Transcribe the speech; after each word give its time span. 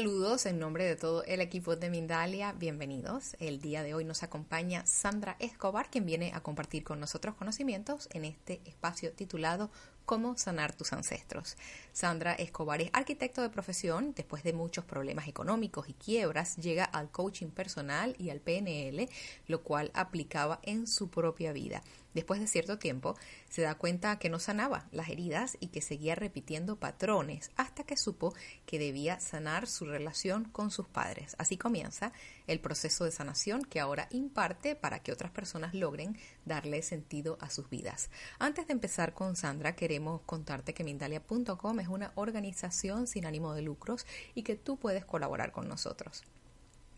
Saludos 0.00 0.46
en 0.46 0.58
nombre 0.58 0.86
de 0.86 0.96
todo 0.96 1.24
el 1.24 1.42
equipo 1.42 1.76
de 1.76 1.90
Mindalia, 1.90 2.52
bienvenidos. 2.52 3.36
El 3.38 3.60
día 3.60 3.82
de 3.82 3.92
hoy 3.92 4.06
nos 4.06 4.22
acompaña 4.22 4.86
Sandra 4.86 5.36
Escobar, 5.40 5.90
quien 5.90 6.06
viene 6.06 6.32
a 6.34 6.40
compartir 6.40 6.84
con 6.84 7.00
nosotros 7.00 7.34
conocimientos 7.34 8.08
en 8.14 8.24
este 8.24 8.62
espacio 8.64 9.12
titulado 9.12 9.70
Cómo 10.06 10.38
sanar 10.38 10.74
tus 10.74 10.94
ancestros. 10.94 11.58
Sandra 11.92 12.32
Escobar 12.32 12.80
es 12.80 12.88
arquitecto 12.94 13.42
de 13.42 13.50
profesión, 13.50 14.14
después 14.16 14.42
de 14.42 14.54
muchos 14.54 14.86
problemas 14.86 15.28
económicos 15.28 15.90
y 15.90 15.92
quiebras, 15.92 16.56
llega 16.56 16.84
al 16.84 17.10
coaching 17.10 17.48
personal 17.48 18.16
y 18.18 18.30
al 18.30 18.40
PNL, 18.40 19.06
lo 19.48 19.62
cual 19.62 19.90
aplicaba 19.92 20.60
en 20.62 20.86
su 20.86 21.10
propia 21.10 21.52
vida. 21.52 21.82
Después 22.14 22.40
de 22.40 22.46
cierto 22.46 22.78
tiempo, 22.78 23.16
se 23.48 23.62
da 23.62 23.76
cuenta 23.76 24.18
que 24.18 24.30
no 24.30 24.38
sanaba 24.38 24.88
las 24.90 25.08
heridas 25.08 25.56
y 25.60 25.68
que 25.68 25.80
seguía 25.80 26.14
repitiendo 26.14 26.76
patrones 26.76 27.50
hasta 27.56 27.84
que 27.84 27.96
supo 27.96 28.34
que 28.66 28.78
debía 28.78 29.20
sanar 29.20 29.66
su 29.66 29.84
relación 29.84 30.44
con 30.44 30.70
sus 30.70 30.88
padres. 30.88 31.36
Así 31.38 31.56
comienza 31.56 32.12
el 32.46 32.60
proceso 32.60 33.04
de 33.04 33.12
sanación 33.12 33.62
que 33.62 33.80
ahora 33.80 34.08
imparte 34.10 34.74
para 34.74 35.00
que 35.00 35.12
otras 35.12 35.30
personas 35.30 35.74
logren 35.74 36.18
darle 36.44 36.82
sentido 36.82 37.38
a 37.40 37.50
sus 37.50 37.70
vidas. 37.70 38.10
Antes 38.38 38.66
de 38.66 38.72
empezar 38.72 39.14
con 39.14 39.36
Sandra, 39.36 39.76
queremos 39.76 40.22
contarte 40.22 40.74
que 40.74 40.84
Mindalia.com 40.84 41.80
es 41.80 41.88
una 41.88 42.12
organización 42.16 43.06
sin 43.06 43.26
ánimo 43.26 43.54
de 43.54 43.62
lucros 43.62 44.06
y 44.34 44.42
que 44.42 44.56
tú 44.56 44.78
puedes 44.78 45.04
colaborar 45.04 45.52
con 45.52 45.68
nosotros 45.68 46.24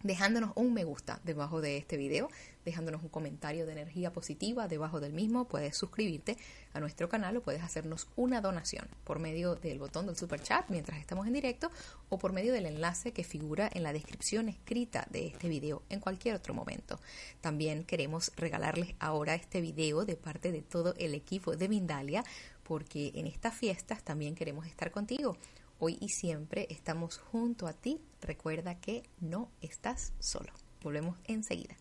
dejándonos 0.03 0.53
un 0.55 0.75
me 0.75 0.84
gusta 0.84 1.20
debajo 1.25 1.61
de 1.61 1.77
este 1.77 1.97
video, 1.97 2.28
dejándonos 2.64 3.03
un 3.03 3.08
comentario 3.08 3.67
de 3.67 3.72
energía 3.72 4.12
positiva 4.12 4.69
debajo 4.69 5.00
del 5.00 5.12
mismo, 5.12 5.47
puedes 5.47 5.77
suscribirte 5.77 6.36
a 6.72 6.81
nuestro 6.81 7.08
canal 7.08 7.36
o 7.36 7.42
puedes 7.42 7.62
hacernos 7.62 8.08
una 8.17 8.41
donación 8.41 8.86
por 9.05 9.19
medio 9.19 9.55
del 9.56 9.78
botón 9.78 10.06
del 10.06 10.17
super 10.17 10.41
chat 10.41 10.69
mientras 10.69 10.98
estamos 10.98 11.27
en 11.27 11.33
directo 11.33 11.70
o 12.08 12.19
por 12.19 12.33
medio 12.33 12.53
del 12.53 12.67
enlace 12.67 13.12
que 13.12 13.25
figura 13.25 13.69
en 13.73 13.83
la 13.83 13.92
descripción 13.92 14.48
escrita 14.48 15.06
de 15.11 15.27
este 15.27 15.48
video 15.48 15.83
en 15.89 16.00
cualquier 16.00 16.34
otro 16.34 16.55
momento. 16.55 16.98
También 17.41 17.84
queremos 17.84 18.33
regalarles 18.36 18.95
ahora 18.98 19.34
este 19.34 19.61
video 19.61 20.05
de 20.05 20.17
parte 20.17 20.53
de 20.53 20.62
todo 20.62 20.95
el 20.98 21.14
equipo 21.14 21.56
de 21.56 21.69
Mindalia 21.69 22.25
porque 22.62 23.12
en 23.14 23.27
estas 23.27 23.55
fiestas 23.55 24.03
también 24.03 24.34
queremos 24.34 24.67
estar 24.67 24.91
contigo 24.91 25.36
hoy 25.85 25.99
y 26.01 26.11
siempre 26.11 26.69
estamos 26.71 27.19
junto 27.19 27.67
a 27.67 27.73
ti. 27.73 28.01
Recuerda 28.21 28.77
que 28.77 29.03
no 29.21 29.51
estás 29.61 30.13
solo. 30.21 30.53
Volvemos 30.81 31.19
enseguida. 31.25 31.77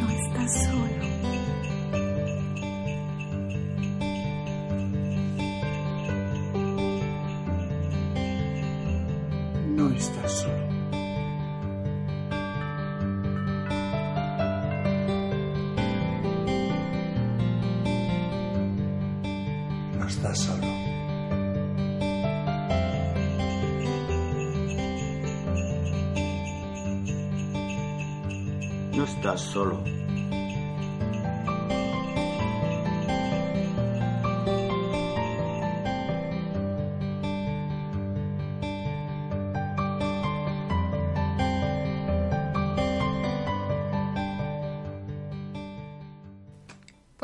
No 0.00 0.10
estás 0.10 0.64
solo. 0.64 0.91
Solo. 29.52 30.11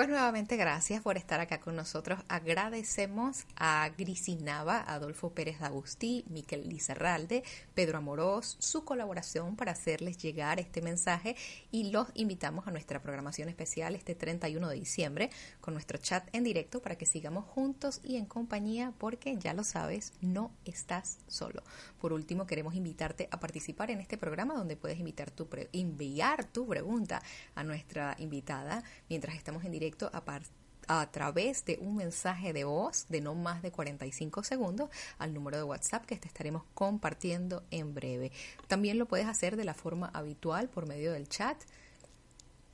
Nuevamente 0.08 0.56
gracias 0.56 1.02
por 1.02 1.16
estar 1.16 1.40
acá 1.40 1.60
con 1.60 1.76
nosotros. 1.76 2.18
Agradecemos 2.28 3.44
a 3.56 3.90
Grisinava, 3.96 4.80
Adolfo 4.80 5.30
Pérez 5.30 5.60
Agustí, 5.60 6.24
Miquel 6.28 6.68
Lizarralde, 6.68 7.44
Pedro 7.74 7.98
Amorós, 7.98 8.56
su 8.58 8.84
colaboración 8.84 9.56
para 9.56 9.72
hacerles 9.72 10.16
llegar 10.16 10.58
este 10.58 10.80
mensaje 10.80 11.36
y 11.70 11.90
los 11.90 12.08
invitamos 12.14 12.66
a 12.66 12.70
nuestra 12.70 13.02
programación 13.02 13.48
especial 13.48 13.94
este 13.94 14.14
31 14.14 14.68
de 14.68 14.76
diciembre 14.76 15.30
con 15.60 15.74
nuestro 15.74 15.98
chat 15.98 16.26
en 16.32 16.42
directo 16.42 16.80
para 16.80 16.96
que 16.96 17.06
sigamos 17.06 17.44
juntos 17.44 18.00
y 18.02 18.16
en 18.16 18.24
compañía 18.24 18.94
porque 18.98 19.36
ya 19.36 19.52
lo 19.52 19.62
sabes, 19.62 20.14
no 20.22 20.50
estás 20.64 21.18
solo. 21.26 21.62
Por 22.00 22.12
último, 22.12 22.46
queremos 22.46 22.74
invitarte 22.74 23.28
a 23.30 23.40
participar 23.40 23.90
en 23.90 24.00
este 24.00 24.16
programa 24.16 24.54
donde 24.54 24.76
puedes 24.76 24.98
invitar 24.98 25.30
tu 25.30 25.48
enviar 25.72 26.44
tu 26.44 26.66
pregunta 26.66 27.22
a 27.54 27.64
nuestra 27.64 28.16
invitada 28.18 28.82
mientras 29.08 29.36
estamos 29.36 29.64
en 29.64 29.72
directo 29.72 29.97
a, 30.06 30.22
a 30.88 31.10
través 31.10 31.64
de 31.64 31.78
un 31.80 31.96
mensaje 31.96 32.52
de 32.52 32.64
voz 32.64 33.06
de 33.08 33.20
no 33.20 33.34
más 33.34 33.62
de 33.62 33.70
45 33.70 34.42
segundos 34.42 34.90
al 35.18 35.34
número 35.34 35.56
de 35.56 35.62
WhatsApp 35.64 36.06
que 36.06 36.16
te 36.16 36.28
estaremos 36.28 36.62
compartiendo 36.74 37.64
en 37.70 37.94
breve. 37.94 38.32
También 38.66 38.98
lo 38.98 39.06
puedes 39.06 39.26
hacer 39.26 39.56
de 39.56 39.64
la 39.64 39.74
forma 39.74 40.10
habitual 40.14 40.68
por 40.68 40.86
medio 40.86 41.12
del 41.12 41.28
chat 41.28 41.62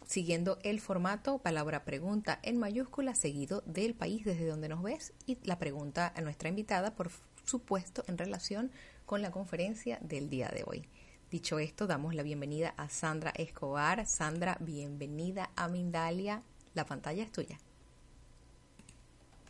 siguiendo 0.06 0.58
el 0.62 0.80
formato 0.80 1.38
palabra 1.38 1.84
pregunta 1.84 2.38
en 2.42 2.58
mayúscula 2.58 3.14
seguido 3.14 3.62
del 3.66 3.94
país 3.94 4.24
desde 4.24 4.46
donde 4.46 4.68
nos 4.68 4.82
ves 4.82 5.12
y 5.26 5.38
la 5.44 5.58
pregunta 5.58 6.12
a 6.14 6.20
nuestra 6.20 6.48
invitada 6.48 6.94
por 6.94 7.10
supuesto 7.44 8.04
en 8.06 8.18
relación 8.18 8.70
con 9.06 9.22
la 9.22 9.30
conferencia 9.30 9.98
del 10.02 10.30
día 10.30 10.48
de 10.48 10.64
hoy. 10.66 10.88
Dicho 11.30 11.58
esto, 11.58 11.86
damos 11.86 12.14
la 12.14 12.22
bienvenida 12.22 12.74
a 12.76 12.88
Sandra 12.88 13.32
Escobar. 13.34 14.06
Sandra, 14.06 14.56
bienvenida 14.60 15.50
a 15.56 15.68
Mindalia. 15.68 16.42
La 16.74 16.84
pantalla 16.84 17.22
es 17.22 17.30
tuya. 17.30 17.56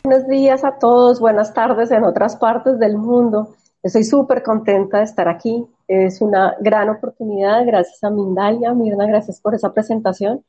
Buenos 0.02 0.28
días 0.28 0.62
a 0.62 0.78
todos, 0.78 1.20
buenas 1.20 1.54
tardes 1.54 1.90
en 1.90 2.04
otras 2.04 2.36
partes 2.36 2.78
del 2.78 2.98
mundo. 2.98 3.56
Estoy 3.82 4.04
súper 4.04 4.42
contenta 4.42 4.98
de 4.98 5.04
estar 5.04 5.28
aquí. 5.28 5.66
Es 5.88 6.20
una 6.20 6.54
gran 6.60 6.90
oportunidad. 6.90 7.64
Gracias 7.64 8.04
a 8.04 8.10
Mindalia. 8.10 8.74
Mirna, 8.74 9.06
gracias 9.06 9.40
por 9.40 9.54
esa 9.54 9.72
presentación. 9.72 10.44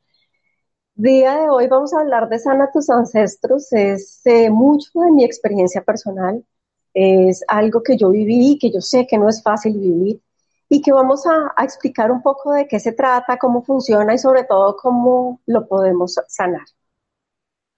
Día 0.94 1.38
de 1.38 1.48
hoy 1.48 1.66
vamos 1.66 1.94
a 1.94 2.00
hablar 2.00 2.28
de 2.28 2.38
Sana 2.38 2.70
tus 2.70 2.90
ancestros. 2.90 3.72
Es 3.72 4.20
eh, 4.26 4.50
mucho 4.50 5.00
de 5.00 5.12
mi 5.12 5.24
experiencia 5.24 5.82
personal. 5.82 6.44
Es 6.92 7.42
algo 7.48 7.82
que 7.82 7.96
yo 7.96 8.10
viví, 8.10 8.58
que 8.58 8.70
yo 8.70 8.82
sé 8.82 9.06
que 9.06 9.16
no 9.16 9.30
es 9.30 9.42
fácil 9.42 9.78
vivir 9.78 10.20
y 10.68 10.82
que 10.82 10.92
vamos 10.92 11.24
a, 11.26 11.52
explicar 11.62 12.10
un 12.10 12.22
poco 12.22 12.52
de 12.52 12.66
qué 12.68 12.80
se 12.80 12.92
trata, 12.92 13.38
cómo 13.38 13.62
funciona 13.62 14.14
y 14.14 14.18
sobre 14.18 14.44
todo 14.44 14.76
cómo 14.76 15.40
lo 15.46 15.66
podemos 15.68 16.16
sanar. 16.28 16.66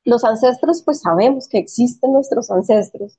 Los 0.05 0.25
ancestros, 0.25 0.83
pues 0.83 1.01
sabemos 1.01 1.49
que 1.49 1.59
existen 1.59 2.13
nuestros 2.13 2.51
ancestros 2.51 3.19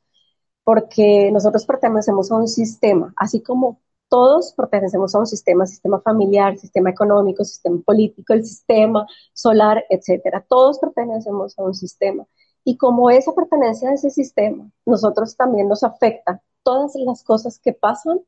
porque 0.63 1.31
nosotros 1.31 1.65
pertenecemos 1.65 2.31
a 2.31 2.35
un 2.35 2.47
sistema, 2.47 3.13
así 3.17 3.41
como 3.41 3.79
todos 4.09 4.53
pertenecemos 4.53 5.13
a 5.15 5.19
un 5.19 5.27
sistema, 5.27 5.67
sistema 5.67 6.01
familiar, 6.01 6.57
sistema 6.57 6.89
económico, 6.89 7.43
sistema 7.43 7.79
político, 7.85 8.33
el 8.33 8.43
sistema 8.45 9.05
solar, 9.33 9.85
etcétera. 9.89 10.43
Todos 10.47 10.79
pertenecemos 10.79 11.57
a 11.59 11.63
un 11.63 11.75
sistema. 11.75 12.25
Y 12.63 12.77
como 12.77 13.09
esa 13.09 13.33
pertenencia 13.33 13.89
a 13.89 13.93
ese 13.93 14.09
sistema, 14.09 14.69
nosotros 14.85 15.35
también 15.37 15.67
nos 15.67 15.83
afecta 15.83 16.41
todas 16.63 16.93
las 16.95 17.23
cosas 17.23 17.59
que 17.59 17.73
pasan 17.73 18.19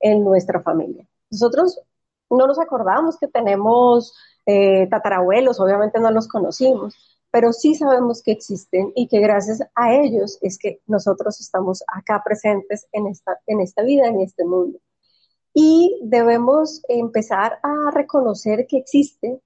en 0.00 0.24
nuestra 0.24 0.60
familia. 0.60 1.06
Nosotros 1.30 1.80
no 2.30 2.46
nos 2.46 2.58
acordamos 2.58 3.18
que 3.18 3.28
tenemos 3.28 4.14
eh, 4.46 4.86
tatarabuelos, 4.88 5.60
obviamente 5.60 6.00
no 6.00 6.10
los 6.10 6.28
conocimos, 6.28 6.94
pero 7.30 7.52
sí 7.52 7.74
sabemos 7.74 8.22
que 8.22 8.32
existen 8.32 8.92
y 8.94 9.06
que 9.06 9.20
gracias 9.20 9.60
a 9.74 9.94
ellos 9.94 10.38
es 10.40 10.58
que 10.58 10.80
nosotros 10.86 11.40
estamos 11.40 11.82
acá 11.86 12.22
presentes 12.24 12.86
en 12.92 13.06
esta, 13.06 13.38
en 13.46 13.60
esta 13.60 13.82
vida, 13.82 14.06
en 14.06 14.20
este 14.20 14.44
mundo. 14.44 14.78
Y 15.52 16.00
debemos 16.02 16.82
empezar 16.88 17.58
a 17.62 17.90
reconocer 17.92 18.66
que 18.66 18.78
existe, 18.78 19.40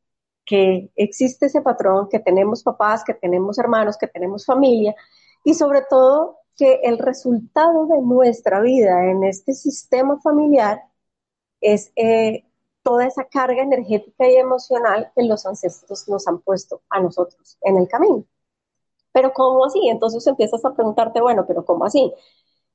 que 0.45 0.91
existe 0.97 1.47
ese 1.47 1.63
patrón, 1.63 2.09
que 2.09 2.21
tenemos 2.21 2.63
papás, 2.63 3.05
que 3.05 3.15
tenemos 3.15 3.59
hermanos, 3.59 3.97
que 3.97 4.07
tenemos 4.07 4.45
familia 4.45 4.95
y 5.43 5.55
sobre 5.55 5.83
todo 5.89 6.39
que 6.57 6.81
el 6.85 6.99
resultado 6.99 7.87
de 7.87 8.01
nuestra 8.03 8.61
vida 8.61 9.11
en 9.11 9.25
este 9.25 9.55
sistema 9.55 10.21
familiar 10.21 10.83
es 11.61 11.93
eh, 11.97 12.45
toda 12.83 13.07
esa 13.07 13.25
carga 13.25 13.63
energética 13.63 14.29
y 14.29 14.37
emocional 14.37 15.11
que 15.17 15.25
los 15.25 15.47
ancestros 15.47 16.09
nos 16.09 16.29
han 16.29 16.41
puesto 16.41 16.83
a 16.91 17.01
nosotros 17.01 17.59
en 17.63 17.79
el 17.79 17.89
camino. 17.89 18.25
Pero 19.13 19.33
¿cómo 19.33 19.65
así? 19.65 19.89
Entonces 19.89 20.27
empiezas 20.27 20.65
a 20.65 20.75
preguntarte, 20.75 21.21
bueno, 21.21 21.47
pero 21.47 21.65
¿cómo 21.65 21.85
así? 21.85 22.13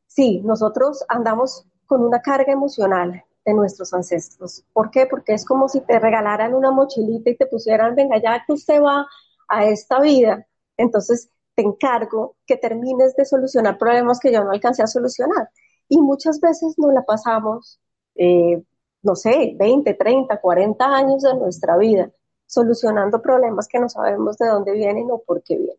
Sí, 0.08 0.42
nosotros 0.44 1.06
andamos 1.08 1.66
con 1.86 2.04
una 2.04 2.22
carga 2.22 2.52
emocional 2.54 3.24
de 3.46 3.54
nuestros 3.54 3.94
ancestros. 3.94 4.64
¿Por 4.74 4.92
qué? 4.92 5.06
Porque 5.06 5.34
es 5.34 5.46
como 5.46 5.70
si 5.70 5.82
te 5.82 6.00
regalaran 6.00 6.54
una 6.56 6.72
mochilita 6.72 7.30
y 7.30 7.38
te 7.38 7.46
pusieran, 7.48 7.96
venga, 7.96 8.18
ya 8.22 8.44
que 8.46 8.54
usted 8.54 8.82
va 8.82 9.08
a 9.48 9.66
esta 9.66 10.00
vida, 10.00 10.48
Entonces, 10.78 11.30
te 11.60 11.66
encargo 11.66 12.38
que 12.48 12.56
termines 12.56 13.18
de 13.18 13.26
solucionar 13.26 13.78
problemas 13.78 14.22
que 14.22 14.32
yo 14.32 14.42
no 14.46 14.52
alcancé 14.52 14.82
a 14.82 14.88
solucionar. 14.88 15.50
Y 15.90 16.00
muchas 16.00 16.40
veces 16.40 16.76
nos 16.78 16.94
la 16.94 17.04
pasamos, 17.04 17.82
eh, 18.16 18.64
no 19.02 19.16
sé, 19.16 19.56
20, 19.60 19.94
30, 19.94 20.40
40 20.40 20.86
años 20.86 21.22
de 21.22 21.36
nuestra 21.36 21.76
vida 21.76 22.10
solucionando 22.46 23.22
problemas 23.22 23.68
que 23.68 23.78
no 23.78 23.90
sabemos 23.90 24.38
de 24.38 24.48
dónde 24.48 24.72
vienen 24.72 25.12
o 25.12 25.20
por 25.20 25.44
qué 25.44 25.58
vienen. 25.58 25.76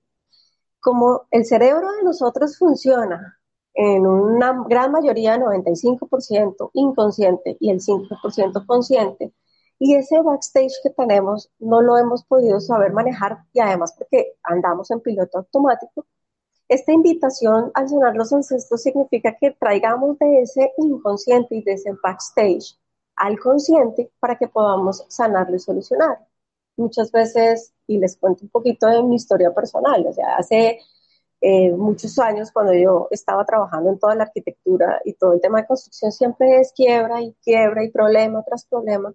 Como 0.81 1.23
el 1.31 1.47
cerebro 1.47 1.91
de 1.93 2.03
nosotros 2.03 2.59
funciona 2.59 3.41
en 3.73 4.07
una 4.07 4.63
gran 4.69 4.93
mayoría, 4.93 5.39
95% 5.39 6.73
inconsciente 6.75 7.57
y 7.59 7.71
el 7.71 7.81
5% 7.81 8.67
consciente, 8.67 9.33
y 9.81 9.95
ese 9.97 10.21
backstage 10.21 10.75
que 10.83 10.91
tenemos 10.91 11.51
no 11.59 11.81
lo 11.83 11.97
hemos 11.97 12.23
podido 12.25 12.61
saber 12.61 12.93
manejar 12.93 13.45
y 13.55 13.61
además 13.61 13.95
porque 13.97 14.35
andamos 14.43 14.91
en 14.91 15.01
piloto 15.01 15.39
automático, 15.39 16.07
esta 16.69 16.93
invitación 16.93 17.73
al 17.75 17.89
sonar 17.89 18.15
los 18.15 18.33
ancestros 18.33 18.83
significa 18.83 19.37
que 19.41 19.53
traigamos 19.53 20.19
de 20.19 20.43
ese 20.43 20.73
inconsciente 20.79 21.57
y 21.57 21.63
de 21.63 21.73
ese 21.73 21.93
backstage 22.03 22.79
al 23.17 23.39
consciente 23.41 24.13
para 24.21 24.37
que 24.39 24.49
podamos 24.49 25.05
sanarlo 25.09 25.57
y 25.57 25.59
solucionar. 25.59 26.19
Muchas 26.77 27.11
veces, 27.13 27.73
y 27.87 27.99
les 27.99 28.17
cuento 28.19 28.45
un 28.45 28.51
poquito 28.51 28.87
de 28.87 29.03
mi 29.03 29.17
historia 29.17 29.53
personal, 29.55 30.07
o 30.07 30.13
sea, 30.13 30.37
hace 30.37 30.79
eh, 31.41 31.73
muchos 31.73 32.19
años 32.19 32.53
cuando 32.53 32.75
yo 32.75 33.09
estaba 33.11 33.45
trabajando 33.47 33.91
en 33.91 33.99
toda 33.99 34.15
la 34.15 34.25
arquitectura 34.25 35.01
y 35.05 35.15
todo 35.15 35.33
el 35.35 35.41
tema 35.41 35.61
de 35.63 35.67
construcción 35.67 36.13
siempre 36.13 36.61
es 36.61 36.73
quiebra 36.73 37.23
y 37.23 37.35
quiebra 37.43 37.83
y 37.85 37.91
problema 37.91 38.43
tras 38.45 38.67
problema. 38.67 39.15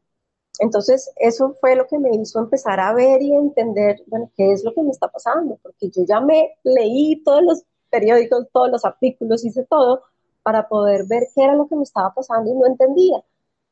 Entonces, 0.60 1.12
eso 1.18 1.56
fue 1.60 1.76
lo 1.76 1.88
que 1.88 2.00
me 2.00 2.16
hizo 2.16 2.40
empezar 2.40 2.80
a 2.80 2.94
ver 2.94 3.22
y 3.22 3.34
entender, 3.34 4.02
bueno, 4.08 4.32
qué 4.36 4.52
es 4.52 4.64
lo 4.64 4.74
que 4.74 4.82
me 4.82 4.92
está 4.92 5.08
pasando, 5.08 5.58
porque 5.62 5.90
yo 5.90 6.04
ya 6.06 6.20
me 6.22 6.58
leí 6.64 7.22
todos 7.24 7.44
los 7.44 7.64
periódicos, 7.90 8.48
todos 8.52 8.70
los 8.70 8.86
artículos, 8.86 9.46
hice 9.46 9.66
todo 9.66 10.04
para 10.44 10.68
poder 10.68 11.06
ver 11.08 11.28
qué 11.34 11.44
era 11.44 11.56
lo 11.56 11.68
que 11.68 11.76
me 11.76 11.84
estaba 11.84 12.14
pasando 12.14 12.52
y 12.52 12.54
no 12.54 12.66
entendía. 12.66 13.24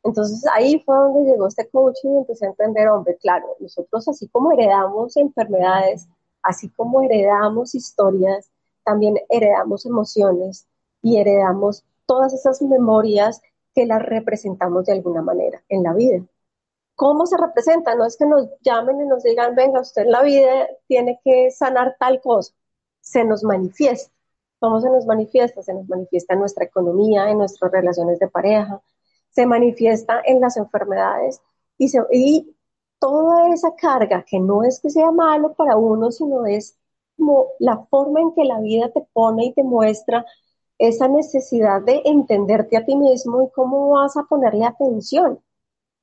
Entonces 0.03 0.43
ahí 0.53 0.81
fue 0.85 0.95
donde 0.95 1.31
llegó 1.31 1.47
este 1.47 1.67
coaching 1.69 2.09
y 2.09 2.17
empecé 2.17 2.45
a 2.45 2.49
entender, 2.49 2.89
hombre, 2.89 3.15
claro, 3.17 3.55
nosotros 3.59 4.07
así 4.07 4.27
como 4.27 4.51
heredamos 4.51 5.15
enfermedades, 5.17 6.07
así 6.41 6.69
como 6.69 7.01
heredamos 7.01 7.73
historias, 7.73 8.49
también 8.83 9.17
heredamos 9.29 9.85
emociones 9.85 10.67
y 11.01 11.17
heredamos 11.17 11.85
todas 12.05 12.33
esas 12.33 12.61
memorias 12.61 13.41
que 13.73 13.85
las 13.85 14.01
representamos 14.01 14.85
de 14.85 14.93
alguna 14.93 15.21
manera 15.21 15.63
en 15.69 15.83
la 15.83 15.93
vida. 15.93 16.23
¿Cómo 16.95 17.25
se 17.25 17.37
representa? 17.37 17.95
No 17.95 18.05
es 18.05 18.17
que 18.17 18.25
nos 18.25 18.47
llamen 18.61 19.01
y 19.01 19.05
nos 19.05 19.23
digan, 19.23 19.55
venga, 19.55 19.81
usted 19.81 20.03
en 20.03 20.11
la 20.11 20.21
vida 20.21 20.67
tiene 20.87 21.19
que 21.23 21.51
sanar 21.51 21.95
tal 21.99 22.21
cosa. 22.21 22.53
Se 23.01 23.23
nos 23.23 23.43
manifiesta. 23.43 24.11
¿Cómo 24.59 24.79
se 24.79 24.89
nos 24.89 25.05
manifiesta? 25.05 25.61
Se 25.63 25.73
nos 25.73 25.87
manifiesta 25.89 26.33
en 26.33 26.39
nuestra 26.39 26.65
economía, 26.65 27.29
en 27.29 27.39
nuestras 27.39 27.71
relaciones 27.71 28.19
de 28.19 28.29
pareja, 28.29 28.81
se 29.29 29.45
manifiesta 29.45 30.21
en 30.25 30.39
las 30.39 30.57
enfermedades 30.57 31.41
y, 31.77 31.91
y 32.11 32.55
toda 32.99 33.49
esa 33.53 33.75
carga, 33.75 34.23
que 34.25 34.39
no 34.39 34.63
es 34.63 34.79
que 34.79 34.89
sea 34.89 35.11
malo 35.11 35.53
para 35.53 35.75
uno, 35.75 36.11
sino 36.11 36.45
es 36.45 36.77
como 37.17 37.47
la 37.59 37.77
forma 37.89 38.21
en 38.21 38.33
que 38.33 38.45
la 38.45 38.59
vida 38.59 38.89
te 38.91 39.01
pone 39.13 39.47
y 39.47 39.53
te 39.53 39.63
muestra 39.63 40.25
esa 40.77 41.07
necesidad 41.07 41.81
de 41.81 42.01
entenderte 42.05 42.77
a 42.77 42.85
ti 42.85 42.95
mismo 42.95 43.43
y 43.43 43.51
cómo 43.51 43.89
vas 43.89 44.15
a 44.17 44.23
ponerle 44.23 44.65
atención. 44.65 45.39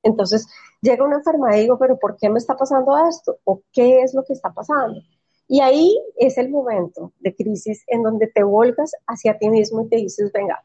Entonces 0.03 0.47
llega 0.81 1.05
una 1.05 1.17
enfermedad 1.17 1.57
y 1.57 1.61
digo, 1.61 1.77
pero 1.77 1.97
¿por 1.97 2.17
qué 2.17 2.29
me 2.29 2.39
está 2.39 2.57
pasando 2.57 2.97
esto? 3.07 3.39
¿O 3.43 3.61
qué 3.71 4.01
es 4.01 4.13
lo 4.13 4.23
que 4.23 4.33
está 4.33 4.51
pasando? 4.51 4.99
Y 5.47 5.61
ahí 5.61 5.97
es 6.17 6.37
el 6.37 6.49
momento 6.49 7.11
de 7.19 7.35
crisis 7.35 7.83
en 7.87 8.03
donde 8.03 8.27
te 8.27 8.43
volgas 8.43 8.91
hacia 9.07 9.37
ti 9.37 9.49
mismo 9.49 9.81
y 9.81 9.89
te 9.89 9.97
dices, 9.97 10.31
venga, 10.31 10.63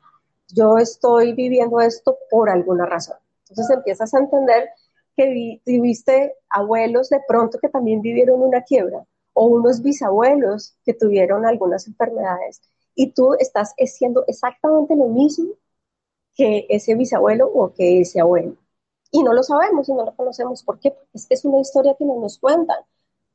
yo 0.48 0.78
estoy 0.78 1.32
viviendo 1.34 1.80
esto 1.80 2.18
por 2.30 2.48
alguna 2.48 2.86
razón. 2.86 3.16
Entonces 3.48 3.76
empiezas 3.76 4.14
a 4.14 4.18
entender 4.18 4.68
que 5.16 5.60
viviste 5.64 6.34
abuelos 6.48 7.08
de 7.08 7.20
pronto 7.26 7.58
que 7.58 7.68
también 7.68 8.00
vivieron 8.00 8.42
una 8.42 8.62
quiebra 8.62 9.04
o 9.32 9.46
unos 9.46 9.82
bisabuelos 9.82 10.76
que 10.84 10.94
tuvieron 10.94 11.46
algunas 11.46 11.86
enfermedades 11.86 12.60
y 12.94 13.12
tú 13.12 13.34
estás 13.38 13.74
haciendo 13.78 14.24
exactamente 14.26 14.94
lo 14.96 15.08
mismo 15.08 15.52
que 16.34 16.66
ese 16.68 16.94
bisabuelo 16.94 17.48
o 17.48 17.72
que 17.72 18.00
ese 18.00 18.20
abuelo. 18.20 18.56
Y 19.10 19.22
no 19.22 19.32
lo 19.32 19.42
sabemos 19.42 19.88
y 19.88 19.92
no 19.94 20.04
lo 20.04 20.14
conocemos. 20.14 20.62
¿Por 20.62 20.78
qué? 20.78 20.90
Porque 20.90 21.10
es, 21.14 21.26
es 21.30 21.44
una 21.44 21.60
historia 21.60 21.94
que 21.98 22.04
no 22.04 22.20
nos 22.20 22.38
cuentan. 22.38 22.78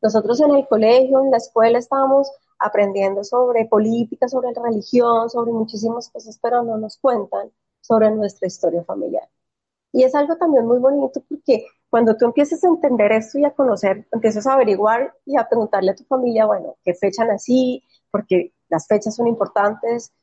Nosotros 0.01 0.39
en 0.41 0.51
el 0.51 0.67
colegio, 0.67 1.21
en 1.21 1.31
la 1.31 1.37
escuela, 1.37 1.77
estábamos 1.79 2.31
aprendiendo 2.59 3.23
sobre 3.23 3.65
política, 3.65 4.27
sobre 4.27 4.53
religión, 4.53 5.29
sobre 5.29 5.51
muchísimas 5.51 6.09
cosas, 6.09 6.39
pero 6.41 6.63
no 6.63 6.77
nos 6.77 6.97
cuentan 6.97 7.51
sobre 7.81 8.11
nuestra 8.11 8.47
historia 8.47 8.83
familiar. 8.83 9.27
Y 9.91 10.03
es 10.03 10.15
algo 10.15 10.37
también 10.37 10.65
muy 10.65 10.79
bonito 10.79 11.21
porque 11.27 11.65
cuando 11.89 12.15
tú 12.15 12.25
empiezas 12.25 12.63
a 12.63 12.67
entender 12.67 13.11
esto 13.11 13.39
y 13.39 13.45
a 13.45 13.51
conocer, 13.51 14.07
empiezas 14.11 14.47
a 14.47 14.53
averiguar 14.53 15.13
y 15.25 15.37
a 15.37 15.47
preguntarle 15.47 15.91
a 15.91 15.95
tu 15.95 16.05
familia, 16.05 16.45
bueno, 16.45 16.77
qué 16.83 16.93
fecha 16.93 17.25
nací, 17.25 17.83
porque 18.09 18.53
las 18.69 18.87
fechas 18.87 19.15
son 19.15 19.27
importantes, 19.27 20.13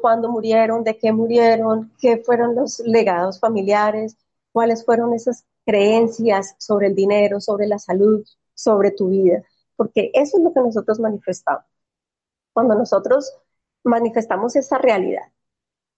cuándo 0.00 0.30
murieron, 0.30 0.84
de 0.84 0.98
qué 0.98 1.12
murieron, 1.12 1.92
qué 1.98 2.18
fueron 2.18 2.54
los 2.54 2.80
legados 2.80 3.40
familiares, 3.40 4.16
cuáles 4.52 4.84
fueron 4.84 5.14
esas 5.14 5.44
creencias 5.64 6.54
sobre 6.58 6.88
el 6.88 6.94
dinero, 6.94 7.40
sobre 7.40 7.66
la 7.66 7.78
salud, 7.78 8.24
sobre 8.54 8.90
tu 8.90 9.08
vida 9.08 9.42
porque 9.82 10.12
eso 10.14 10.36
es 10.38 10.44
lo 10.44 10.52
que 10.52 10.60
nosotros 10.60 11.00
manifestamos. 11.00 11.64
Cuando 12.52 12.76
nosotros 12.76 13.32
manifestamos 13.82 14.54
esa 14.54 14.78
realidad. 14.78 15.24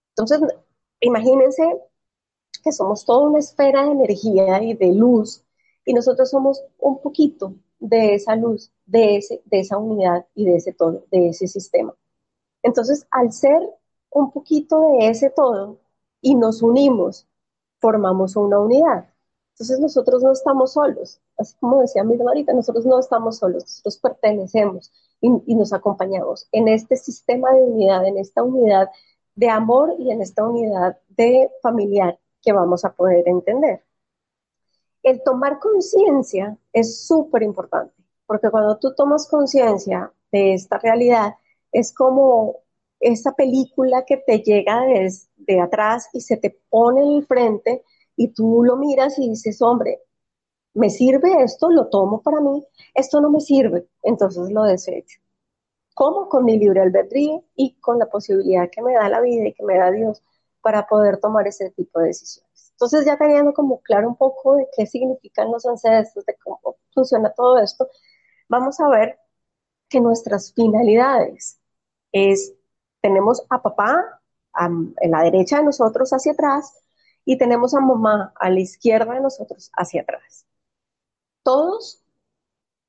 Entonces, 0.09 0.41
imagínense 1.01 1.63
que 2.63 2.71
somos 2.71 3.05
toda 3.05 3.27
una 3.29 3.37
esfera 3.37 3.83
de 3.83 3.91
energía 3.91 4.63
y 4.63 4.73
de 4.73 4.91
luz 4.91 5.43
y 5.85 5.93
nosotros 5.93 6.31
somos 6.31 6.63
un 6.79 6.99
poquito 6.99 7.53
de 7.77 8.15
esa 8.15 8.35
luz, 8.35 8.71
de, 8.87 9.17
ese, 9.17 9.43
de 9.45 9.59
esa 9.59 9.77
unidad 9.77 10.25
y 10.33 10.45
de 10.45 10.55
ese 10.55 10.73
todo, 10.73 11.05
de 11.11 11.29
ese 11.29 11.47
sistema. 11.47 11.93
Entonces, 12.63 13.05
al 13.11 13.31
ser 13.33 13.61
un 14.09 14.31
poquito 14.31 14.93
de 14.97 15.09
ese 15.09 15.29
todo 15.29 15.77
y 16.21 16.33
nos 16.33 16.63
unimos, 16.63 17.27
formamos 17.79 18.35
una 18.35 18.59
unidad. 18.59 19.05
Entonces 19.55 19.79
nosotros 19.79 20.21
no 20.21 20.33
estamos 20.33 20.73
solos, 20.73 21.21
así 21.37 21.55
como 21.61 21.79
decía 21.79 22.03
mi 22.03 22.19
ahorita, 22.19 22.51
nosotros 22.51 22.85
no 22.85 22.99
estamos 22.99 23.37
solos, 23.37 23.63
nosotros 23.63 23.97
pertenecemos 23.99 24.91
y, 25.21 25.55
nos 25.55 25.71
acompañamos 25.71 26.49
en 26.51 26.67
este 26.67 26.97
sistema 26.97 27.53
de 27.53 27.63
unidad, 27.63 28.05
en 28.05 28.17
esta 28.17 28.43
unidad 28.43 28.89
de 29.35 29.49
amor 29.49 29.95
y 29.97 30.11
en 30.11 30.21
esta 30.21 30.45
unidad 30.45 30.97
de 31.07 31.49
familiar 31.61 32.19
que 32.41 32.51
vamos 32.51 32.83
a 32.83 32.93
poder 32.93 33.27
entender. 33.29 33.81
El 35.03 35.23
tomar 35.23 35.59
conciencia 35.59 36.57
es 36.73 37.07
súper 37.07 37.43
importante, 37.43 37.95
porque 38.25 38.49
cuando 38.49 38.77
tú 38.77 38.93
tomas 38.93 39.25
conciencia 39.29 40.11
de 40.33 40.53
esta 40.53 40.79
realidad, 40.79 41.35
es 41.71 41.93
como 41.93 42.57
esa 42.99 43.33
película 43.33 44.05
que 44.05 44.17
te 44.17 44.39
llega 44.39 44.81
desde 44.85 45.61
atrás 45.61 46.09
y 46.13 46.21
se 46.21 46.37
te 46.37 46.59
pone 46.69 47.01
en 47.01 47.17
el 47.17 47.25
frente 47.25 47.83
y 48.15 48.29
tú 48.29 48.63
lo 48.63 48.77
miras 48.77 49.19
y 49.19 49.29
dices, 49.29 49.61
hombre, 49.61 50.01
¿me 50.73 50.89
sirve 50.89 51.43
esto? 51.43 51.69
Lo 51.69 51.89
tomo 51.89 52.21
para 52.21 52.41
mí. 52.41 52.65
Esto 52.93 53.21
no 53.21 53.29
me 53.29 53.41
sirve, 53.41 53.87
entonces 54.03 54.51
lo 54.51 54.63
desecho. 54.63 55.19
¿Cómo? 55.95 56.29
Con 56.29 56.45
mi 56.45 56.57
libre 56.59 56.81
albedrío 56.81 57.43
y 57.55 57.75
con 57.79 57.99
la 57.99 58.07
posibilidad 58.07 58.69
que 58.69 58.81
me 58.81 58.93
da 58.93 59.09
la 59.09 59.21
vida 59.21 59.47
y 59.47 59.53
que 59.53 59.63
me 59.63 59.77
da 59.77 59.91
Dios 59.91 60.21
para 60.61 60.87
poder 60.87 61.19
tomar 61.19 61.47
ese 61.47 61.71
tipo 61.71 61.99
de 61.99 62.07
decisiones. 62.07 62.71
Entonces, 62.71 63.05
ya 63.05 63.17
teniendo 63.17 63.53
como 63.53 63.81
claro 63.81 64.09
un 64.09 64.17
poco 64.17 64.55
de 64.57 64.67
qué 64.75 64.85
significan 64.85 65.51
los 65.51 65.65
ancestros, 65.65 66.25
de 66.25 66.35
cómo 66.43 66.59
funciona 66.93 67.33
todo 67.33 67.57
esto, 67.59 67.87
vamos 68.49 68.79
a 68.81 68.89
ver 68.89 69.17
que 69.89 70.01
nuestras 70.01 70.53
finalidades 70.53 71.59
es, 72.11 72.53
tenemos 73.05 73.45
a 73.51 73.61
papá 73.61 74.19
en 74.57 75.11
la 75.11 75.21
derecha 75.21 75.57
de 75.57 75.65
nosotros 75.65 76.09
hacia 76.11 76.31
atrás, 76.31 76.73
y 77.23 77.37
tenemos 77.37 77.75
a 77.75 77.79
mamá 77.79 78.33
a 78.35 78.49
la 78.49 78.59
izquierda 78.59 79.13
de 79.13 79.19
nosotros 79.19 79.69
hacia 79.77 80.01
atrás. 80.01 80.47
Todos, 81.43 82.01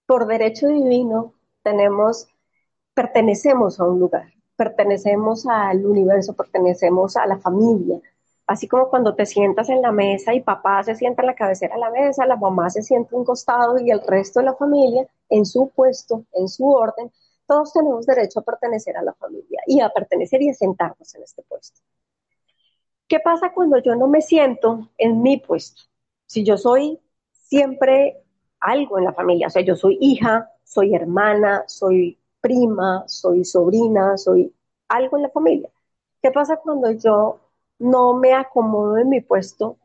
por 0.07 0.27
derecho 0.27 0.69
divino, 0.69 1.35
tenemos, 1.63 2.29
pertenecemos 2.95 3.79
a 3.79 3.85
un 3.85 3.99
lugar, 3.99 4.33
pertenecemos 4.57 5.47
al 5.47 5.85
universo, 5.85 6.33
pertenecemos 6.33 7.19
a 7.19 7.27
la 7.27 7.37
familia. 7.37 8.01
Así 8.47 8.69
como 8.69 8.89
cuando 8.89 9.15
te 9.15 9.27
sientas 9.27 9.69
en 9.69 9.83
la 9.83 9.93
mesa 9.93 10.33
y 10.33 10.41
papá 10.41 10.83
se 10.83 10.95
sienta 10.95 11.21
en 11.21 11.27
la 11.27 11.35
cabecera 11.35 11.75
de 11.75 11.81
la 11.81 11.91
mesa, 11.91 12.25
la 12.25 12.37
mamá 12.37 12.71
se 12.71 12.81
sienta 12.81 13.11
en 13.13 13.19
un 13.19 13.27
costado 13.27 13.79
y 13.79 13.91
el 13.91 14.01
resto 14.01 14.41
de 14.41 14.47
la 14.47 14.55
familia 14.55 15.07
en 15.29 15.45
su 15.45 15.69
puesto, 15.69 16.25
en 16.33 16.49
su 16.49 16.67
orden, 16.71 17.13
todos 17.47 17.73
tenemos 17.73 18.07
derecho 18.07 18.41
a 18.41 18.43
pertenecer 18.43 18.97
a 18.97 19.03
la 19.03 19.15
familia 19.15 19.61
y 19.67 19.81
a 19.81 19.89
pertenecer 19.91 20.43
y 20.43 20.51
a 20.51 20.55
sentarnos 20.55 21.15
en 21.15 21.23
este 21.23 21.43
puesto. 21.43 21.81
¿Qué 23.09 23.21
pasa 23.21 23.53
cuando 23.53 23.79
yo 23.79 23.95
no 23.95 24.09
me 24.09 24.21
siento 24.21 24.91
en 24.99 25.23
mi 25.23 25.39
puesto? 25.39 25.83
Si 26.27 26.45
yo 26.45 26.57
soy 26.57 27.01
siempre 27.33 28.23
algo 28.59 28.99
en 28.99 29.05
la 29.05 29.13
familia, 29.13 29.47
o 29.47 29.51
sea, 29.51 29.63
yo 29.63 29.77
soy 29.77 29.97
hija, 30.01 30.51
soy 30.65 30.95
hermana, 30.95 31.63
soy 31.69 32.19
prima, 32.41 33.05
soy 33.07 33.45
sobrina, 33.45 34.17
soy 34.17 34.53
algo 34.89 35.17
en 35.17 35.23
la 35.25 35.31
familia. 35.31 35.71
¿Qué 36.21 36.31
pasa 36.33 36.57
cuando 36.57 36.91
yo 36.91 37.41
no 37.79 38.15
me 38.15 38.35
acomodo 38.35 38.97
en 38.99 39.09
mi 39.09 39.21
puesto? 39.21 39.79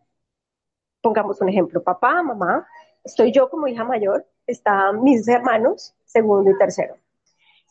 Pongamos 1.01 1.41
un 1.41 1.49
ejemplo, 1.49 1.83
papá, 1.83 2.23
mamá, 2.23 2.67
estoy 3.03 3.31
yo 3.31 3.49
como 3.49 3.67
hija 3.67 3.83
mayor, 3.83 4.25
están 4.47 5.03
mis 5.03 5.27
hermanos, 5.27 5.93
segundo 6.05 6.49
y 6.51 6.57
tercero. 6.57 6.95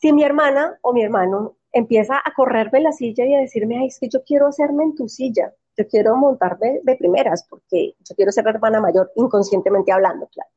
Si 0.01 0.11
mi 0.13 0.23
hermana 0.23 0.79
o 0.81 0.93
mi 0.93 1.03
hermano 1.03 1.57
empieza 1.71 2.17
a 2.17 2.33
correrme 2.33 2.81
la 2.81 2.91
silla 2.91 3.25
y 3.25 3.35
a 3.35 3.39
decirme, 3.39 3.77
ay, 3.77 3.87
es 3.87 3.99
que 3.99 4.09
yo 4.09 4.23
quiero 4.23 4.47
hacerme 4.47 4.83
en 4.83 4.95
tu 4.95 5.07
silla, 5.07 5.53
yo 5.77 5.87
quiero 5.87 6.15
montarme 6.17 6.79
de 6.83 6.95
primeras, 6.95 7.45
porque 7.47 7.95
yo 7.99 8.15
quiero 8.15 8.31
ser 8.31 8.47
hermana 8.47 8.81
mayor, 8.81 9.11
inconscientemente 9.15 9.91
hablando, 9.91 10.27
claro. 10.27 10.49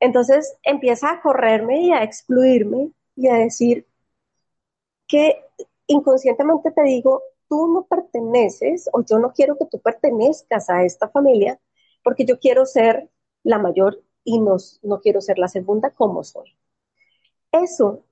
Entonces 0.00 0.56
empieza 0.62 1.12
a 1.12 1.20
correrme 1.20 1.82
y 1.82 1.92
a 1.92 2.02
excluirme 2.02 2.92
y 3.14 3.28
a 3.28 3.34
decir 3.34 3.86
que 5.06 5.44
inconscientemente 5.86 6.70
te 6.70 6.82
digo, 6.82 7.22
tú 7.48 7.68
no 7.68 7.84
perteneces 7.84 8.88
o 8.92 9.04
yo 9.04 9.18
no 9.18 9.32
quiero 9.32 9.58
que 9.58 9.66
tú 9.66 9.80
pertenezcas 9.80 10.70
a 10.70 10.82
esta 10.84 11.08
familia 11.08 11.60
porque 12.02 12.24
yo 12.24 12.38
quiero 12.38 12.64
ser 12.64 13.10
la 13.42 13.58
mayor 13.58 14.02
y 14.24 14.40
no, 14.40 14.56
no 14.82 15.00
quiero 15.00 15.20
ser 15.20 15.38
la 15.38 15.48
segunda 15.48 15.90
como 15.90 16.24
soy. 16.24 16.56
Eso 17.52 18.04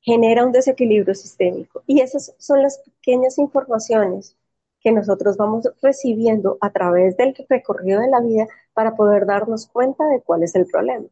genera 0.00 0.44
un 0.44 0.52
desequilibrio 0.52 1.14
sistémico 1.14 1.82
y 1.86 2.00
esas 2.00 2.34
son 2.38 2.62
las 2.62 2.78
pequeñas 2.78 3.38
informaciones 3.38 4.36
que 4.80 4.92
nosotros 4.92 5.36
vamos 5.36 5.68
recibiendo 5.82 6.56
a 6.60 6.70
través 6.70 7.16
del 7.16 7.34
recorrido 7.48 8.00
de 8.00 8.08
la 8.08 8.20
vida 8.20 8.46
para 8.72 8.94
poder 8.94 9.26
darnos 9.26 9.66
cuenta 9.66 10.04
de 10.06 10.22
cuál 10.22 10.44
es 10.44 10.54
el 10.54 10.66
problema. 10.66 11.08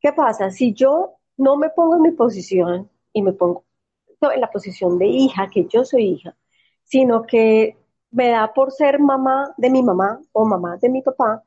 ¿Qué 0.00 0.12
pasa? 0.12 0.50
Si 0.50 0.72
yo 0.72 1.14
no 1.36 1.56
me 1.56 1.70
pongo 1.70 1.96
en 1.96 2.02
mi 2.02 2.10
posición 2.12 2.90
y 3.12 3.22
me 3.22 3.32
pongo 3.32 3.64
en 4.20 4.40
la 4.40 4.50
posición 4.50 4.98
de 4.98 5.06
hija, 5.06 5.50
que 5.50 5.66
yo 5.66 5.84
soy 5.84 6.04
hija, 6.04 6.36
sino 6.84 7.24
que 7.24 7.76
me 8.10 8.30
da 8.30 8.52
por 8.52 8.72
ser 8.72 8.98
mamá 9.00 9.54
de 9.56 9.70
mi 9.70 9.82
mamá 9.82 10.20
o 10.32 10.44
mamá 10.44 10.76
de 10.78 10.88
mi 10.88 11.02
papá, 11.02 11.42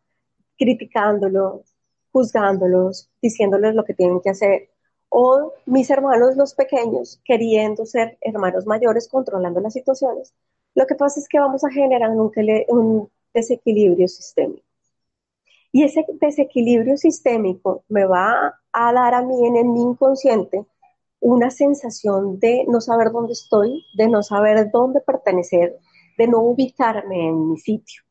criticándolos, 0.58 1.76
juzgándolos, 2.12 3.10
diciéndoles 3.22 3.76
lo 3.76 3.84
que 3.84 3.94
tienen 3.94 4.22
que 4.22 4.30
hacer, 4.30 4.70
o 5.18 5.54
mis 5.66 5.90
hermanos 5.90 6.36
los 6.36 6.54
pequeños 6.54 7.22
queriendo 7.24 7.86
ser 7.86 8.18
hermanos 8.20 8.66
mayores, 8.66 9.08
controlando 9.08 9.62
las 9.62 9.72
situaciones, 9.72 10.34
lo 10.76 10.86
que 10.86 10.96
pasa 10.96 11.22
es 11.22 11.30
que 11.30 11.40
vamos 11.40 11.64
a 11.64 11.70
generar 11.70 12.10
un, 12.10 12.30
un 12.68 13.10
desequilibrio 13.34 14.10
sistémico. 14.10 14.66
Y 15.72 15.84
ese 15.84 16.06
desequilibrio 16.20 16.98
sistémico 16.98 17.86
me 17.88 18.06
va 18.06 18.60
a 18.74 18.94
dar 18.94 19.14
a 19.14 19.22
mí 19.22 19.36
en, 19.48 19.72
mi 19.72 19.84
inconsciente 19.84 20.66
una 21.22 21.50
sensación 21.50 22.38
de 22.40 22.66
no 22.68 22.82
saber 22.82 23.12
dónde 23.14 23.32
estoy, 23.32 23.86
de 23.96 24.10
no 24.10 24.22
saber 24.22 24.70
dónde 24.70 25.00
pertenecer, 25.00 25.78
de 26.18 26.28
no 26.28 26.42
ubicarme 26.42 27.30
en 27.30 27.52
mi 27.52 27.58
sitio. 27.58 28.02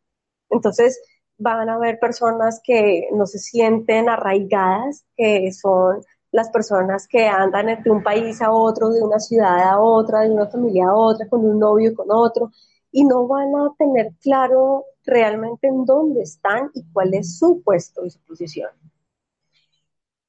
Entonces 0.49 0.99
van 1.37 1.69
a 1.69 1.75
haber 1.75 1.99
personas 1.99 2.63
que 2.65 3.09
no 3.13 3.27
se 3.27 3.39
sienten 3.39 4.09
arraigadas, 4.09 5.05
que 5.19 5.53
son 5.53 6.03
las 6.35 6.51
personas 6.51 7.07
que 7.07 7.29
andan 7.29 7.81
de 7.81 7.91
un 7.93 8.03
país 8.03 8.43
a 8.43 8.51
otro, 8.51 8.89
de 8.91 9.01
una 9.01 9.21
ciudad 9.21 9.57
a 9.57 9.79
otra, 9.79 10.23
de 10.23 10.33
una 10.33 10.49
familia 10.49 10.89
a 10.89 10.97
otra, 10.97 11.29
con 11.29 11.45
un 11.45 11.61
novio 11.61 11.93
y 11.93 11.95
con 11.95 12.11
otro, 12.11 12.51
y 12.91 13.05
no 13.05 13.29
van 13.29 13.55
a 13.55 13.73
tener 13.79 14.11
claro 14.21 14.85
realmente 15.05 15.69
en 15.69 15.85
dónde 15.85 16.23
están 16.23 16.73
y 16.75 16.83
cuál 16.93 17.15
es 17.15 17.39
su 17.39 17.63
puesto 17.63 18.05
y 18.05 18.11
su 18.11 18.19
posición. 18.25 18.69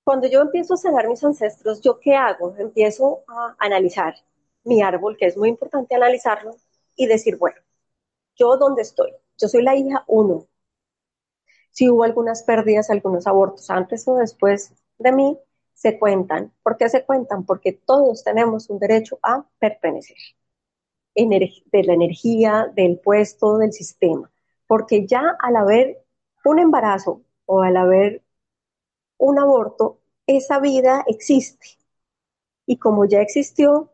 Cuando 0.04 0.28
yo 0.28 0.42
empiezo 0.42 0.76
a 0.76 0.78
sanar 0.78 1.08
mis 1.08 1.24
ancestros, 1.24 1.82
¿yo 1.82 2.00
qué 2.00 2.16
hago? 2.16 2.56
Empiezo 2.56 3.24
a 3.28 3.56
analizar 3.58 4.14
mi 4.64 4.84
árbol, 4.84 5.18
que 5.18 5.26
es 5.26 5.36
muy 5.36 5.50
importante 5.50 5.96
analizarlo, 5.96 6.56
y 6.96 7.08
decir, 7.08 7.36
bueno, 7.38 7.58
¿yo 8.36 8.58
dónde 8.58 8.84
estoy? 8.84 9.12
Yo 9.40 9.48
soy 9.48 9.64
la 9.64 9.76
hija 9.76 10.04
uno. 10.06 10.46
Si 11.72 11.90
hubo 11.90 12.04
algunas 12.04 12.44
pérdidas, 12.44 12.92
algunos 12.92 13.26
abortos 13.26 13.72
antes 13.72 14.08
o 14.08 14.18
después 14.18 14.72
de 15.00 15.12
mí, 15.12 15.40
se 15.76 16.00
cuentan. 16.00 16.52
¿Por 16.64 16.78
qué 16.78 16.90
se 16.90 17.06
cuentan? 17.06 17.46
Porque 17.46 17.74
todos 17.74 18.24
tenemos 18.24 18.70
un 18.72 18.80
derecho 18.80 19.20
a 19.22 19.46
pertenecer 19.60 20.18
de 21.16 21.84
la 21.84 21.94
energía, 21.94 22.72
del 22.76 23.00
puesto, 23.00 23.58
del 23.58 23.72
sistema. 23.72 24.32
Porque 24.68 25.06
ya 25.06 25.38
al 25.40 25.56
haber 25.56 26.04
un 26.44 26.60
embarazo 26.60 27.22
o 27.46 27.62
al 27.62 27.78
haber 27.78 28.24
un 29.18 29.40
aborto, 29.40 30.00
esa 30.28 30.60
vida 30.60 31.04
existe. 31.08 31.78
Y 32.66 32.78
como 32.78 33.06
ya 33.06 33.22
existió 33.22 33.92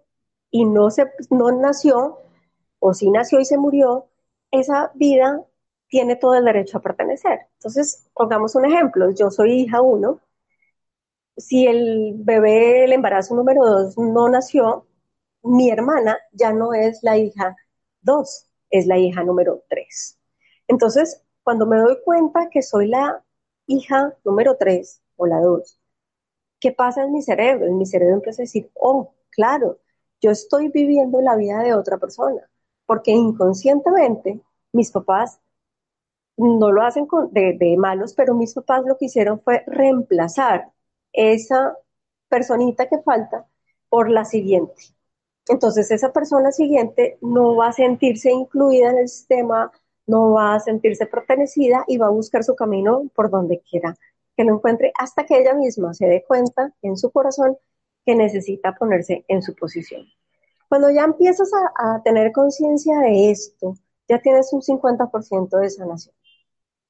y 0.50 0.66
no, 0.66 0.90
se, 0.90 1.12
no 1.30 1.52
nació, 1.52 2.20
o 2.80 2.94
si 2.94 3.10
nació 3.12 3.40
y 3.40 3.46
se 3.46 3.58
murió, 3.58 4.08
esa 4.50 4.92
vida 4.96 5.44
tiene 5.88 6.16
todo 6.16 6.36
el 6.36 6.46
derecho 6.46 6.78
a 6.78 6.82
pertenecer. 6.82 7.48
Entonces, 7.56 8.08
pongamos 8.14 8.56
un 8.56 8.66
ejemplo. 8.66 9.12
Yo 9.12 9.30
soy 9.30 9.62
hija 9.62 9.82
uno 9.82 10.20
si 11.42 11.68
el 11.68 12.14
bebé, 12.18 12.86
el 12.86 12.94
embarazo 12.94 13.36
número 13.36 13.66
dos 13.66 13.98
no 13.98 14.30
nació, 14.30 14.88
mi 15.44 15.70
hermana 15.70 16.18
ya 16.32 16.54
no 16.54 16.74
es 16.74 17.00
la 17.04 17.18
hija 17.18 17.56
dos, 18.02 18.48
es 18.70 18.88
la 18.88 18.98
hija 18.98 19.24
número 19.24 19.64
tres. 19.70 20.20
Entonces, 20.68 21.24
cuando 21.44 21.66
me 21.66 21.78
doy 21.78 21.98
cuenta 22.06 22.50
que 22.50 22.62
soy 22.62 22.88
la 22.88 23.24
hija 23.68 24.16
número 24.24 24.56
tres 24.58 25.02
o 25.18 25.26
la 25.26 25.40
dos, 25.40 25.80
¿qué 26.60 26.72
pasa 26.72 27.04
en 27.04 27.12
mi 27.12 27.22
cerebro? 27.22 27.66
En 27.66 27.78
mi 27.78 27.86
cerebro 27.86 28.16
empieza 28.16 28.44
a 28.44 28.46
decir, 28.46 28.70
oh, 28.76 29.14
claro, 29.32 29.80
yo 30.22 30.32
estoy 30.32 30.70
viviendo 30.70 31.22
la 31.22 31.36
vida 31.36 31.60
de 31.64 31.74
otra 31.74 31.98
persona, 31.98 32.48
porque 32.86 33.12
inconscientemente 33.12 34.40
mis 34.72 34.92
papás 34.92 35.40
no 36.38 36.72
lo 36.72 36.84
hacen 36.84 37.08
de, 37.32 37.58
de 37.60 37.78
malos, 37.78 38.14
pero 38.14 38.36
mis 38.36 38.54
papás 38.54 38.84
lo 38.86 38.98
que 38.98 39.06
hicieron 39.06 39.42
fue 39.42 39.64
reemplazar 39.68 40.72
esa 41.14 41.78
personita 42.30 42.88
que 42.88 43.00
falta 43.00 43.46
por 43.90 44.10
la 44.10 44.26
siguiente. 44.26 44.84
Entonces 45.48 45.92
esa 45.92 46.14
persona 46.14 46.52
siguiente 46.52 47.18
no 47.22 47.56
va 47.56 47.70
a 47.70 47.74
sentirse 47.74 48.32
incluida 48.32 48.92
en 48.92 49.00
el 49.00 49.10
sistema, 49.10 49.72
no 50.08 50.32
va 50.32 50.56
a 50.56 50.60
sentirse 50.60 51.06
pertenecida 51.06 51.84
y 51.88 51.98
va 51.98 52.08
a 52.08 52.12
buscar 52.12 52.44
su 52.44 52.56
camino 52.56 53.10
por 53.16 53.30
donde 53.30 53.60
quiera 53.60 53.96
que 54.36 54.44
lo 54.44 54.56
encuentre 54.56 54.94
hasta 54.98 55.26
que 55.26 55.40
ella 55.40 55.54
misma 55.54 55.94
se 55.94 56.08
dé 56.08 56.24
cuenta 56.26 56.74
en 56.82 56.98
su 56.98 57.12
corazón 57.12 57.58
que 58.06 58.16
necesita 58.16 58.74
ponerse 58.76 59.26
en 59.28 59.42
su 59.42 59.54
posición. 59.56 60.06
Cuando 60.70 60.90
ya 60.90 61.04
empiezas 61.04 61.52
a, 61.54 61.96
a 61.96 62.04
tener 62.04 62.32
conciencia 62.32 63.00
de 63.00 63.32
esto, 63.32 63.76
ya 64.08 64.22
tienes 64.22 64.52
un 64.54 64.62
50% 64.62 65.58
de 65.60 65.70
sanación. 65.70 66.16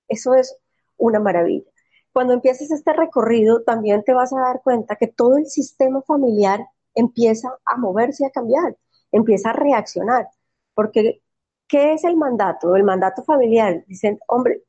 Eso 0.08 0.36
es 0.36 0.56
una 0.98 1.20
maravilla. 1.20 1.71
Cuando 2.14 2.34
empieces 2.34 2.72
este 2.72 2.94
recorrido, 2.94 3.64
también 3.64 4.04
te 4.04 4.14
vas 4.14 4.34
a 4.34 4.40
dar 4.40 4.62
cuenta 4.64 4.96
que 4.98 5.08
todo 5.08 5.38
el 5.38 5.46
sistema 5.48 6.02
familiar 6.02 6.68
empieza 6.96 7.50
a 7.66 7.78
moverse 7.78 8.26
a 8.26 8.32
cambiar, 8.32 8.78
empieza 9.12 9.52
a 9.52 9.54
reaccionar. 9.54 10.28
Porque, 10.74 11.22
¿qué 11.68 11.94
es 11.94 12.04
el 12.04 12.18
mandato? 12.18 12.76
El 12.76 12.84
mandato 12.84 13.24
familiar. 13.24 13.84
Dicen, 13.88 14.20
hombre, 14.28 14.64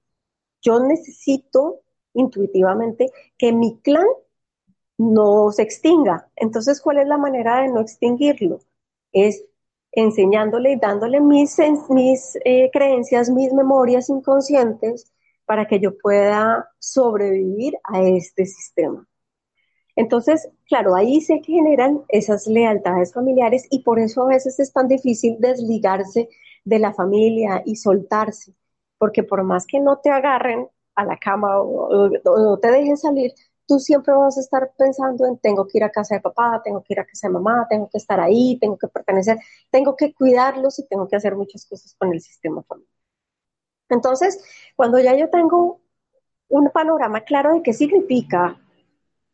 yo 0.62 0.80
necesito 0.80 1.80
intuitivamente 2.14 3.10
que 3.38 3.52
mi 3.52 3.80
clan 3.80 4.06
no 4.98 5.50
se 5.52 5.62
extinga. 5.62 6.30
Entonces, 6.36 6.80
¿cuál 6.80 6.98
es 6.98 7.08
la 7.08 7.18
manera 7.18 7.62
de 7.62 7.68
no 7.68 7.80
extinguirlo? 7.80 8.60
Es 9.12 9.44
enseñándole 9.92 10.72
y 10.72 10.76
dándole 10.76 11.20
mis, 11.20 11.58
mis 11.90 12.38
eh, 12.44 12.70
creencias, 12.72 13.30
mis 13.30 13.52
memorias 13.52 14.08
inconscientes 14.08 15.12
para 15.52 15.66
que 15.66 15.80
yo 15.80 15.98
pueda 15.98 16.66
sobrevivir 16.78 17.74
a 17.84 18.00
este 18.00 18.46
sistema. 18.46 19.06
Entonces, 19.96 20.48
claro, 20.66 20.94
ahí 20.94 21.20
se 21.20 21.42
generan 21.42 22.00
esas 22.08 22.46
lealtades 22.46 23.12
familiares 23.12 23.66
y 23.68 23.82
por 23.82 23.98
eso 23.98 24.22
a 24.22 24.28
veces 24.28 24.58
es 24.60 24.72
tan 24.72 24.88
difícil 24.88 25.36
desligarse 25.40 26.30
de 26.64 26.78
la 26.78 26.94
familia 26.94 27.62
y 27.66 27.76
soltarse, 27.76 28.54
porque 28.96 29.24
por 29.24 29.42
más 29.44 29.66
que 29.66 29.78
no 29.78 29.98
te 29.98 30.08
agarren 30.08 30.68
a 30.94 31.04
la 31.04 31.18
cama 31.18 31.60
o, 31.60 32.08
no 32.08 32.56
te 32.56 32.70
dejen 32.70 32.96
salir, 32.96 33.34
tú 33.66 33.78
siempre 33.78 34.14
vas 34.14 34.38
a 34.38 34.40
estar 34.40 34.72
pensando 34.78 35.26
en 35.26 35.36
tengo 35.36 35.66
que 35.66 35.76
ir 35.76 35.84
a 35.84 35.90
casa 35.90 36.14
de 36.14 36.22
papá, 36.22 36.62
tengo 36.64 36.82
que 36.82 36.94
ir 36.94 37.00
a 37.00 37.04
casa 37.04 37.28
de 37.28 37.34
mamá, 37.34 37.66
tengo 37.68 37.90
que 37.90 37.98
estar 37.98 38.18
ahí, 38.20 38.56
tengo 38.58 38.78
que 38.78 38.88
pertenecer, 38.88 39.36
tengo 39.70 39.96
que 39.96 40.14
cuidarlos 40.14 40.78
y 40.78 40.86
tengo 40.86 41.06
que 41.06 41.16
hacer 41.16 41.36
muchas 41.36 41.66
cosas 41.66 41.94
con 41.98 42.10
el 42.10 42.22
sistema 42.22 42.62
familiar. 42.62 42.91
Entonces, 43.92 44.42
cuando 44.76 44.98
ya 44.98 45.16
yo 45.16 45.30
tengo 45.30 45.80
un 46.48 46.70
panorama 46.70 47.22
claro 47.22 47.54
de 47.54 47.62
qué 47.62 47.72
significa, 47.72 48.60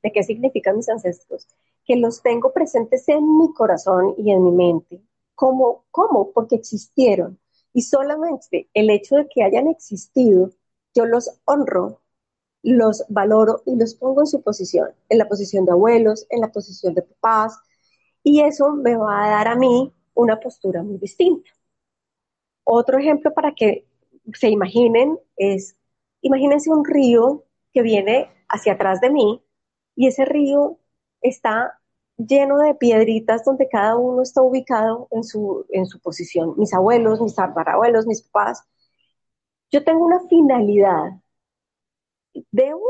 de 0.03 0.13
qué 0.13 0.23
significan 0.23 0.77
mis 0.77 0.89
ancestros, 0.89 1.49
que 1.85 1.97
los 1.97 2.23
tengo 2.23 2.53
presentes 2.53 3.09
en 3.09 3.39
mi 3.39 3.53
corazón 3.55 4.15
y 4.19 4.31
en 4.33 4.45
mi 4.45 4.53
mente, 4.53 5.01
¿cómo? 5.35 5.85
¿Cómo? 5.91 6.33
Porque 6.33 6.57
existieron. 6.57 7.39
Y 7.73 7.83
solamente 7.83 8.69
el 8.75 8.91
hecho 8.91 9.17
de 9.17 9.29
que 9.29 9.43
hayan 9.43 9.69
existido, 9.69 10.51
yo 10.95 11.07
los 11.07 11.41
honro 11.45 12.01
los 12.63 13.05
valoro 13.09 13.63
y 13.67 13.77
los 13.77 13.95
pongo 13.95 14.21
en 14.23 14.27
su 14.27 14.43
posición, 14.43 14.91
en 15.09 15.19
la 15.19 15.29
posición 15.29 15.65
de 15.65 15.73
abuelos, 15.73 16.27
en 16.31 16.41
la 16.41 16.51
posición 16.53 16.95
de 16.95 17.03
papás, 17.03 17.59
y 18.23 18.41
eso 18.41 18.73
me 18.73 18.97
va 18.97 19.25
a 19.25 19.31
dar 19.31 19.49
a 19.49 19.57
mí 19.57 19.93
una 20.15 20.41
postura 20.41 20.83
muy 20.83 20.99
distinta. 20.99 21.51
Otro 22.65 22.99
ejemplo 22.99 23.33
para 23.33 23.55
que 23.55 23.88
se 24.35 24.49
imaginen 24.49 25.19
es, 25.37 25.77
imagínense 26.23 26.71
un 26.71 26.85
río 26.85 27.45
que 27.73 27.83
viene 27.83 28.31
hacia 28.49 28.75
atrás 28.75 29.01
de 29.01 29.11
mí 29.11 29.43
y 29.95 30.07
ese 30.07 30.25
río 30.25 30.79
está 31.21 31.79
lleno 32.17 32.59
de 32.59 32.75
piedritas 32.75 33.45
donde 33.45 33.69
cada 33.69 33.97
uno 33.97 34.23
está 34.23 34.43
ubicado 34.43 35.09
en 35.13 35.25
su, 35.25 35.67
en 35.71 35.87
su 35.87 36.01
posición. 36.01 36.55
Mis 36.57 36.75
abuelos, 36.75 37.21
mis 37.21 37.39
abuelos, 37.39 38.07
mis 38.07 38.23
papás. 38.23 38.65
Yo 39.71 39.85
tengo 39.85 40.05
una 40.05 40.21
finalidad. 40.29 41.13
Debo 42.51 42.85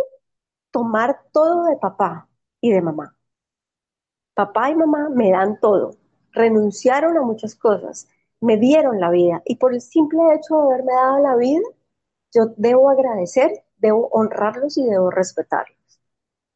tomar 0.71 1.21
todo 1.33 1.67
de 1.67 1.77
papá 1.77 2.29
y 2.61 2.73
de 2.73 2.83
mamá. 2.83 3.17
Papá 4.35 4.71
y 4.71 4.75
mamá 4.77 5.09
me 5.11 5.31
dan 5.31 5.59
todo. 5.61 5.97
Renunciaron 6.33 7.17
a 7.17 7.23
muchas 7.23 7.55
cosas, 7.55 8.09
me 8.41 8.57
dieron 8.57 9.01
la 9.01 9.11
vida 9.11 9.43
y 9.45 9.57
por 9.57 9.75
el 9.75 9.81
simple 9.81 10.21
hecho 10.35 10.57
de 10.57 10.63
haberme 10.75 10.93
dado 10.93 11.19
la 11.21 11.37
vida, 11.37 11.63
yo 12.33 12.53
debo 12.57 12.91
agradecer, 12.91 13.65
debo 13.79 14.09
honrarlos 14.09 14.77
y 14.79 14.85
debo 14.85 15.11
respetarlos. 15.11 15.77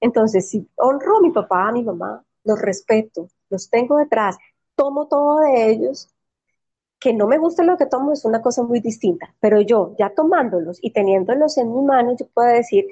Entonces, 0.00 0.48
si 0.50 0.68
honro 0.76 1.18
a 1.18 1.20
mi 1.20 1.30
papá, 1.30 1.68
a 1.68 1.72
mi 1.72 1.82
mamá, 1.82 2.24
los 2.44 2.60
respeto, 2.60 3.28
los 3.50 3.70
tengo 3.70 3.96
detrás, 3.98 4.36
tomo 4.74 5.06
todo 5.08 5.40
de 5.40 5.70
ellos, 5.70 6.08
que 6.98 7.12
no 7.12 7.26
me 7.26 7.38
guste 7.38 7.64
lo 7.64 7.76
que 7.76 7.86
tomo 7.86 8.12
es 8.12 8.24
una 8.24 8.42
cosa 8.42 8.62
muy 8.62 8.80
distinta, 8.80 9.34
pero 9.40 9.60
yo 9.60 9.94
ya 9.98 10.14
tomándolos 10.14 10.78
y 10.82 10.92
teniéndolos 10.92 11.58
en 11.58 11.74
mi 11.74 11.82
mano, 11.82 12.16
yo 12.16 12.26
puedo 12.28 12.48
decir, 12.48 12.86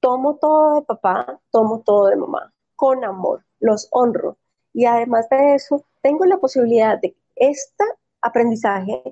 tomo 0.00 0.36
todo 0.36 0.76
de 0.76 0.82
papá, 0.82 1.40
tomo 1.50 1.80
todo 1.80 2.08
de 2.08 2.16
mamá, 2.16 2.52
con 2.76 3.04
amor, 3.04 3.44
los 3.60 3.88
honro. 3.92 4.38
Y 4.72 4.86
además 4.86 5.28
de 5.28 5.54
eso, 5.54 5.84
tengo 6.02 6.24
la 6.24 6.38
posibilidad 6.38 7.00
de 7.00 7.16
este 7.36 7.84
aprendizaje 8.24 9.02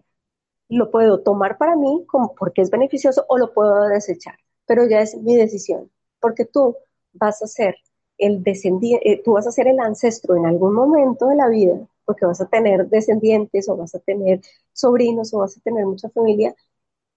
lo 0.69 0.91
puedo 0.91 1.21
tomar 1.23 1.59
para 1.59 1.77
mí 1.77 2.05
como 2.07 2.35
porque 2.35 2.63
es 2.63 2.71
beneficioso 2.71 3.25
o 3.29 3.39
lo 3.39 3.53
puedo 3.53 3.89
desechar, 3.89 4.37
pero 4.67 4.87
ya 4.89 5.01
es 5.01 5.17
mi 5.17 5.37
decisión, 5.37 5.91
porque 6.21 6.45
tú 6.47 6.77
vas 7.13 7.43
a 7.43 7.47
ser 7.47 7.77
el 8.19 8.43
descendiente, 8.43 9.13
eh, 9.13 9.23
tú 9.25 9.33
vas 9.35 9.47
a 9.47 9.53
ser 9.53 9.69
el 9.69 9.81
ancestro 9.81 10.37
en 10.37 10.47
algún 10.47 10.75
momento 10.75 11.27
de 11.27 11.37
la 11.37 11.49
vida, 11.49 11.79
porque 12.05 12.27
vas 12.27 12.41
a 12.41 12.49
tener 12.49 12.89
descendientes 12.89 13.69
o 13.69 13.77
vas 13.77 13.95
a 13.95 13.99
tener 14.01 14.41
sobrinos 14.73 15.35
o 15.35 15.39
vas 15.39 15.57
a 15.59 15.61
tener 15.61 15.85
mucha 15.87 16.09
familia 16.11 16.55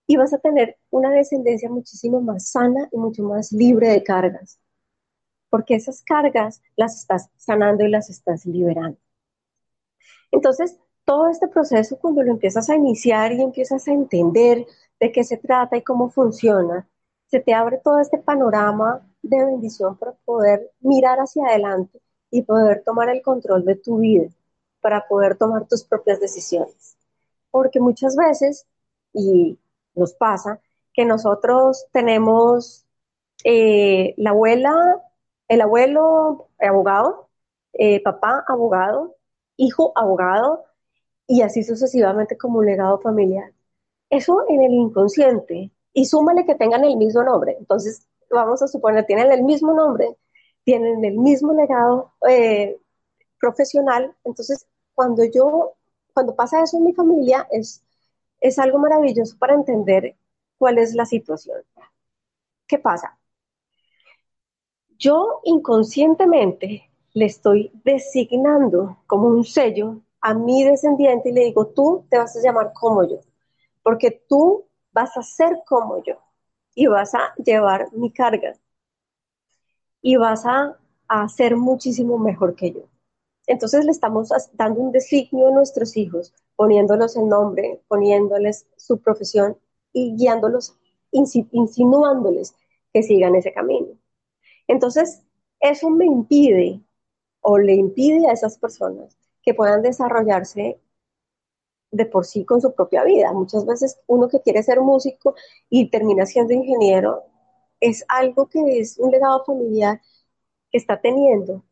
y 0.07 0.17
vas 0.17 0.33
a 0.33 0.39
tener 0.39 0.77
una 0.91 1.11
descendencia 1.11 1.69
muchísimo 1.69 2.21
más 2.21 2.49
sana 2.49 2.89
y 2.91 2.97
mucho 2.97 3.23
más 3.23 3.51
libre 3.51 3.89
de 3.89 4.03
cargas, 4.03 4.59
porque 5.49 5.75
esas 5.75 6.01
cargas 6.03 6.61
las 6.75 6.99
estás 6.99 7.29
sanando 7.37 7.85
y 7.85 7.89
las 7.89 8.09
estás 8.09 8.45
liberando. 8.45 8.99
Entonces, 10.31 10.77
todo 11.05 11.29
este 11.29 11.47
proceso, 11.47 11.97
cuando 11.97 12.23
lo 12.23 12.31
empiezas 12.31 12.69
a 12.69 12.75
iniciar 12.75 13.31
y 13.31 13.41
empiezas 13.41 13.87
a 13.87 13.93
entender 13.93 14.65
de 14.99 15.11
qué 15.11 15.23
se 15.23 15.37
trata 15.37 15.77
y 15.77 15.83
cómo 15.83 16.09
funciona, 16.09 16.87
se 17.27 17.39
te 17.39 17.53
abre 17.53 17.79
todo 17.83 17.99
este 17.99 18.17
panorama 18.17 19.07
de 19.21 19.45
bendición 19.45 19.97
para 19.97 20.13
poder 20.25 20.71
mirar 20.79 21.19
hacia 21.19 21.45
adelante 21.45 22.01
y 22.31 22.41
poder 22.43 22.83
tomar 22.83 23.09
el 23.09 23.21
control 23.21 23.65
de 23.65 23.75
tu 23.75 23.99
vida, 23.99 24.29
para 24.81 25.07
poder 25.07 25.37
tomar 25.37 25.67
tus 25.67 25.83
propias 25.83 26.19
decisiones. 26.19 26.97
Porque 27.51 27.79
muchas 27.79 28.15
veces, 28.15 28.67
y 29.13 29.57
nos 29.93 30.13
pasa, 30.13 30.59
que 30.93 31.05
nosotros 31.05 31.85
tenemos 31.91 32.85
eh, 33.43 34.13
la 34.17 34.31
abuela, 34.31 34.73
el 35.47 35.61
abuelo 35.61 36.49
abogado, 36.59 37.29
eh, 37.73 38.01
papá 38.01 38.43
abogado, 38.47 39.15
hijo 39.57 39.91
abogado, 39.95 40.65
y 41.27 41.41
así 41.41 41.63
sucesivamente 41.63 42.37
como 42.37 42.59
un 42.59 42.65
legado 42.65 42.99
familiar. 42.99 43.51
Eso 44.09 44.45
en 44.49 44.63
el 44.63 44.71
inconsciente, 44.73 45.71
y 45.93 46.05
súmale 46.05 46.45
que 46.45 46.55
tengan 46.55 46.83
el 46.83 46.97
mismo 46.97 47.23
nombre. 47.23 47.55
Entonces, 47.59 48.07
vamos 48.29 48.61
a 48.61 48.67
suponer, 48.67 49.05
tienen 49.05 49.31
el 49.31 49.43
mismo 49.43 49.73
nombre, 49.73 50.17
tienen 50.63 51.03
el 51.05 51.17
mismo 51.17 51.53
legado 51.53 52.13
eh, 52.29 52.77
profesional. 53.39 54.15
Entonces, 54.23 54.67
cuando 54.93 55.23
yo, 55.25 55.73
cuando 56.13 56.35
pasa 56.35 56.61
eso 56.63 56.77
en 56.77 56.85
mi 56.85 56.93
familia, 56.93 57.47
es, 57.51 57.83
es 58.41 58.59
algo 58.59 58.79
maravilloso 58.79 59.37
para 59.37 59.55
entender 59.55 60.15
cuál 60.57 60.77
es 60.77 60.93
la 60.95 61.05
situación. 61.05 61.61
¿Qué 62.67 62.79
pasa? 62.79 63.17
Yo 64.97 65.41
inconscientemente 65.43 66.89
le 67.13 67.25
estoy 67.25 67.71
designando 67.83 68.97
como 69.07 69.27
un 69.27 69.43
sello 69.43 70.01
a 70.25 70.33
mi 70.33 70.63
descendiente 70.63 71.29
y 71.29 71.33
le 71.33 71.45
digo, 71.45 71.67
tú 71.67 72.03
te 72.09 72.17
vas 72.17 72.35
a 72.35 72.41
llamar 72.41 72.73
como 72.73 73.07
yo, 73.07 73.19
porque 73.83 74.09
tú 74.27 74.65
vas 74.91 75.15
a 75.17 75.21
ser 75.21 75.61
como 75.67 76.03
yo 76.03 76.15
y 76.73 76.87
vas 76.87 77.13
a 77.13 77.35
llevar 77.35 77.93
mi 77.93 78.11
carga 78.11 78.55
y 80.01 80.15
vas 80.15 80.43
a, 80.47 80.79
a 81.07 81.29
ser 81.29 81.55
muchísimo 81.55 82.17
mejor 82.17 82.55
que 82.55 82.71
yo. 82.71 82.89
Entonces 83.45 83.85
le 83.85 83.91
estamos 83.91 84.29
dando 84.53 84.81
un 84.81 84.91
designio 84.91 85.49
a 85.49 85.51
nuestros 85.51 85.95
hijos, 85.95 86.33
poniéndolos 86.55 87.15
el 87.17 87.27
nombre, 87.27 87.83
poniéndoles 87.87 88.65
su 88.77 88.97
profesión 88.97 89.55
y 89.93 90.15
guiándolos, 90.15 90.75
insinuándoles 91.11 92.55
que 92.91 93.03
sigan 93.03 93.35
ese 93.35 93.53
camino. 93.53 93.89
Entonces, 94.67 95.21
eso 95.59 95.91
me 95.91 96.07
impide 96.07 96.81
o 97.41 97.59
le 97.59 97.75
impide 97.75 98.27
a 98.27 98.31
esas 98.31 98.57
personas 98.57 99.15
que 99.45 99.53
puedan 99.53 99.81
desarrollarse 99.81 100.79
de 101.91 102.05
por 102.05 102.25
sí 102.25 102.43
con 102.45 102.61
su 102.61 102.73
propia 102.73 103.03
vida. 103.03 103.31
Muchas 103.31 103.65
veces 103.65 103.99
uno 104.07 104.27
que 104.27 104.41
quiere 104.41 104.63
ser 104.63 104.81
músico 104.81 105.35
y 105.69 105.89
termina 105.89 106.25
siendo 106.25 106.53
ingeniero 106.53 107.23
es 107.79 108.03
algo 108.07 108.47
que 108.47 108.79
es 108.79 108.97
un 108.97 109.11
legado 109.11 109.43
familiar 109.45 110.01
que 110.71 110.77
está 110.77 110.99
teniendo 110.99 111.63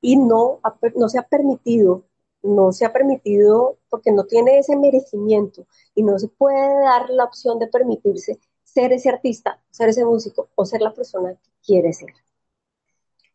y 0.00 0.16
no, 0.16 0.60
no 0.94 1.08
se 1.08 1.18
ha 1.18 1.22
permitido, 1.22 2.04
no 2.42 2.72
se 2.72 2.84
ha 2.84 2.92
permitido 2.92 3.78
porque 3.88 4.12
no 4.12 4.24
tiene 4.24 4.58
ese 4.58 4.76
merecimiento 4.76 5.66
y 5.94 6.02
no 6.02 6.18
se 6.18 6.28
puede 6.28 6.80
dar 6.80 7.10
la 7.10 7.24
opción 7.24 7.58
de 7.58 7.66
permitirse 7.68 8.38
ser 8.62 8.92
ese 8.92 9.08
artista, 9.08 9.60
ser 9.70 9.88
ese 9.88 10.04
músico 10.04 10.48
o 10.54 10.64
ser 10.64 10.82
la 10.82 10.92
persona 10.92 11.34
que 11.34 11.50
quiere 11.64 11.92
ser. 11.92 12.12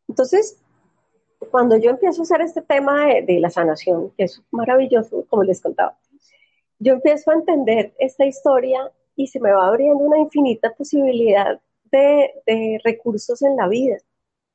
Entonces, 0.07 0.57
cuando 1.49 1.77
yo 1.77 1.89
empiezo 1.89 2.21
a 2.21 2.23
hacer 2.23 2.41
este 2.41 2.61
tema 2.61 3.05
de, 3.05 3.23
de 3.23 3.39
la 3.39 3.49
sanación, 3.49 4.11
que 4.17 4.25
es 4.25 4.41
maravilloso, 4.51 5.25
como 5.29 5.43
les 5.43 5.61
contaba, 5.61 5.97
yo 6.79 6.93
empiezo 6.93 7.31
a 7.31 7.35
entender 7.35 7.93
esta 7.99 8.25
historia 8.25 8.91
y 9.15 9.27
se 9.27 9.39
me 9.39 9.51
va 9.51 9.67
abriendo 9.67 10.03
una 10.03 10.17
infinita 10.17 10.73
posibilidad 10.73 11.59
de, 11.91 12.79
recursos 12.83 13.41
en 13.41 13.55
la 13.55 13.67
vida. 13.67 13.97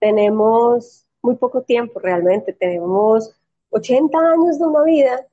Tenemos 0.00 1.06
muy 1.22 1.36
poco 1.36 1.62
tiempo 1.62 2.00
realmente, 2.00 2.52
tenemos 2.52 3.32
80 3.70 4.18
años 4.18 4.58
de 4.58 4.64
una 4.64 4.82
vida 4.84 5.26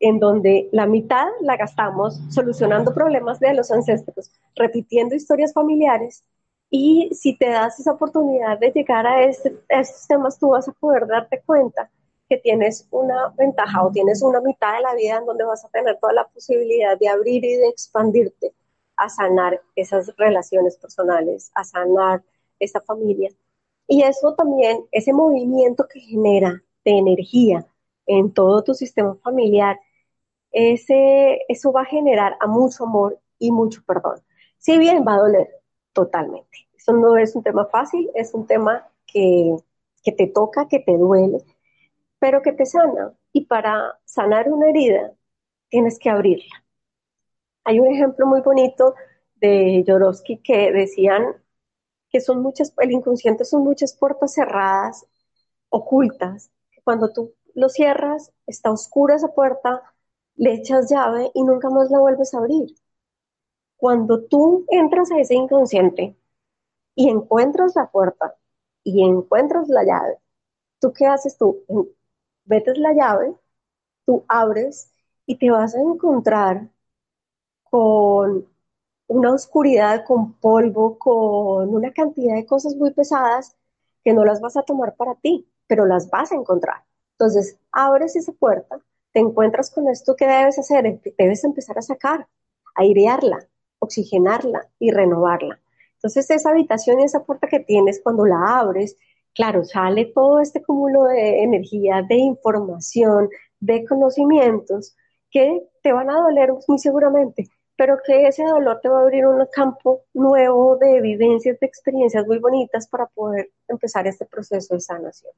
en 0.00 0.18
donde 0.18 0.68
la 0.72 0.86
mitad 0.86 1.26
la 1.40 1.56
gastamos 1.56 2.20
solucionando 2.30 2.92
problemas 2.92 3.40
de 3.40 3.54
los 3.54 3.70
ancestros, 3.70 4.32
repitiendo 4.56 5.14
historias 5.14 5.52
familiares 5.52 6.24
y 6.70 7.10
si 7.14 7.36
te 7.36 7.48
das 7.50 7.78
esa 7.78 7.92
oportunidad 7.92 8.58
de 8.58 8.70
llegar 8.72 9.06
a, 9.06 9.24
este, 9.24 9.56
a 9.70 9.80
estos 9.80 10.06
temas, 10.06 10.38
tú 10.38 10.50
vas 10.50 10.68
a 10.68 10.72
poder 10.72 11.06
darte 11.06 11.42
cuenta 11.46 11.90
que 12.28 12.38
tienes 12.38 12.88
una 12.90 13.28
ventaja 13.36 13.84
o 13.84 13.90
tienes 13.92 14.22
una 14.22 14.40
mitad 14.40 14.74
de 14.74 14.80
la 14.80 14.94
vida 14.94 15.18
en 15.18 15.26
donde 15.26 15.44
vas 15.44 15.64
a 15.64 15.68
tener 15.68 15.98
toda 15.98 16.12
la 16.12 16.26
posibilidad 16.26 16.98
de 16.98 17.08
abrir 17.08 17.44
y 17.44 17.56
de 17.56 17.68
expandirte 17.68 18.54
a 18.96 19.08
sanar 19.08 19.60
esas 19.76 20.14
relaciones 20.16 20.76
personales, 20.76 21.50
a 21.54 21.64
sanar 21.64 22.22
esa 22.58 22.80
familia. 22.80 23.30
Y 23.86 24.02
eso 24.02 24.34
también, 24.34 24.84
ese 24.92 25.12
movimiento 25.12 25.86
que 25.92 26.00
genera 26.00 26.62
de 26.84 26.92
energía 26.92 27.66
en 28.06 28.32
todo 28.32 28.62
tu 28.64 28.74
sistema 28.74 29.14
familiar, 29.22 29.78
ese, 30.52 31.40
eso 31.48 31.72
va 31.72 31.82
a 31.82 31.86
generar 31.86 32.36
a 32.40 32.46
mucho 32.46 32.84
amor 32.84 33.20
y 33.38 33.50
mucho 33.50 33.82
perdón. 33.86 34.22
Si 34.58 34.78
bien 34.78 35.04
va 35.06 35.14
a 35.14 35.18
doler 35.18 35.48
totalmente. 35.94 36.68
Eso 36.76 36.92
no 36.94 37.16
es 37.16 37.36
un 37.36 37.44
tema 37.44 37.66
fácil, 37.66 38.10
es 38.14 38.34
un 38.34 38.46
tema 38.46 38.88
que, 39.06 39.56
que 40.02 40.12
te 40.12 40.28
toca, 40.28 40.68
que 40.68 40.80
te 40.80 40.98
duele, 40.98 41.38
pero 42.20 42.42
que 42.42 42.52
te 42.52 42.66
sana. 42.66 43.14
Y 43.32 43.46
para 43.46 44.00
sanar 44.04 44.50
una 44.52 44.70
herida, 44.70 45.12
tienes 45.70 45.98
que 45.98 46.10
abrirla. 46.10 46.64
Hay 47.64 47.80
un 47.80 47.88
ejemplo 47.88 48.26
muy 48.26 48.40
bonito 48.42 48.94
de 49.36 49.84
Jorowski 49.86 50.38
que 50.38 50.72
decían 50.72 51.24
que 52.10 52.20
son 52.20 52.42
muchas, 52.42 52.72
el 52.78 52.92
inconsciente 52.92 53.44
son 53.44 53.64
muchas 53.64 53.96
puertas 53.96 54.34
cerradas, 54.34 55.06
ocultas, 55.70 56.50
cuando 56.84 57.12
tú 57.12 57.34
lo 57.54 57.68
cierras, 57.68 58.32
está 58.46 58.70
oscura 58.70 59.16
esa 59.16 59.34
puerta, 59.34 59.82
le 60.36 60.54
echas 60.54 60.90
llave 60.90 61.30
y 61.34 61.44
nunca 61.44 61.70
más 61.70 61.90
la 61.90 62.00
vuelves 62.00 62.34
a 62.34 62.38
abrir. 62.38 62.74
Cuando 63.84 64.22
tú 64.24 64.64
entras 64.70 65.10
a 65.12 65.18
ese 65.20 65.34
inconsciente 65.34 66.16
y 66.94 67.10
encuentras 67.10 67.76
la 67.76 67.90
puerta 67.90 68.34
y 68.82 69.04
encuentras 69.04 69.68
la 69.68 69.84
llave, 69.84 70.18
¿tú 70.80 70.92
qué 70.94 71.06
haces 71.06 71.36
tú? 71.38 71.64
Metes 72.46 72.78
la 72.78 72.94
llave, 72.94 73.34
tú 74.06 74.24
abres 74.28 74.90
y 75.26 75.36
te 75.38 75.50
vas 75.50 75.74
a 75.74 75.82
encontrar 75.82 76.70
con 77.64 78.48
una 79.08 79.32
oscuridad, 79.34 80.04
con 80.06 80.34
polvo, 80.34 80.98
con 80.98 81.74
una 81.74 81.92
cantidad 81.92 82.36
de 82.36 82.46
cosas 82.46 82.76
muy 82.76 82.92
pesadas 82.92 83.56
que 84.04 84.14
no 84.14 84.24
las 84.24 84.40
vas 84.40 84.56
a 84.56 84.62
tomar 84.62 84.96
para 84.96 85.14
ti, 85.16 85.46
pero 85.66 85.86
las 85.86 86.10
vas 86.10 86.32
a 86.32 86.36
encontrar. 86.36 86.84
Entonces, 87.18 87.58
abres 87.72 88.16
esa 88.16 88.32
puerta, 88.32 88.80
te 89.12 89.20
encuentras 89.20 89.70
con 89.70 89.88
esto 89.88 90.16
que 90.16 90.26
debes 90.26 90.58
hacer, 90.58 91.00
debes 91.18 91.44
empezar 91.44 91.78
a 91.78 91.82
sacar, 91.82 92.28
airearla, 92.76 93.48
oxigenarla 93.84 94.68
y 94.78 94.90
renovarla. 94.90 95.60
Entonces, 95.96 96.30
esa 96.30 96.50
habitación 96.50 97.00
y 97.00 97.04
esa 97.04 97.24
puerta 97.24 97.48
que 97.48 97.60
tienes, 97.60 98.00
cuando 98.02 98.26
la 98.26 98.58
abres, 98.58 98.96
claro, 99.34 99.64
sale 99.64 100.06
todo 100.06 100.40
este 100.40 100.62
cúmulo 100.62 101.04
de 101.04 101.42
energía, 101.42 102.02
de 102.08 102.16
información, 102.16 103.28
de 103.60 103.84
conocimientos 103.86 104.96
que 105.30 105.62
te 105.82 105.92
van 105.92 106.10
a 106.10 106.20
doler 106.20 106.52
muy 106.68 106.78
seguramente, 106.78 107.48
pero 107.76 107.98
que 108.04 108.26
ese 108.28 108.44
dolor 108.44 108.80
te 108.82 108.88
va 108.88 108.98
a 108.98 109.02
abrir 109.02 109.26
un 109.26 109.44
campo 109.52 110.02
nuevo 110.12 110.76
de 110.76 110.96
evidencias, 110.96 111.58
de 111.58 111.66
experiencias 111.66 112.26
muy 112.26 112.38
bonitas 112.38 112.86
para 112.86 113.06
poder 113.06 113.50
empezar 113.66 114.06
este 114.06 114.26
proceso 114.26 114.74
de 114.74 114.80
sanación. 114.80 115.32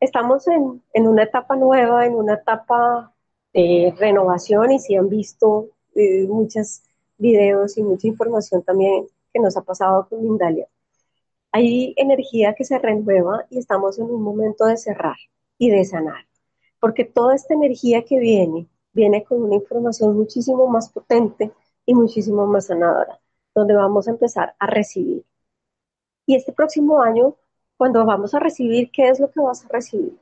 Estamos 0.00 0.48
en, 0.48 0.82
en 0.92 1.06
una 1.06 1.22
etapa 1.22 1.56
nueva, 1.56 2.04
en 2.04 2.14
una 2.14 2.34
etapa 2.34 3.14
de 3.54 3.94
renovación 3.96 4.72
y 4.72 4.78
si 4.78 4.96
han 4.96 5.08
visto 5.08 5.68
eh, 5.94 6.26
muchos 6.26 6.82
videos 7.22 7.78
y 7.78 7.82
mucha 7.82 8.08
información 8.08 8.62
también 8.62 9.06
que 9.32 9.40
nos 9.40 9.56
ha 9.56 9.62
pasado 9.62 10.06
con 10.08 10.22
Mindalia. 10.22 10.66
Hay 11.52 11.94
energía 11.96 12.54
que 12.54 12.64
se 12.64 12.78
renueva 12.78 13.46
y 13.48 13.58
estamos 13.58 13.98
en 13.98 14.06
un 14.10 14.22
momento 14.22 14.66
de 14.66 14.76
cerrar 14.76 15.16
y 15.56 15.70
de 15.70 15.84
sanar, 15.84 16.26
porque 16.80 17.04
toda 17.04 17.34
esta 17.34 17.54
energía 17.54 18.04
que 18.04 18.18
viene 18.18 18.66
viene 18.92 19.24
con 19.24 19.42
una 19.42 19.54
información 19.54 20.16
muchísimo 20.16 20.66
más 20.66 20.90
potente 20.90 21.52
y 21.86 21.94
muchísimo 21.94 22.46
más 22.46 22.66
sanadora, 22.66 23.20
donde 23.54 23.74
vamos 23.74 24.08
a 24.08 24.10
empezar 24.10 24.54
a 24.58 24.66
recibir. 24.66 25.24
Y 26.26 26.36
este 26.36 26.52
próximo 26.52 27.02
año, 27.02 27.36
cuando 27.76 28.04
vamos 28.04 28.34
a 28.34 28.38
recibir, 28.38 28.90
¿qué 28.90 29.08
es 29.08 29.20
lo 29.20 29.30
que 29.30 29.40
vas 29.40 29.64
a 29.64 29.68
recibir? 29.68 30.18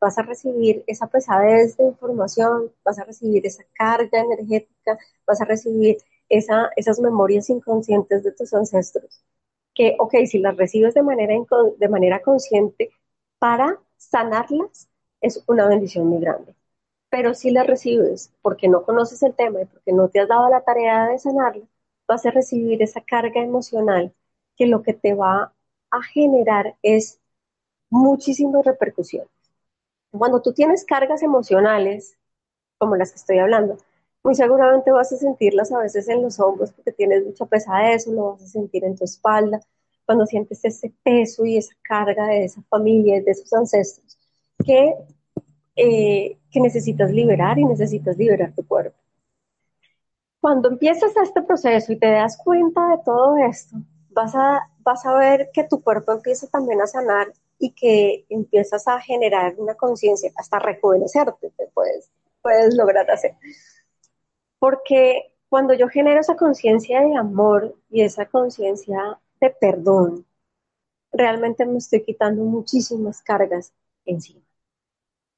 Vas 0.00 0.18
a 0.18 0.22
recibir 0.22 0.84
esa 0.86 1.06
pesadez 1.06 1.76
de 1.76 1.84
información, 1.84 2.72
vas 2.84 2.98
a 2.98 3.04
recibir 3.04 3.46
esa 3.46 3.64
carga 3.72 4.20
energética, 4.20 4.98
vas 5.26 5.40
a 5.40 5.44
recibir 5.44 5.98
esa, 6.36 6.70
esas 6.76 7.00
memorias 7.00 7.50
inconscientes 7.50 8.22
de 8.24 8.32
tus 8.32 8.52
ancestros. 8.54 9.24
Que, 9.74 9.96
ok, 9.98 10.14
si 10.26 10.38
las 10.38 10.56
recibes 10.56 10.94
de 10.94 11.02
manera, 11.02 11.34
de 11.78 11.88
manera 11.88 12.22
consciente, 12.22 12.90
para 13.38 13.80
sanarlas 13.96 14.88
es 15.20 15.42
una 15.46 15.68
bendición 15.68 16.06
muy 16.06 16.20
grande 16.20 16.54
pero 17.14 17.32
si 17.32 17.50
la 17.52 17.62
recibes 17.62 18.32
porque 18.42 18.66
no 18.66 18.82
conoces 18.82 19.22
el 19.22 19.36
tema 19.36 19.62
y 19.62 19.66
porque 19.66 19.92
no 19.92 20.08
te 20.08 20.18
has 20.18 20.26
dado 20.26 20.48
la 20.50 20.62
tarea 20.62 21.06
de 21.06 21.20
sanarla, 21.20 21.62
vas 22.08 22.26
a 22.26 22.32
recibir 22.32 22.82
esa 22.82 23.00
carga 23.02 23.40
emocional 23.40 24.12
que 24.56 24.66
lo 24.66 24.82
que 24.82 24.94
te 24.94 25.14
va 25.14 25.52
a 25.92 26.02
generar 26.02 26.74
es 26.82 27.20
muchísimas 27.88 28.64
repercusiones. 28.64 29.30
Cuando 30.10 30.42
tú 30.42 30.52
tienes 30.52 30.84
cargas 30.84 31.22
emocionales, 31.22 32.18
como 32.78 32.96
las 32.96 33.12
que 33.12 33.18
estoy 33.20 33.38
hablando, 33.38 33.76
muy 34.24 34.34
seguramente 34.34 34.90
vas 34.90 35.12
a 35.12 35.16
sentirlas 35.16 35.70
a 35.70 35.78
veces 35.78 36.08
en 36.08 36.22
los 36.22 36.40
hombros 36.40 36.72
porque 36.72 36.92
tienes 36.92 37.24
mucha 37.24 37.46
pesadez, 37.46 38.06
lo 38.06 38.32
vas 38.32 38.42
a 38.42 38.48
sentir 38.48 38.84
en 38.84 38.96
tu 38.96 39.04
espalda, 39.04 39.60
cuando 40.06 40.26
sientes 40.26 40.64
ese 40.64 40.92
peso 41.02 41.44
y 41.44 41.58
esa 41.58 41.74
carga 41.82 42.26
de 42.26 42.44
esa 42.44 42.62
familia, 42.62 43.22
de 43.22 43.30
esos 43.30 43.52
ancestros, 43.52 44.18
que 44.64 44.94
eh, 45.76 46.38
que 46.52 46.60
necesitas 46.60 47.10
liberar 47.10 47.58
y 47.58 47.64
necesitas 47.64 48.16
liberar 48.16 48.54
tu 48.54 48.64
cuerpo. 48.64 48.96
Cuando 50.40 50.68
empiezas 50.68 51.16
este 51.16 51.42
proceso 51.42 51.92
y 51.92 51.98
te 51.98 52.10
das 52.12 52.36
cuenta 52.36 52.90
de 52.90 52.98
todo 53.04 53.36
esto, 53.38 53.76
vas 54.10 54.36
a, 54.36 54.70
vas 54.78 55.04
a 55.04 55.16
ver 55.16 55.50
que 55.52 55.64
tu 55.64 55.82
cuerpo 55.82 56.12
empieza 56.12 56.46
también 56.46 56.80
a 56.80 56.86
sanar 56.86 57.32
y 57.58 57.72
que 57.72 58.24
empiezas 58.28 58.86
a 58.86 59.00
generar 59.00 59.54
una 59.58 59.74
conciencia, 59.74 60.30
hasta 60.36 60.60
rejuvenecerte, 60.60 61.50
te 61.56 61.66
puedes, 61.74 62.08
puedes 62.40 62.76
lograr 62.76 63.10
hacer. 63.10 63.34
Porque 64.64 65.34
cuando 65.50 65.74
yo 65.74 65.88
genero 65.88 66.20
esa 66.20 66.36
conciencia 66.36 67.02
de 67.02 67.14
amor 67.16 67.76
y 67.90 68.00
esa 68.00 68.24
conciencia 68.24 69.20
de 69.38 69.50
perdón, 69.50 70.24
realmente 71.12 71.66
me 71.66 71.76
estoy 71.76 72.02
quitando 72.02 72.42
muchísimas 72.44 73.20
cargas 73.20 73.74
encima 74.06 74.40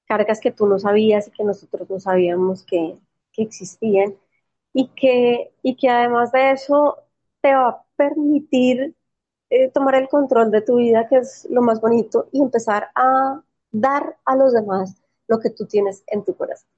cargas 0.06 0.38
que 0.40 0.52
tú 0.52 0.66
no 0.66 0.78
sabías 0.78 1.26
y 1.26 1.32
que 1.32 1.42
nosotros 1.42 1.90
no 1.90 1.98
sabíamos 1.98 2.64
que, 2.64 2.96
existían 3.38 4.14
y 4.72 4.88
que, 4.90 5.52
y 5.60 5.76
que 5.76 5.88
además 5.88 6.30
de 6.30 6.52
eso 6.52 6.98
te 7.42 7.52
va 7.52 7.68
a 7.68 7.84
permitir 7.96 8.94
eh, 9.50 9.70
tomar 9.72 9.96
el 9.96 10.08
control 10.08 10.52
de 10.52 10.62
tu 10.62 10.76
vida, 10.76 11.08
que 11.08 11.16
es 11.16 11.48
lo 11.50 11.60
más 11.62 11.80
bonito, 11.80 12.28
y 12.30 12.40
empezar 12.40 12.90
a 12.94 13.42
dar 13.72 14.16
a 14.24 14.36
los 14.36 14.52
demás 14.52 15.02
lo 15.28 15.40
que 15.40 15.50
tú 15.50 15.66
tienes 15.66 16.04
en 16.06 16.24
tu 16.24 16.36
corazón. 16.36 16.75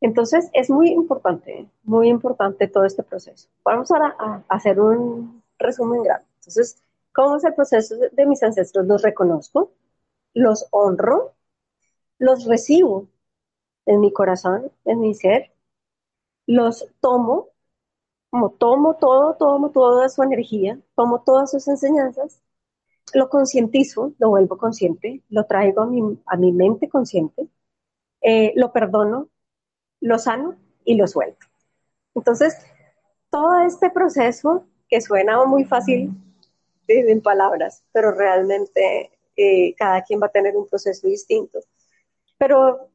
Entonces 0.00 0.50
es 0.52 0.70
muy 0.70 0.90
importante, 0.90 1.68
muy 1.84 2.08
importante 2.08 2.68
todo 2.68 2.84
este 2.84 3.02
proceso. 3.02 3.48
Vamos 3.64 3.90
ahora 3.90 4.14
a 4.18 4.42
hacer 4.48 4.80
un 4.80 5.42
resumen 5.58 6.02
grande. 6.02 6.26
Entonces, 6.40 6.82
¿cómo 7.12 7.36
es 7.36 7.44
el 7.44 7.54
proceso 7.54 7.96
de 8.12 8.26
mis 8.26 8.42
ancestros? 8.42 8.86
Los 8.86 9.02
reconozco, 9.02 9.72
los 10.34 10.66
honro, 10.70 11.34
los 12.18 12.44
recibo 12.44 13.08
en 13.86 14.00
mi 14.00 14.12
corazón, 14.12 14.70
en 14.84 15.00
mi 15.00 15.14
ser, 15.14 15.52
los 16.46 16.86
tomo, 17.00 17.48
como 18.30 18.50
tomo 18.50 18.96
todo, 18.96 19.34
tomo 19.36 19.70
toda 19.70 20.08
su 20.08 20.22
energía, 20.22 20.78
tomo 20.94 21.22
todas 21.22 21.50
sus 21.50 21.68
enseñanzas, 21.68 22.42
lo 23.14 23.28
concientizo, 23.28 24.12
lo 24.18 24.30
vuelvo 24.30 24.58
consciente, 24.58 25.22
lo 25.28 25.44
traigo 25.46 25.82
a 25.82 25.86
mi, 25.86 26.18
a 26.26 26.36
mi 26.36 26.52
mente 26.52 26.88
consciente, 26.88 27.48
eh, 28.22 28.52
lo 28.56 28.72
perdono, 28.72 29.28
lo 30.06 30.18
sano 30.18 30.56
y 30.84 30.96
lo 30.96 31.06
suelto. 31.06 31.46
Entonces, 32.14 32.56
todo 33.30 33.60
este 33.60 33.90
proceso 33.90 34.66
que 34.88 35.00
suena 35.00 35.44
muy 35.44 35.64
fácil 35.64 36.10
en 36.88 37.20
palabras, 37.20 37.82
pero 37.92 38.12
realmente 38.12 39.10
eh, 39.36 39.74
cada 39.74 40.02
quien 40.02 40.20
va 40.20 40.26
a 40.26 40.30
tener 40.30 40.56
un 40.56 40.66
proceso 40.66 41.06
distinto 41.08 41.58
pero 42.38 42.90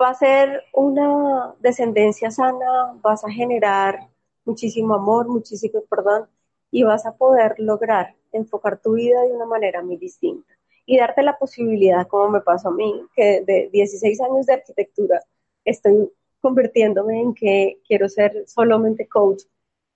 va 0.00 0.10
a 0.10 0.14
ser 0.14 0.62
una 0.72 1.54
descendencia 1.60 2.30
sana, 2.30 2.98
vas 3.02 3.24
a 3.24 3.30
generar 3.30 4.08
muchísimo 4.44 4.94
amor, 4.94 5.28
muchísimo 5.28 5.82
perdón 5.88 6.28
y 6.70 6.82
vas 6.82 7.06
a 7.06 7.16
poder 7.16 7.54
lograr 7.58 8.14
enfocar 8.32 8.78
tu 8.80 8.94
vida 8.94 9.20
de 9.22 9.32
una 9.32 9.46
manera 9.46 9.82
muy 9.82 9.96
distinta 9.96 10.52
y 10.86 10.98
darte 10.98 11.22
la 11.22 11.38
posibilidad, 11.38 12.06
como 12.06 12.30
me 12.30 12.40
pasó 12.40 12.68
a 12.68 12.72
mí, 12.72 13.06
que 13.14 13.42
de 13.46 13.68
16 13.72 14.20
años 14.22 14.46
de 14.46 14.54
arquitectura 14.54 15.20
estoy 15.64 16.10
convirtiéndome 16.40 17.20
en 17.20 17.34
que 17.34 17.80
quiero 17.86 18.08
ser 18.08 18.44
solamente 18.46 19.08
coach 19.08 19.42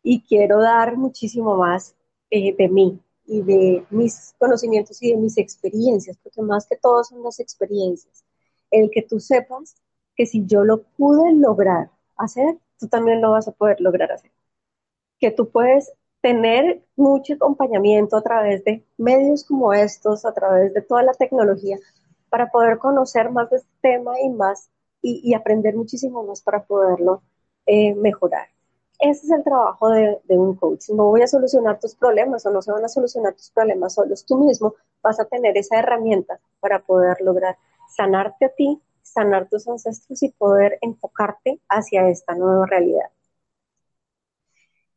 y 0.02 0.22
quiero 0.22 0.60
dar 0.60 0.96
muchísimo 0.96 1.56
más 1.56 1.94
eh, 2.30 2.54
de 2.56 2.68
mí 2.68 3.00
y 3.26 3.42
de 3.42 3.84
mis 3.90 4.34
conocimientos 4.38 5.02
y 5.02 5.12
de 5.12 5.16
mis 5.16 5.38
experiencias, 5.38 6.18
porque 6.22 6.42
más 6.42 6.66
que 6.66 6.76
todo 6.76 7.02
son 7.04 7.22
las 7.22 7.40
experiencias 7.40 8.24
el 8.74 8.90
que 8.90 9.02
tú 9.02 9.20
sepas 9.20 9.76
que 10.16 10.26
si 10.26 10.44
yo 10.46 10.64
lo 10.64 10.82
pude 10.82 11.32
lograr 11.32 11.90
hacer, 12.16 12.56
tú 12.78 12.88
también 12.88 13.20
lo 13.20 13.32
vas 13.32 13.48
a 13.48 13.52
poder 13.52 13.80
lograr 13.80 14.12
hacer. 14.12 14.30
Que 15.18 15.30
tú 15.30 15.48
puedes 15.48 15.92
tener 16.20 16.82
mucho 16.96 17.34
acompañamiento 17.34 18.16
a 18.16 18.22
través 18.22 18.64
de 18.64 18.84
medios 18.96 19.44
como 19.44 19.72
estos, 19.72 20.24
a 20.24 20.32
través 20.32 20.72
de 20.72 20.82
toda 20.82 21.02
la 21.02 21.12
tecnología, 21.12 21.78
para 22.28 22.50
poder 22.50 22.78
conocer 22.78 23.30
más 23.30 23.50
de 23.50 23.58
este 23.58 23.70
tema 23.80 24.20
y 24.20 24.28
más 24.30 24.70
y, 25.06 25.34
aprender 25.34 25.76
muchísimo 25.76 26.24
más 26.24 26.40
para 26.42 26.64
poderlo 26.64 27.22
eh, 27.66 27.94
mejorar. 27.94 28.48
Ese 28.98 29.26
es 29.26 29.32
el 29.32 29.44
trabajo 29.44 29.90
de, 29.90 30.18
un 30.28 30.56
coach. 30.56 30.88
No 30.90 31.06
voy 31.06 31.22
a 31.22 31.26
solucionar 31.26 31.78
tus 31.78 31.94
problemas 31.94 32.46
o 32.46 32.50
no 32.50 32.62
se 32.62 32.72
van 32.72 32.84
a 32.84 32.88
solucionar 32.88 33.34
tus 33.34 33.50
problemas 33.50 33.94
solos. 33.94 34.24
Tú 34.24 34.38
mismo 34.38 34.74
vas 35.02 35.20
a 35.20 35.26
tener 35.26 35.56
esa 35.58 35.78
herramienta 35.78 36.40
para 36.60 36.80
poder 36.80 37.18
lograr 37.20 37.58
sanarte 37.94 38.46
a 38.46 38.48
ti, 38.48 38.80
sanar 39.02 39.48
tus 39.48 39.68
ancestros 39.68 40.22
y 40.22 40.30
poder 40.30 40.78
enfocarte 40.80 41.60
hacia 41.68 42.08
esta 42.08 42.34
nueva 42.34 42.66
realidad. 42.66 43.10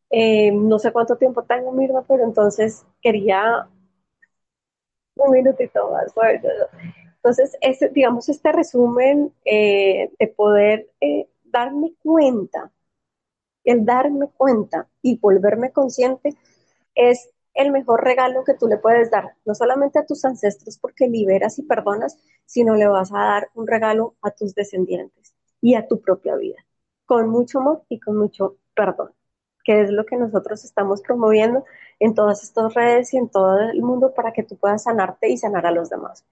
Eh, 0.10 0.52
no 0.54 0.80
sé 0.80 0.94
cuánto 0.94 1.18
tiempo 1.18 1.44
tengo, 1.44 1.72
Mirna, 1.74 2.02
pero 2.08 2.24
entonces 2.24 2.86
quería 3.02 3.68
un 5.16 5.32
minutito 5.32 5.92
más. 5.92 6.14
Entonces, 7.18 7.58
digamos, 7.94 8.30
este 8.30 8.52
resumen 8.52 9.34
eh, 9.44 10.12
de 10.18 10.28
poder 10.28 10.90
eh, 11.02 11.28
darme 11.44 11.94
cuenta, 12.02 12.72
el 13.64 13.86
darme 13.86 14.30
cuenta 14.30 14.88
y 15.02 15.18
volverme 15.18 15.72
consciente 15.72 16.30
es 16.96 17.30
el 17.54 17.72
mejor 17.72 18.04
regalo 18.04 18.44
que 18.44 18.54
tú 18.54 18.68
le 18.68 18.78
puedes 18.78 19.10
dar, 19.10 19.36
no 19.46 19.56
solamente 19.56 20.00
a 20.00 20.06
tus 20.06 20.24
ancestros 20.26 20.78
porque 20.78 21.08
liberas 21.08 21.58
y 21.60 21.64
perdonas, 21.64 22.18
sino 22.46 22.76
le 22.76 22.88
vas 22.88 23.12
a 23.12 23.18
dar 23.20 23.50
un 23.56 23.68
regalo 23.68 24.16
a 24.22 24.32
tus 24.32 24.54
descendientes 24.54 25.34
y 25.60 25.76
a 25.76 25.88
tu 25.88 26.00
propia 26.00 26.36
vida, 26.36 26.64
con 27.06 27.30
mucho 27.30 27.60
amor 27.60 27.84
y 27.90 28.00
con 28.00 28.16
mucho 28.16 28.58
perdón, 28.76 29.12
que 29.64 29.82
es 29.82 29.90
lo 29.90 30.06
que 30.06 30.18
nosotros 30.18 30.64
estamos 30.64 31.02
promoviendo 31.02 31.66
en 32.00 32.14
todas 32.14 32.44
estas 32.44 32.74
redes 32.76 33.14
y 33.14 33.18
en 33.18 33.30
todo 33.30 33.60
el 33.60 33.82
mundo 33.82 34.14
para 34.14 34.32
que 34.34 34.44
tú 34.44 34.56
puedas 34.58 34.84
sanarte 34.84 35.30
y 35.30 35.38
sanar 35.38 35.66
a 35.66 35.72
los 35.72 35.90
demás. 35.90 36.24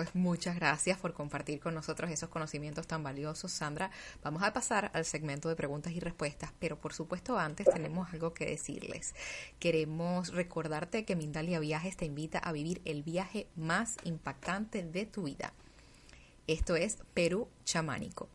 Pues 0.00 0.14
muchas 0.14 0.56
gracias 0.56 0.96
por 0.96 1.12
compartir 1.12 1.60
con 1.60 1.74
nosotros 1.74 2.10
esos 2.10 2.30
conocimientos 2.30 2.86
tan 2.86 3.02
valiosos, 3.02 3.52
Sandra. 3.52 3.90
Vamos 4.22 4.42
a 4.42 4.54
pasar 4.54 4.90
al 4.94 5.04
segmento 5.04 5.50
de 5.50 5.56
preguntas 5.56 5.92
y 5.92 6.00
respuestas, 6.00 6.54
pero 6.58 6.78
por 6.78 6.94
supuesto 6.94 7.38
antes 7.38 7.68
tenemos 7.70 8.10
algo 8.10 8.32
que 8.32 8.46
decirles. 8.46 9.14
Queremos 9.58 10.32
recordarte 10.32 11.04
que 11.04 11.16
Mindalia 11.16 11.60
Viajes 11.60 11.98
te 11.98 12.06
invita 12.06 12.38
a 12.38 12.50
vivir 12.52 12.80
el 12.86 13.02
viaje 13.02 13.46
más 13.56 13.98
impactante 14.04 14.82
de 14.84 15.04
tu 15.04 15.24
vida. 15.24 15.52
Esto 16.46 16.76
es 16.76 16.96
Perú 17.12 17.48
chamánico 17.66 18.30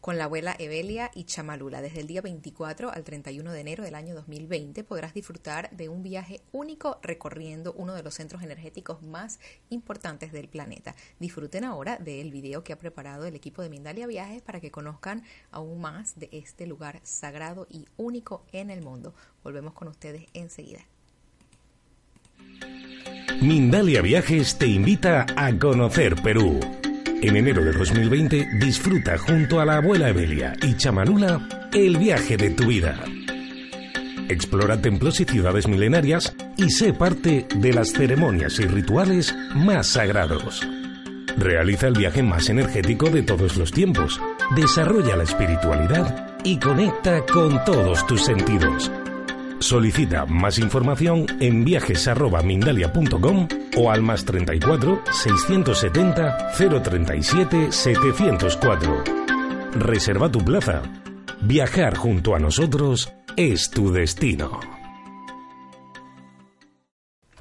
con 0.00 0.16
la 0.16 0.24
abuela 0.24 0.56
Evelia 0.58 1.10
y 1.14 1.24
Chamalula. 1.24 1.82
Desde 1.82 2.00
el 2.00 2.06
día 2.06 2.22
24 2.22 2.90
al 2.90 3.04
31 3.04 3.52
de 3.52 3.60
enero 3.60 3.84
del 3.84 3.94
año 3.94 4.14
2020 4.14 4.82
podrás 4.84 5.14
disfrutar 5.14 5.70
de 5.70 5.88
un 5.88 6.02
viaje 6.02 6.40
único 6.52 6.98
recorriendo 7.02 7.72
uno 7.74 7.94
de 7.94 8.02
los 8.02 8.14
centros 8.14 8.42
energéticos 8.42 9.02
más 9.02 9.40
importantes 9.68 10.32
del 10.32 10.48
planeta. 10.48 10.94
Disfruten 11.18 11.64
ahora 11.64 11.98
del 11.98 12.30
video 12.30 12.64
que 12.64 12.72
ha 12.72 12.78
preparado 12.78 13.26
el 13.26 13.34
equipo 13.34 13.62
de 13.62 13.68
Mindalia 13.68 14.06
Viajes 14.06 14.42
para 14.42 14.60
que 14.60 14.70
conozcan 14.70 15.22
aún 15.50 15.80
más 15.80 16.18
de 16.18 16.28
este 16.32 16.66
lugar 16.66 17.00
sagrado 17.02 17.66
y 17.70 17.86
único 17.96 18.44
en 18.52 18.70
el 18.70 18.82
mundo. 18.82 19.14
Volvemos 19.44 19.74
con 19.74 19.88
ustedes 19.88 20.26
enseguida. 20.32 20.80
Mindalia 23.40 24.02
Viajes 24.02 24.58
te 24.58 24.66
invita 24.66 25.26
a 25.36 25.58
conocer 25.58 26.14
Perú. 26.22 26.60
En 27.22 27.36
enero 27.36 27.62
de 27.62 27.72
2020 27.72 28.48
disfruta 28.54 29.18
junto 29.18 29.60
a 29.60 29.66
la 29.66 29.76
abuela 29.76 30.08
Evelia 30.08 30.54
y 30.62 30.74
Chamanula 30.74 31.68
el 31.72 31.98
viaje 31.98 32.38
de 32.38 32.50
tu 32.50 32.66
vida. 32.66 32.98
Explora 34.30 34.80
templos 34.80 35.20
y 35.20 35.26
ciudades 35.26 35.68
milenarias 35.68 36.34
y 36.56 36.70
sé 36.70 36.94
parte 36.94 37.46
de 37.54 37.72
las 37.74 37.92
ceremonias 37.92 38.58
y 38.58 38.62
rituales 38.62 39.34
más 39.54 39.88
sagrados. 39.88 40.66
Realiza 41.36 41.88
el 41.88 41.94
viaje 41.94 42.22
más 42.22 42.48
energético 42.48 43.10
de 43.10 43.22
todos 43.22 43.58
los 43.58 43.70
tiempos. 43.70 44.18
Desarrolla 44.56 45.16
la 45.16 45.24
espiritualidad 45.24 46.38
y 46.42 46.58
conecta 46.58 47.26
con 47.26 47.62
todos 47.64 48.06
tus 48.06 48.24
sentidos. 48.24 48.90
Solicita 49.60 50.24
más 50.24 50.58
información 50.58 51.26
en 51.38 51.64
viajes.mindalia.com 51.66 53.46
o 53.76 53.90
al 53.90 54.00
más 54.00 54.24
34 54.24 55.02
670 55.12 56.52
037 56.82 57.70
704. 57.70 59.04
Reserva 59.72 60.30
tu 60.30 60.38
plaza. 60.38 60.82
Viajar 61.42 61.94
junto 61.94 62.34
a 62.34 62.38
nosotros 62.38 63.12
es 63.36 63.68
tu 63.70 63.92
destino. 63.92 64.60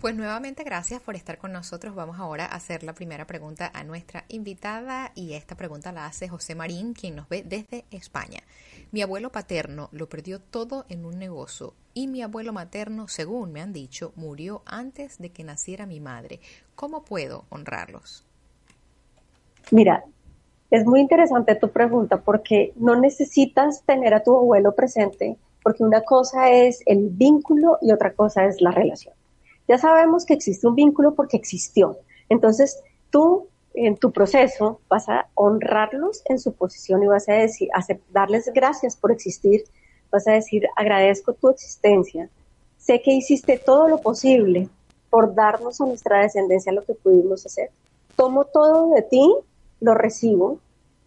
Pues 0.02 0.16
nuevamente 0.16 0.64
gracias 0.64 1.02
por 1.02 1.16
estar 1.16 1.38
con 1.38 1.54
nosotros. 1.54 1.96
Vamos 1.96 2.20
ahora 2.20 2.46
a 2.46 2.56
hacer 2.56 2.84
la 2.84 2.94
primera 2.94 3.28
pregunta 3.28 3.72
a 3.74 3.84
nuestra 3.84 4.26
invitada 4.28 5.12
y 5.16 5.34
esta 5.34 5.56
pregunta 5.56 5.92
la 5.92 6.06
hace 6.06 6.28
José 6.28 6.56
Marín, 6.56 6.94
quien 6.94 7.16
nos 7.16 7.28
ve 7.28 7.44
desde 7.46 7.86
España. 7.92 8.42
Mi 8.92 9.04
abuelo 9.04 9.32
paterno 9.32 9.90
lo 9.92 10.10
perdió 10.10 10.40
todo 10.40 10.86
en 10.90 11.06
un 11.06 11.20
negocio 11.20 11.76
y 11.94 12.08
mi 12.08 12.24
abuelo 12.24 12.54
materno, 12.54 13.08
según 13.08 13.52
me 13.52 13.62
han 13.62 13.72
dicho, 13.72 14.14
murió 14.16 14.64
antes 14.66 15.20
de 15.20 15.30
que 15.30 15.44
naciera 15.44 15.86
mi 15.86 16.00
madre. 16.00 16.40
¿Cómo 16.74 17.04
puedo 17.04 17.46
honrarlos? 17.50 18.26
Mira, 19.70 20.04
es 20.72 20.86
muy 20.86 21.02
interesante 21.02 21.54
tu 21.54 21.70
pregunta 21.70 22.22
porque 22.22 22.74
no 22.78 22.96
necesitas 22.96 23.84
tener 23.84 24.16
a 24.16 24.24
tu 24.24 24.36
abuelo 24.36 24.74
presente 24.74 25.38
porque 25.62 25.84
una 25.84 26.02
cosa 26.02 26.50
es 26.52 26.82
el 26.86 27.10
vínculo 27.10 27.78
y 27.82 27.92
otra 27.92 28.14
cosa 28.14 28.46
es 28.46 28.62
la 28.62 28.72
relación. 28.72 29.14
Ya 29.68 29.78
sabemos 29.78 30.26
que 30.26 30.34
existe 30.34 30.66
un 30.68 30.74
vínculo 30.74 31.14
porque 31.14 31.38
existió. 31.38 32.00
Entonces, 32.28 32.82
tú 33.12 33.48
en 33.86 33.96
tu 33.96 34.12
proceso 34.12 34.82
vas 34.90 35.08
a 35.08 35.28
honrarlos 35.36 36.22
en 36.26 36.38
su 36.40 36.54
posición 36.54 37.02
y 37.04 37.08
vas 37.08 37.30
a 37.30 37.34
decir, 37.34 37.70
darles 38.12 38.52
gracias 38.54 38.98
por 38.98 39.12
existir, 39.12 39.64
vas 40.12 40.28
a 40.28 40.34
decir, 40.34 40.68
agradezco 40.76 41.34
tu 41.34 41.50
existencia, 41.50 42.30
sé 42.78 43.02
que 43.02 43.14
hiciste 43.14 43.58
todo 43.58 43.88
lo 43.88 44.00
posible 44.02 44.68
por 45.10 45.34
darnos 45.34 45.80
a 45.80 45.86
nuestra 45.86 46.22
descendencia 46.22 46.74
lo 46.74 46.84
que 46.84 46.94
pudimos 46.94 47.46
hacer. 47.46 47.72
Tomo 48.16 48.46
todo 48.46 48.94
de 48.94 49.02
ti, 49.02 49.34
lo 49.80 49.94
recibo 49.96 50.60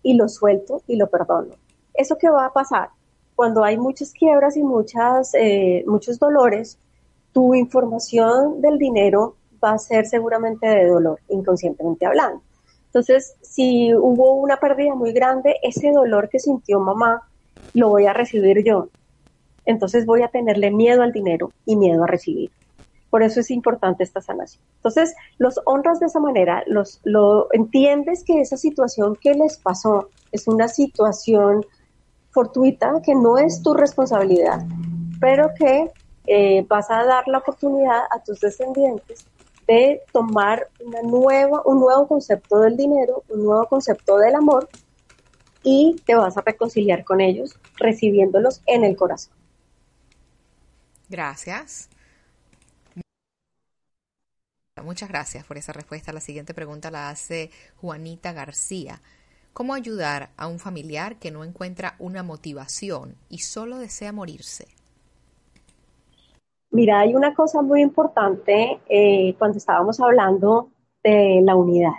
y 0.03 0.15
lo 0.15 0.29
suelto 0.29 0.83
y 0.87 0.97
lo 0.97 1.09
perdono. 1.09 1.55
¿Eso 1.95 2.17
qué 2.17 2.31
va 2.31 2.47
a 2.47 2.53
pasar? 2.53 2.89
Cuando 3.37 3.65
hay 3.65 3.77
muchas 3.77 4.13
quiebras 4.13 4.57
y 4.57 4.63
muchas, 4.63 5.35
eh, 5.35 5.85
muchos 5.87 6.19
dolores, 6.19 6.79
tu 7.33 7.55
información 7.55 8.63
del 8.63 8.79
dinero 8.79 9.37
va 9.63 9.73
a 9.73 9.79
ser 9.79 10.07
seguramente 10.07 10.67
de 10.67 10.87
dolor, 10.87 11.21
inconscientemente 11.29 12.07
hablando. 12.07 12.43
Entonces, 12.93 13.37
si 13.41 13.95
hubo 13.95 14.35
una 14.35 14.59
pérdida 14.59 14.95
muy 14.95 15.15
grande, 15.15 15.57
ese 15.63 15.93
dolor 15.93 16.29
que 16.29 16.39
sintió 16.39 16.79
mamá 16.79 17.23
lo 17.73 17.89
voy 17.89 18.05
a 18.05 18.13
recibir 18.13 18.63
yo. 18.63 18.89
Entonces 19.65 20.05
voy 20.05 20.21
a 20.21 20.29
tenerle 20.29 20.71
miedo 20.71 21.01
al 21.03 21.11
dinero 21.11 21.53
y 21.65 21.77
miedo 21.77 22.05
a 22.05 22.07
recibir. 22.07 22.51
Por 23.09 23.23
eso 23.23 23.41
es 23.41 23.51
importante 23.51 24.05
esta 24.05 24.21
sanación. 24.21 24.63
Entonces, 24.77 25.15
los 25.39 25.59
honras 25.65 26.01
de 26.01 26.07
esa 26.07 26.21
manera, 26.21 26.65
los, 26.67 27.01
lo 27.05 27.49
entiendes 27.53 28.25
que 28.25 28.43
esa 28.43 28.59
situación 28.59 29.17
que 29.17 29.33
les 29.33 29.57
pasó 29.57 30.11
es 30.31 30.47
una 30.47 30.69
situación 30.69 31.65
fortuita, 32.31 33.01
que 33.03 33.15
no 33.15 33.39
es 33.39 33.63
tu 33.63 33.73
responsabilidad, 33.73 34.67
pero 35.19 35.49
que 35.59 35.91
eh, 36.27 36.67
vas 36.69 36.91
a 36.91 37.05
dar 37.05 37.27
la 37.27 37.39
oportunidad 37.39 38.03
a 38.11 38.23
tus 38.23 38.39
descendientes 38.41 39.27
de 39.73 40.03
tomar 40.13 40.69
una 40.85 41.03
nueva, 41.03 41.63
un 41.65 41.81
nuevo 41.81 42.07
concepto 42.07 42.61
del 42.61 42.77
dinero, 42.77 43.25
un 43.29 43.45
nuevo 43.45 43.67
concepto 43.67 44.19
del 44.19 44.35
amor 44.35 44.69
y 45.63 45.97
te 46.05 46.15
vas 46.15 46.37
a 46.37 46.43
reconciliar 46.43 47.05
con 47.05 47.21
ellos 47.21 47.59
recibiéndolos 47.77 48.63
en 48.67 48.85
el 48.85 48.97
corazón. 48.97 49.33
Gracias. 51.09 51.89
Muchas 54.83 55.09
gracias 55.09 55.45
por 55.45 55.57
esa 55.57 55.73
respuesta. 55.73 56.13
La 56.13 56.21
siguiente 56.21 56.55
pregunta 56.55 56.91
la 56.91 57.09
hace 57.09 57.51
Juanita 57.77 58.33
García. 58.33 59.01
¿Cómo 59.53 59.75
ayudar 59.75 60.31
a 60.37 60.49
un 60.49 60.59
familiar 60.59 61.19
que 61.19 61.31
no 61.31 61.45
encuentra 61.45 61.95
una 61.99 62.23
motivación 62.23 63.17
y 63.29 63.39
solo 63.39 63.79
desea 63.79 64.13
morirse? 64.13 64.69
Mira, 66.73 67.01
hay 67.01 67.15
una 67.15 67.35
cosa 67.35 67.61
muy 67.61 67.83
importante 67.83 68.81
eh, 68.89 69.35
cuando 69.39 69.59
estábamos 69.59 70.01
hablando 70.01 70.71
de 71.05 71.43
la 71.45 71.55
unidad. 71.55 71.93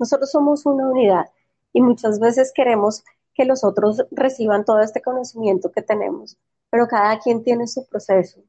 Nosotros 0.00 0.32
somos 0.32 0.66
una 0.66 0.88
unidad 0.88 1.26
y 1.72 1.80
muchas 1.80 2.18
veces 2.18 2.52
queremos 2.52 3.04
que 3.34 3.44
los 3.44 3.62
otros 3.62 4.04
reciban 4.10 4.64
todo 4.64 4.80
este 4.80 5.00
conocimiento 5.00 5.70
que 5.70 5.80
tenemos, 5.80 6.36
pero 6.70 6.88
cada 6.88 7.20
quien 7.20 7.44
tiene 7.44 7.68
su 7.68 7.86
proceso. 7.86 8.40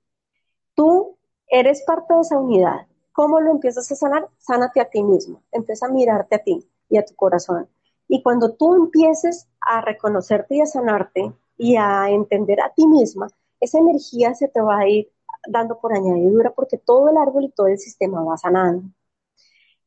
Tú 0.73 1.15
eres 1.47 1.83
parte 1.83 2.15
de 2.15 2.21
esa 2.21 2.39
unidad. 2.39 2.87
¿Cómo 3.11 3.39
lo 3.39 3.51
empiezas 3.51 3.91
a 3.91 3.95
sanar? 3.95 4.27
Sánate 4.39 4.81
a 4.81 4.89
ti 4.89 5.03
mismo. 5.03 5.43
Empieza 5.51 5.85
a 5.85 5.91
mirarte 5.91 6.37
a 6.37 6.43
ti 6.43 6.67
y 6.89 6.97
a 6.97 7.05
tu 7.05 7.13
corazón. 7.13 7.69
Y 8.07 8.23
cuando 8.23 8.55
tú 8.55 8.73
empieces 8.73 9.47
a 9.61 9.81
reconocerte 9.81 10.55
y 10.55 10.61
a 10.61 10.65
sanarte 10.65 11.33
y 11.55 11.75
a 11.75 12.09
entender 12.09 12.61
a 12.61 12.73
ti 12.73 12.87
misma, 12.87 13.27
esa 13.59 13.77
energía 13.77 14.33
se 14.33 14.47
te 14.47 14.59
va 14.59 14.79
a 14.79 14.87
ir 14.89 15.11
dando 15.47 15.79
por 15.79 15.93
añadidura 15.93 16.51
porque 16.53 16.77
todo 16.77 17.09
el 17.09 17.17
árbol 17.17 17.45
y 17.45 17.51
todo 17.51 17.67
el 17.67 17.79
sistema 17.79 18.23
va 18.23 18.37
sanando. 18.37 18.89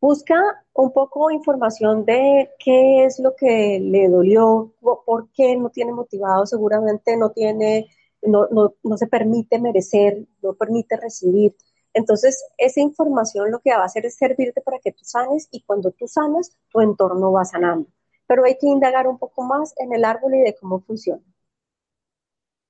Busca 0.01 0.65
un 0.75 0.93
poco 0.93 1.31
información 1.31 2.05
de 2.05 2.51
qué 2.59 3.05
es 3.05 3.19
lo 3.19 3.35
que 3.35 3.81
le 3.81 4.09
dolió, 4.09 4.73
por 4.81 5.29
qué 5.33 5.57
no 5.57 5.71
tiene 5.71 5.93
motivado, 5.93 6.47
seguramente 6.47 7.17
no 7.17 7.31
tiene, 7.31 7.89
no, 8.23 8.47
no, 8.51 8.75
no 8.85 8.97
se 8.97 9.09
permite 9.09 9.59
merecer, 9.59 10.25
no 10.41 10.55
permite 10.55 10.97
recibir. 10.97 11.57
Entonces, 11.95 12.45
esa 12.59 12.81
información 12.81 13.51
lo 13.51 13.59
que 13.61 13.71
va 13.71 13.83
a 13.83 13.87
hacer 13.87 14.07
es 14.07 14.17
servirte 14.17 14.61
para 14.61 14.79
que 14.79 14.93
tú 14.93 15.05
sanes 15.05 15.49
y 15.51 15.63
cuando 15.63 15.91
tú 15.91 16.07
sanas, 16.07 16.57
tu 16.71 16.81
entorno 16.81 17.33
va 17.33 17.45
sanando. 17.45 17.89
Pero 18.29 18.45
hay 18.45 18.57
que 18.57 18.69
indagar 18.69 19.09
un 19.09 19.19
poco 19.19 19.43
más 19.43 19.75
en 19.79 19.93
el 19.93 20.05
árbol 20.05 20.35
y 20.37 20.41
de 20.43 20.55
cómo 20.55 20.81
funciona. 20.81 21.23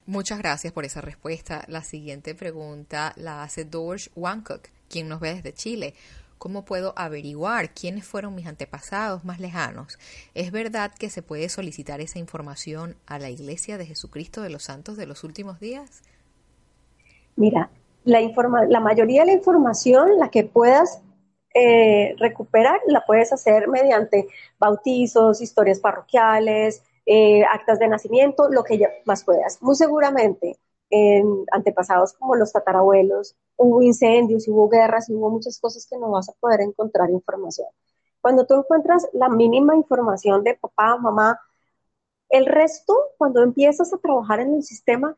Muchas 0.08 0.38
gracias 0.38 0.72
por 0.72 0.86
esa 0.86 1.02
respuesta. 1.02 1.66
La 1.68 1.82
siguiente 1.82 2.34
pregunta 2.34 3.12
la 3.16 3.42
hace 3.42 3.66
Dorsch 3.66 4.08
Wancook, 4.16 4.62
quien 4.88 5.06
nos 5.06 5.20
ve 5.20 5.34
desde 5.34 5.52
Chile. 5.52 5.92
¿Cómo 6.38 6.64
puedo 6.64 6.94
averiguar 6.96 7.74
quiénes 7.74 8.06
fueron 8.06 8.34
mis 8.34 8.46
antepasados 8.46 9.26
más 9.26 9.38
lejanos? 9.38 9.98
¿Es 10.32 10.50
verdad 10.50 10.92
que 10.98 11.10
se 11.10 11.20
puede 11.20 11.50
solicitar 11.50 12.00
esa 12.00 12.18
información 12.18 12.96
a 13.06 13.18
la 13.18 13.28
Iglesia 13.28 13.76
de 13.76 13.84
Jesucristo 13.84 14.40
de 14.40 14.48
los 14.48 14.62
Santos 14.62 14.96
de 14.96 15.04
los 15.04 15.24
Últimos 15.24 15.60
Días? 15.60 16.00
Mira, 17.36 17.68
la, 18.04 18.22
informa 18.22 18.64
la 18.64 18.80
mayoría 18.80 19.20
de 19.20 19.26
la 19.26 19.36
información, 19.36 20.18
la 20.18 20.30
que 20.30 20.42
puedas 20.42 21.02
eh, 21.52 22.16
recuperar, 22.18 22.80
la 22.86 23.04
puedes 23.04 23.30
hacer 23.34 23.68
mediante 23.68 24.26
bautizos, 24.58 25.42
historias 25.42 25.80
parroquiales, 25.80 26.82
eh, 27.10 27.42
actas 27.42 27.78
de 27.78 27.88
nacimiento, 27.88 28.50
lo 28.50 28.62
que 28.62 28.78
más 29.06 29.24
puedas. 29.24 29.62
Muy 29.62 29.74
seguramente 29.76 30.58
en 30.90 31.46
antepasados 31.50 32.12
como 32.12 32.36
los 32.36 32.52
tatarabuelos, 32.52 33.34
hubo 33.56 33.80
incendios, 33.80 34.46
hubo 34.46 34.68
guerras, 34.68 35.08
hubo 35.08 35.30
muchas 35.30 35.58
cosas 35.58 35.86
que 35.90 35.96
no 35.96 36.10
vas 36.10 36.28
a 36.28 36.34
poder 36.34 36.60
encontrar 36.60 37.08
información. 37.08 37.68
Cuando 38.20 38.44
tú 38.44 38.56
encuentras 38.56 39.08
la 39.14 39.30
mínima 39.30 39.74
información 39.74 40.44
de 40.44 40.56
papá, 40.56 40.98
mamá, 40.98 41.40
el 42.28 42.44
resto, 42.44 42.94
cuando 43.16 43.42
empiezas 43.42 43.90
a 43.94 43.98
trabajar 43.98 44.40
en 44.40 44.56
el 44.56 44.62
sistema, 44.62 45.16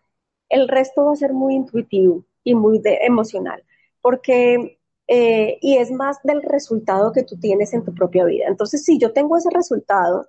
el 0.49 0.69
resto 0.69 1.07
va 1.07 1.13
a 1.13 1.17
ser 1.17 1.33
muy 1.33 1.57
intuitivo 1.57 2.23
y 2.45 2.55
muy 2.55 2.81
emocional, 2.85 3.65
porque, 4.01 4.79
eh, 5.09 5.59
y 5.61 5.79
es 5.79 5.91
más 5.91 6.19
del 6.23 6.41
resultado 6.43 7.11
que 7.11 7.25
tú 7.25 7.37
tienes 7.37 7.75
en 7.75 7.85
tu 7.85 7.93
propia 7.93 8.25
vida. 8.27 8.45
Entonces, 8.47 8.85
si 8.85 8.97
yo 8.97 9.13
tengo 9.13 9.37
ese 9.37 9.51
resultado, 9.51 10.29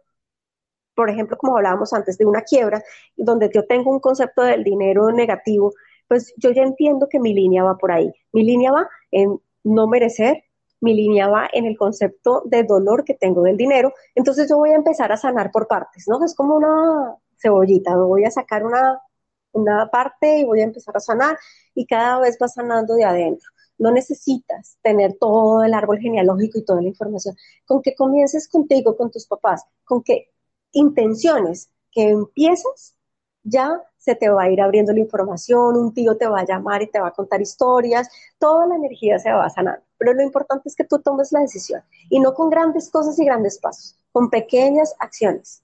por 1.01 1.09
ejemplo, 1.09 1.35
como 1.35 1.57
hablábamos 1.57 1.93
antes 1.93 2.15
de 2.19 2.27
una 2.27 2.43
quiebra, 2.43 2.83
donde 3.17 3.49
yo 3.51 3.65
tengo 3.65 3.89
un 3.89 3.99
concepto 3.99 4.43
del 4.43 4.63
dinero 4.63 5.11
negativo, 5.11 5.73
pues 6.07 6.31
yo 6.37 6.51
ya 6.51 6.61
entiendo 6.61 7.07
que 7.09 7.19
mi 7.19 7.33
línea 7.33 7.63
va 7.63 7.75
por 7.75 7.91
ahí. 7.91 8.13
Mi 8.33 8.43
línea 8.43 8.71
va 8.71 8.87
en 9.09 9.41
no 9.63 9.87
merecer, 9.87 10.43
mi 10.79 10.93
línea 10.93 11.27
va 11.27 11.49
en 11.51 11.65
el 11.65 11.75
concepto 11.75 12.43
de 12.45 12.65
dolor 12.65 13.03
que 13.03 13.15
tengo 13.15 13.41
del 13.41 13.57
dinero. 13.57 13.91
Entonces 14.13 14.47
yo 14.47 14.57
voy 14.57 14.69
a 14.69 14.75
empezar 14.75 15.11
a 15.11 15.17
sanar 15.17 15.49
por 15.49 15.67
partes, 15.67 16.03
¿no? 16.07 16.23
Es 16.23 16.35
como 16.35 16.55
una 16.55 17.15
cebollita, 17.41 17.95
voy 17.95 18.25
a 18.25 18.29
sacar 18.29 18.63
una, 18.63 19.01
una 19.53 19.89
parte 19.89 20.37
y 20.37 20.43
voy 20.43 20.61
a 20.61 20.65
empezar 20.65 20.95
a 20.95 20.99
sanar 20.99 21.35
y 21.73 21.87
cada 21.87 22.19
vez 22.19 22.37
va 22.39 22.47
sanando 22.47 22.93
de 22.93 23.05
adentro. 23.05 23.49
No 23.79 23.89
necesitas 23.89 24.77
tener 24.83 25.17
todo 25.19 25.63
el 25.63 25.73
árbol 25.73 25.97
genealógico 25.97 26.59
y 26.59 26.63
toda 26.63 26.79
la 26.79 26.89
información. 26.89 27.35
Con 27.65 27.81
que 27.81 27.95
comiences 27.95 28.47
contigo, 28.47 28.95
con 28.95 29.09
tus 29.09 29.25
papás, 29.25 29.65
con 29.83 30.03
que 30.03 30.30
intenciones 30.71 31.69
que 31.91 32.09
empiezas, 32.09 32.95
ya 33.43 33.81
se 33.97 34.15
te 34.15 34.29
va 34.29 34.43
a 34.43 34.49
ir 34.49 34.61
abriendo 34.61 34.93
la 34.93 34.99
información, 34.99 35.77
un 35.77 35.93
tío 35.93 36.17
te 36.17 36.27
va 36.27 36.39
a 36.39 36.45
llamar 36.45 36.81
y 36.81 36.87
te 36.87 36.99
va 36.99 37.09
a 37.09 37.13
contar 37.13 37.41
historias, 37.41 38.09
toda 38.39 38.65
la 38.67 38.75
energía 38.75 39.19
se 39.19 39.31
va 39.31 39.45
a 39.45 39.49
sanar. 39.49 39.83
Pero 39.97 40.13
lo 40.13 40.23
importante 40.23 40.69
es 40.69 40.75
que 40.75 40.85
tú 40.85 40.99
tomes 40.99 41.31
la 41.31 41.41
decisión 41.41 41.83
y 42.09 42.19
no 42.19 42.33
con 42.33 42.49
grandes 42.49 42.89
cosas 42.89 43.19
y 43.19 43.25
grandes 43.25 43.59
pasos, 43.59 43.95
con 44.11 44.29
pequeñas 44.29 44.95
acciones 44.99 45.61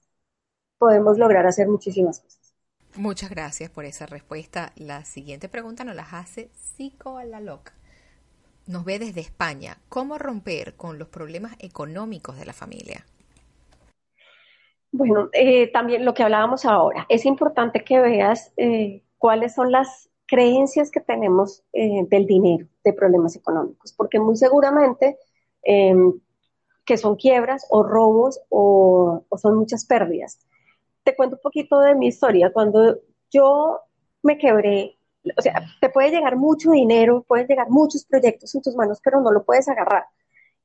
podemos 0.78 1.18
lograr 1.18 1.46
hacer 1.46 1.68
muchísimas 1.68 2.20
cosas. 2.20 2.38
Muchas 2.94 3.30
gracias 3.30 3.70
por 3.70 3.84
esa 3.84 4.06
respuesta. 4.06 4.72
La 4.76 5.04
siguiente 5.04 5.48
pregunta 5.48 5.84
nos 5.84 5.94
la 5.94 6.02
hace 6.02 6.50
Psico 6.54 7.18
Alaloc. 7.18 7.72
Nos 8.66 8.84
ve 8.84 8.98
desde 8.98 9.20
España. 9.20 9.78
¿Cómo 9.88 10.18
romper 10.18 10.74
con 10.76 10.98
los 10.98 11.08
problemas 11.08 11.56
económicos 11.58 12.38
de 12.38 12.46
la 12.46 12.52
familia? 12.52 13.04
Bueno, 14.90 15.28
eh, 15.32 15.70
también 15.70 16.04
lo 16.04 16.14
que 16.14 16.22
hablábamos 16.22 16.64
ahora, 16.64 17.06
es 17.08 17.26
importante 17.26 17.84
que 17.84 18.00
veas 18.00 18.52
eh, 18.56 19.02
cuáles 19.18 19.54
son 19.54 19.70
las 19.70 20.08
creencias 20.26 20.90
que 20.90 21.00
tenemos 21.00 21.62
eh, 21.72 22.06
del 22.08 22.26
dinero, 22.26 22.66
de 22.84 22.92
problemas 22.92 23.36
económicos, 23.36 23.92
porque 23.92 24.18
muy 24.18 24.36
seguramente 24.36 25.18
em, 25.62 26.12
que 26.84 26.96
son 26.96 27.16
quiebras 27.16 27.66
o 27.70 27.82
robos 27.82 28.40
o, 28.48 29.24
o, 29.28 29.38
son 29.38 29.56
muchas 29.56 29.84
pérdidas. 29.86 30.38
Te 31.02 31.16
cuento 31.16 31.36
un 31.36 31.42
poquito 31.42 31.80
de 31.80 31.94
mi 31.94 32.08
historia. 32.08 32.52
Cuando 32.52 32.98
yo 33.30 33.80
me 34.22 34.38
quebré, 34.38 34.98
o 35.36 35.42
sea, 35.42 35.62
te 35.80 35.90
puede 35.90 36.10
llegar 36.10 36.36
mucho 36.36 36.70
dinero, 36.70 37.24
pueden 37.28 37.46
llegar 37.46 37.68
muchos 37.70 38.04
proyectos 38.06 38.54
en 38.54 38.62
tus 38.62 38.74
manos, 38.74 39.00
pero 39.02 39.20
no 39.20 39.32
lo 39.32 39.44
puedes 39.44 39.68
agarrar 39.68 40.06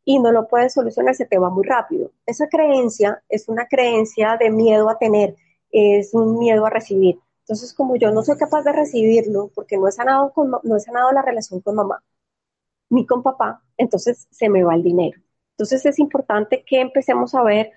y 0.06 0.20
no 0.20 0.32
lo 0.32 0.48
puedes 0.48 0.74
solucionar, 0.74 1.16
se 1.16 1.26
te 1.26 1.38
va 1.38 1.50
muy 1.50 1.66
rápido. 1.66 2.12
Esa 2.26 2.48
creencia 2.48 3.24
es 3.30 3.48
una 3.50 3.68
creencia 3.68 4.38
de 4.40 4.50
miedo 4.52 4.90
a 4.90 4.98
tener, 4.98 5.36
es 5.72 6.14
un 6.14 6.40
miedo 6.40 6.66
a 6.66 6.70
recibir. 6.70 7.20
Entonces, 7.42 7.74
como 7.74 7.96
yo 7.98 8.12
no 8.12 8.24
soy 8.24 8.38
capaz 8.38 8.64
de 8.64 8.74
recibirlo 8.74 9.52
porque 9.56 9.78
no 9.78 9.88
he 9.88 9.92
sanado, 9.92 10.32
con, 10.34 10.52
no 10.64 10.76
he 10.78 10.80
sanado 10.80 11.12
la 11.12 11.22
relación 11.22 11.62
con 11.62 11.76
mamá 11.76 12.04
ni 12.90 13.06
con 13.06 13.24
papá, 13.24 13.64
entonces 13.78 14.28
se 14.32 14.50
me 14.50 14.64
va 14.64 14.76
el 14.76 14.84
dinero. 14.84 15.20
Entonces 15.54 15.86
es 15.86 16.00
importante 16.00 16.64
que 16.66 16.80
empecemos 16.82 17.34
a 17.36 17.44
ver 17.44 17.72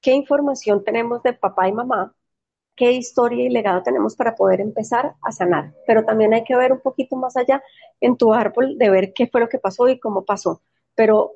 qué 0.00 0.12
información 0.12 0.84
tenemos 0.84 1.22
de 1.22 1.32
papá 1.34 1.68
y 1.68 1.72
mamá, 1.72 2.14
qué 2.76 2.92
historia 2.92 3.44
y 3.44 3.48
legado 3.50 3.82
tenemos 3.82 4.16
para 4.16 4.34
poder 4.36 4.60
empezar 4.60 5.14
a 5.22 5.32
sanar. 5.32 5.74
Pero 5.86 6.04
también 6.04 6.34
hay 6.34 6.44
que 6.44 6.56
ver 6.56 6.72
un 6.72 6.80
poquito 6.80 7.16
más 7.16 7.36
allá 7.36 7.62
en 8.00 8.16
tu 8.16 8.32
árbol 8.34 8.76
de 8.78 8.90
ver 8.90 9.12
qué 9.14 9.28
fue 9.28 9.40
lo 9.40 9.48
que 9.48 9.58
pasó 9.58 9.88
y 9.88 10.00
cómo 10.00 10.24
pasó. 10.24 10.62
Pero 10.94 11.32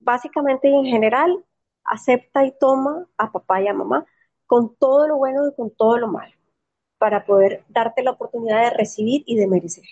básicamente 0.00 0.68
y 0.68 0.74
en 0.74 0.84
general, 0.86 1.44
acepta 1.84 2.44
y 2.44 2.52
toma 2.58 3.06
a 3.16 3.32
papá 3.32 3.62
y 3.62 3.68
a 3.68 3.74
mamá 3.74 4.06
con 4.46 4.76
todo 4.76 5.06
lo 5.08 5.16
bueno 5.18 5.48
y 5.48 5.54
con 5.54 5.70
todo 5.70 5.98
lo 5.98 6.08
malo, 6.08 6.34
para 6.98 7.26
poder 7.26 7.64
darte 7.68 8.02
la 8.02 8.12
oportunidad 8.12 8.62
de 8.62 8.76
recibir 8.76 9.22
y 9.26 9.36
de 9.36 9.46
merecer. 9.48 9.84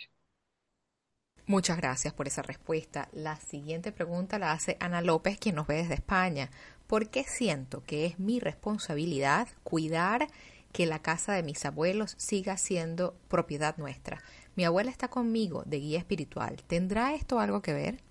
Muchas 1.47 1.77
gracias 1.77 2.13
por 2.15 2.27
esa 2.27 2.43
respuesta. 2.43 3.09
La 3.13 3.37
siguiente 3.37 3.93
pregunta 3.93 4.39
la 4.39 4.53
hace 4.53 4.77
Ana 4.81 5.01
López, 5.01 5.39
quien 5.39 5.55
nos 5.57 5.67
ve 5.67 5.77
desde 5.77 5.95
España. 5.95 6.51
¿Por 6.87 7.09
qué 7.11 7.25
siento 7.25 7.83
que 7.85 8.07
es 8.07 8.19
mi 8.19 8.41
responsabilidad 8.41 9.49
cuidar 9.63 10.29
que 10.73 10.87
la 10.87 11.01
casa 11.03 11.33
de 11.35 11.43
mis 11.45 11.65
abuelos 11.65 12.15
siga 12.19 12.57
siendo 12.57 13.15
propiedad 13.29 13.77
nuestra? 13.77 14.23
Mi 14.57 14.65
abuela 14.65 14.91
está 14.91 15.09
conmigo 15.09 15.63
de 15.67 15.79
guía 15.81 15.99
espiritual. 15.99 16.57
¿Tendrá 16.67 17.15
esto 17.15 17.39
algo 17.41 17.63
que 17.63 17.73
ver? 17.75 18.03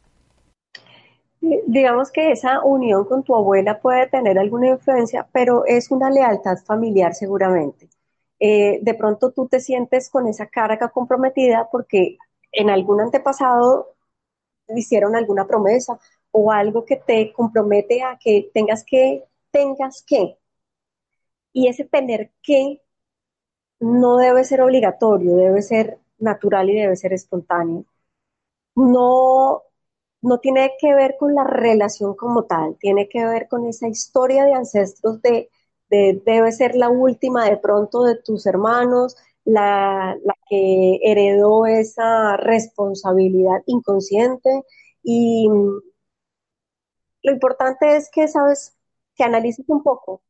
Digamos 1.41 2.11
que 2.11 2.31
esa 2.31 2.63
unión 2.63 3.05
con 3.05 3.23
tu 3.23 3.35
abuela 3.35 3.79
puede 3.79 4.07
tener 4.07 4.39
alguna 4.39 4.69
influencia, 4.69 5.27
pero 5.31 5.65
es 5.65 5.91
una 5.91 6.09
lealtad 6.09 6.57
familiar 6.65 7.13
seguramente. 7.13 7.89
Eh, 8.39 8.79
de 8.81 8.93
pronto 8.95 9.31
tú 9.31 9.47
te 9.47 9.59
sientes 9.59 10.09
con 10.09 10.27
esa 10.27 10.47
carga 10.47 10.89
comprometida 10.89 11.69
porque 11.71 12.17
en 12.51 12.69
algún 12.69 13.01
antepasado 13.01 13.95
te 14.67 14.79
hicieron 14.79 15.15
alguna 15.15 15.47
promesa 15.47 15.99
o 16.31 16.51
algo 16.51 16.85
que 16.85 16.97
te 16.97 17.31
compromete 17.33 18.03
a 18.03 18.17
que 18.19 18.49
tengas 18.53 18.83
que, 18.83 19.23
tengas 19.51 20.03
que. 20.03 20.37
Y 21.53 21.67
ese 21.67 21.85
tener 21.85 22.31
que 22.43 22.81
no 23.79 24.17
debe 24.17 24.43
ser 24.43 24.61
obligatorio, 24.61 25.35
debe 25.35 25.61
ser 25.61 25.99
natural 26.19 26.69
y 26.69 26.75
debe 26.75 26.95
ser 26.95 27.13
espontáneo. 27.13 27.85
No 28.75 29.63
no 30.21 30.39
tiene 30.39 30.73
que 30.79 30.93
ver 30.95 31.15
con 31.19 31.35
la 31.35 31.43
relación 31.43 32.15
como 32.15 32.45
tal, 32.45 32.77
tiene 32.79 33.07
que 33.09 33.25
ver 33.25 33.47
con 33.47 33.65
esa 33.67 33.87
historia 33.87 34.45
de 34.45 34.53
ancestros 34.53 35.21
de, 35.21 35.49
debe 35.89 36.51
ser 36.51 36.75
la 36.75 36.89
última 36.89 37.45
de 37.49 37.57
pronto 37.57 38.03
de 38.03 38.15
tus 38.15 38.45
hermanos, 38.45 39.15
la, 39.45 40.17
que 40.49 40.99
heredó 41.03 41.65
esa 41.67 42.37
responsabilidad 42.37 43.61
inconsciente 43.67 44.63
y 45.03 45.47
lo 47.23 47.31
importante 47.31 47.95
es 47.95 48.09
que, 48.11 48.27
sabes, 48.27 48.75
que 49.15 49.23
analices 49.23 49.65
un 49.69 49.83
poco 49.83 50.21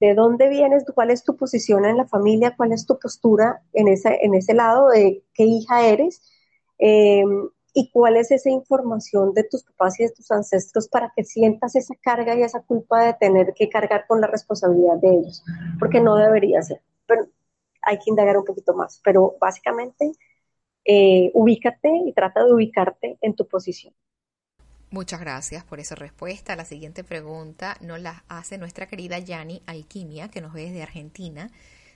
de 0.00 0.14
dónde 0.14 0.48
vienes, 0.48 0.84
cuál 0.94 1.10
es 1.10 1.24
tu 1.24 1.36
posición 1.36 1.84
en 1.84 1.96
la 1.96 2.06
familia, 2.08 2.54
cuál 2.56 2.72
es 2.72 2.86
tu 2.86 2.98
postura 2.98 3.62
en 3.72 3.88
ese, 3.88 4.18
en 4.22 4.34
ese 4.34 4.54
lado 4.54 4.88
de 4.88 5.24
qué 5.34 5.44
hija 5.44 5.86
eres. 5.86 6.22
Eh, 6.78 7.24
y 7.74 7.90
cuál 7.90 8.16
es 8.16 8.30
esa 8.30 8.50
información 8.50 9.32
de 9.32 9.44
tus 9.44 9.64
papás 9.64 9.98
y 9.98 10.04
de 10.04 10.10
tus 10.10 10.30
ancestros 10.30 10.88
para 10.88 11.12
que 11.16 11.24
sientas 11.24 11.74
esa 11.74 11.94
carga 12.00 12.34
y 12.34 12.42
esa 12.42 12.62
culpa 12.62 13.04
de 13.04 13.14
tener 13.14 13.54
que 13.54 13.68
cargar 13.68 14.06
con 14.06 14.20
la 14.20 14.26
responsabilidad 14.26 14.96
de 14.96 15.08
ellos, 15.08 15.42
porque 15.78 16.00
no 16.00 16.16
debería 16.16 16.60
ser. 16.62 16.82
Pero 17.06 17.26
hay 17.80 17.98
que 17.98 18.10
indagar 18.10 18.36
un 18.36 18.44
poquito 18.44 18.74
más, 18.74 19.00
pero 19.02 19.36
básicamente 19.40 20.12
eh, 20.84 21.30
ubícate 21.34 21.90
y 22.06 22.12
trata 22.12 22.44
de 22.44 22.52
ubicarte 22.52 23.18
en 23.20 23.34
tu 23.34 23.46
posición. 23.48 23.94
Muchas 24.90 25.20
gracias 25.20 25.64
por 25.64 25.80
esa 25.80 25.94
respuesta. 25.94 26.54
La 26.54 26.66
siguiente 26.66 27.02
pregunta 27.02 27.78
nos 27.80 27.98
la 27.98 28.24
hace 28.28 28.58
nuestra 28.58 28.86
querida 28.86 29.18
Yani 29.18 29.62
Alquimia, 29.64 30.28
que 30.28 30.42
nos 30.42 30.52
ve 30.52 30.64
desde 30.64 30.82
Argentina. 30.82 31.50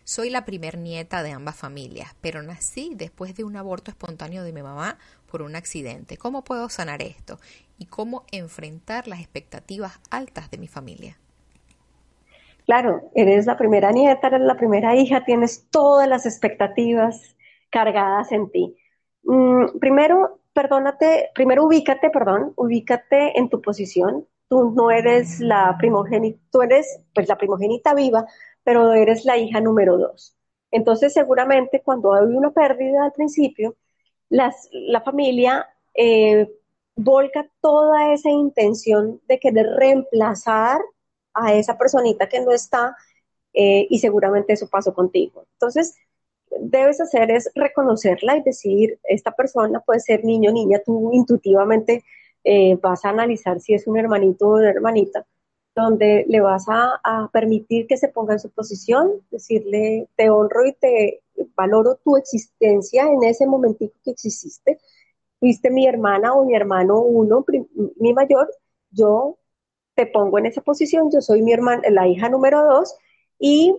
Soy 0.09 0.31
la 0.31 0.45
primer 0.45 0.79
nieta 0.79 1.25
de 1.25 1.33
ambas 1.33 1.57
familias, 1.57 2.15
pero 2.21 2.41
nací 2.41 2.93
después 2.95 3.35
de 3.35 3.43
un 3.43 3.57
aborto 3.57 3.91
espontáneo 3.91 4.45
de 4.45 4.53
mi 4.53 4.63
mamá 4.63 4.99
por 5.29 5.43
un 5.43 5.57
accidente. 5.57 6.17
¿Cómo 6.17 6.45
puedo 6.45 6.69
sanar 6.69 7.03
esto? 7.03 7.41
¿Y 7.77 7.87
cómo 7.87 8.23
enfrentar 8.31 9.09
las 9.09 9.19
expectativas 9.19 9.99
altas 10.09 10.49
de 10.49 10.59
mi 10.59 10.69
familia? 10.69 11.19
Claro, 12.67 13.11
eres 13.17 13.47
la 13.47 13.57
primera 13.59 13.91
nieta, 13.91 14.29
eres 14.29 14.43
la 14.43 14.57
primera 14.57 14.95
hija, 14.95 15.25
tienes 15.25 15.67
todas 15.71 16.09
las 16.09 16.25
expectativas 16.25 17.37
cargadas 17.71 18.31
en 18.31 18.49
ti. 18.53 18.77
Mm, 19.25 19.81
primero, 19.81 20.39
perdónate, 20.53 21.31
primero 21.35 21.65
ubícate, 21.65 22.11
perdón, 22.11 22.53
ubícate 22.55 23.37
en 23.37 23.49
tu 23.49 23.61
posición. 23.61 24.25
Tú 24.49 24.71
no 24.71 24.93
eres 24.93 25.41
la 25.41 25.75
primogénita, 25.77 26.39
tú 26.53 26.63
eres 26.63 27.01
pues 27.13 27.27
la 27.29 27.37
primogénita 27.37 27.93
viva, 27.93 28.25
pero 28.67 28.95
eres 28.95 29.25
la 29.25 29.39
hija 29.39 29.61
número 29.61 29.97
dos. 29.97 30.37
Entonces, 30.73 31.12
seguramente 31.12 31.83
cuando 31.83 32.12
hay 32.14 32.25
una 32.25 32.51
pérdida 32.51 33.05
al 33.05 33.12
principio, 33.12 33.77
la 34.29 35.01
familia 35.05 35.69
eh, 35.95 36.51
volca 36.97 37.49
toda 37.61 38.12
esa 38.12 38.29
intención 38.29 39.21
de 39.29 39.39
querer 39.39 39.67
reemplazar 39.77 40.81
a 41.33 41.55
esa 41.55 41.79
personita 41.79 42.29
que 42.29 42.41
no 42.41 42.51
está 42.51 42.97
eh, 43.53 43.87
y 43.89 44.01
seguramente 44.01 44.55
eso 44.55 44.69
pasó 44.69 44.93
contigo. 44.93 45.47
Entonces, 45.53 45.95
debes 46.61 47.01
hacer 47.01 47.31
es 47.31 47.49
reconocerla 47.55 48.37
y 48.37 48.43
decir, 48.43 48.99
esta 49.05 49.31
persona 49.31 49.79
puede 49.79 50.01
ser 50.01 50.25
niño 50.25 50.51
o 50.51 50.55
niña, 50.55 50.83
tú 50.85 51.12
intuitivamente 51.12 52.03
eh, 52.43 52.77
vas 52.83 53.05
a 53.05 53.11
analizar 53.11 53.61
si 53.61 53.75
es 53.75 53.87
un 53.87 53.97
hermanito 53.97 54.49
o 54.49 54.57
una 54.57 54.71
hermanita, 54.71 55.25
donde 55.77 56.24
le 56.29 56.41
vas 56.41 56.66
a, 56.68 57.29
permitir 57.33 57.87
que 57.87 57.99
se 57.99 58.09
ponga 58.09 58.33
en 58.35 58.41
su 58.41 58.51
posición, 58.51 59.22
decirle, 59.31 60.09
te 60.16 60.31
honro 60.31 60.66
y 60.66 60.72
te 60.72 61.22
valoro 61.55 61.97
tu 62.03 62.16
existencia 62.16 63.05
en 63.05 63.22
ese 63.24 63.47
momentito 63.47 63.95
que 64.03 64.12
exististe, 64.12 64.79
fuiste 65.39 65.70
mi 65.70 65.87
hermana 65.87 66.35
o 66.35 66.47
mi 66.47 66.55
hermano 66.57 67.01
uno, 67.01 67.45
mi 67.99 68.12
mayor, 68.14 68.51
yo 68.91 69.39
te 69.95 70.07
pongo 70.07 70.39
en 70.39 70.47
esa 70.47 70.62
posición, 70.62 71.11
yo 71.12 71.20
soy 71.20 71.43
mi 71.43 71.53
hermana, 71.53 71.83
la 71.91 72.09
hija 72.09 72.29
número 72.31 72.64
dos, 72.64 72.97
y, 73.39 73.77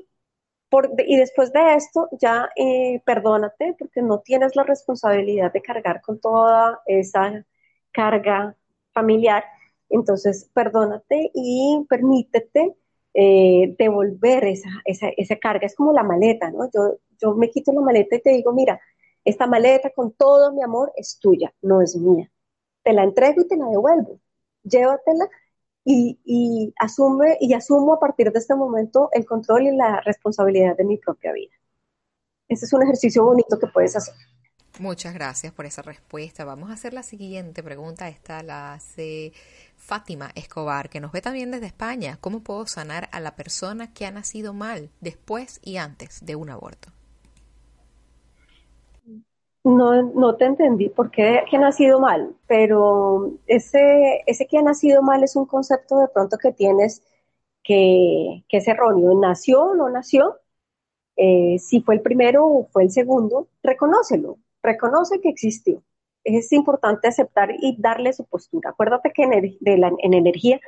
por, 0.69 0.91
y 0.99 1.17
después 1.17 1.51
de 1.53 1.75
esto 1.75 2.09
ya 2.19 2.49
eh, 2.55 3.01
perdónate 3.05 3.75
porque 3.79 4.01
no 4.03 4.19
tienes 4.19 4.55
la 4.55 4.63
responsabilidad 4.63 5.51
de 5.51 5.61
cargar 5.61 6.01
con 6.01 6.19
toda 6.19 6.81
esa 6.85 7.45
carga 7.91 8.55
familiar, 8.93 9.43
entonces 9.89 10.49
perdónate 10.53 11.31
y 11.33 11.85
permítete 11.89 12.75
eh, 13.13 13.75
devolver 13.79 14.45
esa, 14.45 14.69
esa, 14.85 15.09
esa 15.17 15.37
carga, 15.37 15.65
es 15.65 15.75
como 15.75 15.93
la 15.93 16.03
maleta, 16.03 16.51
¿no? 16.51 16.69
Yo, 16.73 16.97
yo 17.19 17.35
me 17.35 17.49
quito 17.49 17.71
la 17.73 17.81
maleta 17.81 18.15
y 18.15 18.21
te 18.21 18.29
digo, 18.31 18.53
mira, 18.53 18.79
esta 19.25 19.47
maleta 19.47 19.89
con 19.89 20.13
todo 20.13 20.53
mi 20.53 20.61
amor 20.61 20.93
es 20.95 21.19
tuya, 21.19 21.53
no 21.61 21.81
es 21.81 21.95
mía. 21.95 22.31
Te 22.83 22.93
la 22.93 23.03
entrego 23.03 23.41
y 23.41 23.47
te 23.47 23.57
la 23.57 23.65
devuelvo. 23.65 24.19
Llévatela 24.63 25.27
y, 25.83 26.73
asume 26.79 27.37
y 27.39 27.53
asumo 27.53 27.93
a 27.93 27.99
partir 27.99 28.31
de 28.31 28.39
este 28.39 28.55
momento 28.55 29.09
el 29.13 29.25
control 29.25 29.63
y 29.63 29.75
la 29.75 30.01
responsabilidad 30.01 30.75
de 30.77 30.85
mi 30.85 30.97
propia 30.97 31.33
vida. 31.33 31.53
Ese 32.47 32.65
es 32.65 32.73
un 32.73 32.83
ejercicio 32.83 33.23
bonito 33.23 33.57
que 33.59 33.67
puedes 33.67 33.95
hacer. 33.95 34.15
Muchas 34.79 35.13
gracias 35.13 35.51
por 35.53 35.65
esa 35.65 35.81
respuesta. 35.81 36.45
Vamos 36.45 36.69
a 36.69 36.73
hacer 36.73 36.93
la 36.93 37.03
siguiente 37.03 37.63
pregunta. 37.63 38.07
Esta 38.09 38.43
la 38.43 38.73
hace 38.73 39.33
Fátima 39.87 40.31
Escobar, 40.35 40.89
que 40.89 40.99
nos 40.99 41.13
ve 41.13 41.21
también 41.21 41.49
desde 41.49 41.67
España. 41.67 42.17
¿Cómo 42.19 42.41
puedo 42.41 42.67
sanar 42.67 43.07
a 43.13 43.21
la 43.21 43.37
persona 43.37 43.93
que 43.93 44.05
ha 44.05 44.11
nacido 44.11 44.53
mal 44.53 44.89
después 44.99 45.61
y 45.63 45.77
antes 45.77 46.25
de 46.25 46.35
un 46.35 46.49
aborto? 46.49 46.89
No, 49.63 50.01
no 50.01 50.35
te 50.35 50.43
entendí 50.43 50.89
por 50.89 51.09
qué 51.09 51.43
que 51.49 51.55
ha 51.55 51.59
nacido 51.59 52.01
mal, 52.01 52.35
pero 52.47 53.31
ese, 53.47 54.23
ese 54.25 54.45
que 54.45 54.57
ha 54.57 54.61
nacido 54.61 55.01
mal 55.01 55.23
es 55.23 55.37
un 55.37 55.45
concepto 55.45 55.99
de 55.99 56.09
pronto 56.09 56.37
que 56.37 56.51
tienes 56.51 57.01
que, 57.63 58.43
que 58.49 58.57
es 58.57 58.67
erróneo. 58.67 59.17
¿Nació 59.17 59.63
o 59.63 59.75
no 59.75 59.89
nació? 59.89 60.35
Eh, 61.15 61.59
si 61.59 61.81
fue 61.81 61.95
el 61.95 62.01
primero 62.01 62.45
o 62.45 62.67
fue 62.67 62.83
el 62.83 62.91
segundo, 62.91 63.47
reconócelo, 63.63 64.37
reconoce 64.61 65.21
que 65.21 65.29
existió. 65.29 65.81
Es 66.35 66.51
importante 66.51 67.07
aceptar 67.07 67.51
y 67.59 67.75
darle 67.79 68.11
su 68.13 68.25
postura. 68.25 68.71
Acuérdate 68.71 69.11
que 69.13 69.23
en, 69.23 69.31
de 69.59 69.91
en 69.99 70.13
energía 70.13 70.59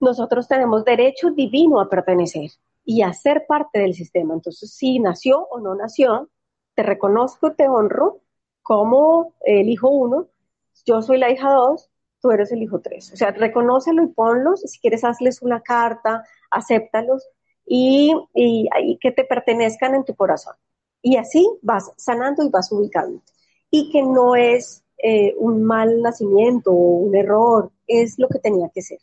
nosotros 0.00 0.48
tenemos 0.48 0.84
derecho 0.84 1.30
divino 1.30 1.80
a 1.80 1.88
pertenecer 1.88 2.50
y 2.84 3.02
a 3.02 3.12
ser 3.12 3.46
parte 3.46 3.80
del 3.80 3.94
sistema. 3.94 4.34
Entonces, 4.34 4.72
si 4.72 4.98
nació 5.00 5.46
o 5.48 5.60
no 5.60 5.74
nació, 5.74 6.30
te 6.74 6.82
reconozco, 6.82 7.54
te 7.54 7.68
honro 7.68 8.20
como 8.62 9.34
el 9.44 9.68
hijo 9.68 9.88
uno, 9.88 10.28
yo 10.84 11.00
soy 11.02 11.18
la 11.18 11.30
hija 11.30 11.50
dos, 11.52 11.90
tú 12.20 12.30
eres 12.30 12.52
el 12.52 12.62
hijo 12.62 12.80
tres. 12.80 13.12
O 13.12 13.16
sea, 13.16 13.30
reconócelo 13.30 14.02
y 14.02 14.08
ponlos, 14.08 14.60
si 14.60 14.78
quieres 14.80 15.04
hazles 15.04 15.42
una 15.42 15.60
carta, 15.60 16.24
acéptalos 16.50 17.26
y, 17.64 18.14
y, 18.34 18.98
que 19.00 19.12
te 19.12 19.24
pertenezcan 19.24 19.94
en 19.94 20.04
tu 20.04 20.14
corazón. 20.14 20.54
Y 21.02 21.16
así 21.16 21.48
vas 21.62 21.92
sanando 21.96 22.42
y 22.44 22.48
vas 22.48 22.70
ubicando. 22.72 23.22
Y 23.70 23.90
que 23.90 24.02
no 24.02 24.36
es 24.36 24.84
eh, 24.98 25.34
un 25.38 25.62
mal 25.62 26.00
nacimiento 26.02 26.70
o 26.70 26.98
un 26.98 27.14
error, 27.14 27.70
es 27.86 28.18
lo 28.18 28.28
que 28.28 28.38
tenía 28.38 28.70
que 28.74 28.82
ser. 28.82 28.98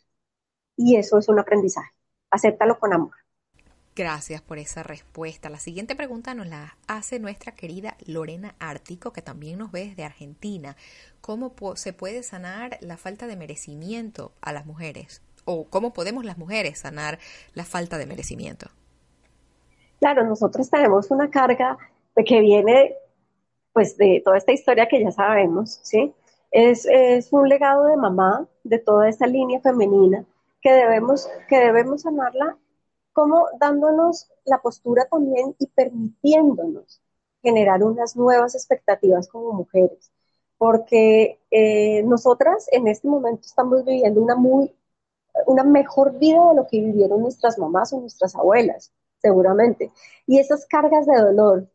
Y 0.76 0.96
eso 0.96 1.18
es 1.18 1.28
un 1.28 1.38
aprendizaje. 1.38 1.90
Acéptalo 2.30 2.78
con 2.78 2.92
amor. 2.92 3.14
Gracias 3.96 4.42
por 4.42 4.58
esa 4.58 4.82
respuesta. 4.82 5.48
La 5.48 5.60
siguiente 5.60 5.94
pregunta 5.94 6.34
nos 6.34 6.48
la 6.48 6.76
hace 6.88 7.20
nuestra 7.20 7.52
querida 7.52 7.96
Lorena 8.06 8.56
Ártico, 8.58 9.12
que 9.12 9.22
también 9.22 9.56
nos 9.58 9.70
ve 9.70 9.86
desde 9.86 10.04
Argentina. 10.04 10.76
¿Cómo 11.20 11.54
se 11.76 11.92
puede 11.92 12.24
sanar 12.24 12.76
la 12.80 12.96
falta 12.96 13.28
de 13.28 13.36
merecimiento 13.36 14.32
a 14.40 14.52
las 14.52 14.66
mujeres? 14.66 15.22
¿O 15.44 15.66
cómo 15.66 15.92
podemos 15.92 16.24
las 16.24 16.38
mujeres 16.38 16.80
sanar 16.80 17.20
la 17.54 17.64
falta 17.64 17.96
de 17.96 18.06
merecimiento? 18.06 18.66
Claro, 20.00 20.24
nosotros 20.26 20.68
tenemos 20.68 21.12
una 21.12 21.30
carga 21.30 21.78
de 22.16 22.24
que 22.24 22.40
viene 22.40 22.96
pues 23.74 23.98
de 23.98 24.22
toda 24.24 24.38
esta 24.38 24.52
historia 24.52 24.88
que 24.88 25.02
ya 25.02 25.12
sabemos, 25.12 25.80
¿sí? 25.82 26.14
Es, 26.50 26.86
es 26.86 27.32
un 27.32 27.48
legado 27.48 27.86
de 27.86 27.96
mamá, 27.96 28.48
de 28.62 28.78
toda 28.78 29.08
esta 29.08 29.26
línea 29.26 29.60
femenina, 29.60 30.24
que 30.62 30.72
debemos, 30.72 31.28
que 31.48 31.58
debemos 31.58 32.02
sanarla 32.02 32.56
como 33.12 33.46
dándonos 33.60 34.30
la 34.44 34.60
postura 34.62 35.06
también 35.10 35.54
y 35.58 35.66
permitiéndonos 35.68 37.02
generar 37.42 37.82
unas 37.84 38.16
nuevas 38.16 38.54
expectativas 38.54 39.28
como 39.28 39.52
mujeres, 39.52 40.10
porque 40.58 41.40
eh, 41.50 42.02
nosotras 42.04 42.68
en 42.72 42.88
este 42.88 43.08
momento 43.08 43.42
estamos 43.44 43.84
viviendo 43.84 44.22
una 44.22 44.36
muy 44.36 44.72
una 45.46 45.64
mejor 45.64 46.18
vida 46.18 46.48
de 46.50 46.54
lo 46.54 46.66
que 46.66 46.80
vivieron 46.80 47.20
nuestras 47.22 47.58
mamás 47.58 47.92
o 47.92 48.00
nuestras 48.00 48.34
abuelas, 48.36 48.92
seguramente. 49.18 49.92
Y 50.26 50.38
esas 50.38 50.66
cargas 50.66 51.06
de 51.06 51.16
dolor 51.16 51.68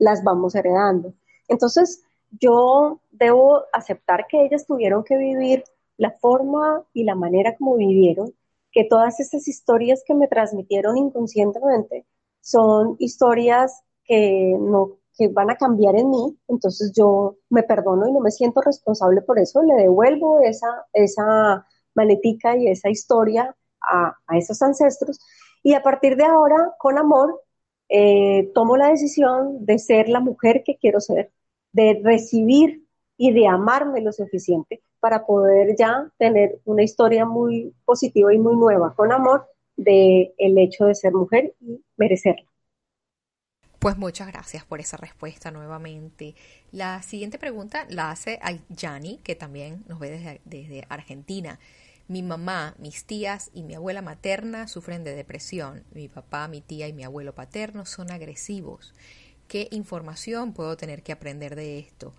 las 0.00 0.24
vamos 0.24 0.56
heredando. 0.56 1.14
Entonces, 1.46 2.02
yo 2.40 3.00
debo 3.12 3.62
aceptar 3.72 4.26
que 4.28 4.44
ellas 4.44 4.66
tuvieron 4.66 5.04
que 5.04 5.16
vivir 5.16 5.62
la 5.96 6.10
forma 6.10 6.84
y 6.92 7.04
la 7.04 7.14
manera 7.14 7.56
como 7.56 7.76
vivieron 7.76 8.34
que 8.72 8.84
todas 8.84 9.20
esas 9.20 9.46
historias 9.46 10.02
que 10.04 10.14
me 10.14 10.26
transmitieron 10.26 10.96
inconscientemente 10.96 12.04
son 12.40 12.96
historias 12.98 13.82
que 14.04 14.56
no 14.58 14.96
que 15.16 15.28
van 15.28 15.50
a 15.50 15.56
cambiar 15.56 15.96
en 15.96 16.08
mí, 16.08 16.38
entonces 16.48 16.92
yo 16.96 17.36
me 17.50 17.62
perdono 17.62 18.08
y 18.08 18.12
no 18.12 18.20
me 18.20 18.30
siento 18.30 18.62
responsable 18.62 19.20
por 19.20 19.38
eso, 19.38 19.62
le 19.62 19.74
devuelvo 19.74 20.40
esa, 20.40 20.86
esa 20.94 21.66
maletica 21.94 22.56
y 22.56 22.68
esa 22.68 22.88
historia 22.88 23.54
a, 23.82 24.16
esos 24.36 24.62
ancestros. 24.62 25.20
Y 25.62 25.74
a 25.74 25.82
partir 25.82 26.16
de 26.16 26.24
ahora, 26.24 26.74
con 26.78 26.96
amor, 26.96 27.42
eh, 27.90 28.50
tomo 28.54 28.76
la 28.76 28.88
decisión 28.88 29.66
de 29.66 29.78
ser 29.78 30.08
la 30.08 30.20
mujer 30.20 30.62
que 30.64 30.76
quiero 30.76 31.00
ser, 31.00 31.32
de 31.72 32.00
recibir 32.02 32.86
y 33.16 33.32
de 33.32 33.48
amarme 33.48 34.00
lo 34.00 34.12
suficiente 34.12 34.82
para 35.00 35.26
poder 35.26 35.74
ya 35.76 36.10
tener 36.16 36.60
una 36.64 36.82
historia 36.84 37.26
muy 37.26 37.74
positiva 37.84 38.32
y 38.32 38.38
muy 38.38 38.54
nueva 38.54 38.94
con 38.94 39.12
amor 39.12 39.46
de 39.76 40.32
el 40.38 40.56
hecho 40.58 40.84
de 40.86 40.94
ser 40.94 41.12
mujer 41.12 41.54
y 41.60 41.82
merecerla. 41.96 42.46
Pues 43.80 43.96
muchas 43.96 44.28
gracias 44.28 44.64
por 44.64 44.78
esa 44.78 44.98
respuesta 44.98 45.50
nuevamente. 45.50 46.34
La 46.70 47.02
siguiente 47.02 47.38
pregunta 47.38 47.86
la 47.88 48.10
hace 48.10 48.38
a 48.42 48.52
Yani, 48.68 49.18
que 49.24 49.34
también 49.34 49.84
nos 49.88 49.98
ve 49.98 50.10
desde, 50.10 50.40
desde 50.44 50.84
Argentina. 50.90 51.58
Mi 52.10 52.24
mamá, 52.24 52.74
mis 52.78 53.04
tías 53.04 53.50
y 53.54 53.62
mi 53.62 53.74
abuela 53.76 54.02
materna 54.02 54.66
sufren 54.66 55.04
de 55.04 55.14
depresión. 55.14 55.84
Mi 55.94 56.08
papá, 56.08 56.48
mi 56.48 56.60
tía 56.60 56.88
y 56.88 56.92
mi 56.92 57.04
abuelo 57.04 57.36
paterno 57.36 57.86
son 57.86 58.10
agresivos. 58.10 58.94
¿Qué 59.46 59.68
información 59.70 60.52
puedo 60.52 60.76
tener 60.76 61.04
que 61.04 61.12
aprender 61.12 61.54
de 61.54 61.78
esto? 61.78 62.12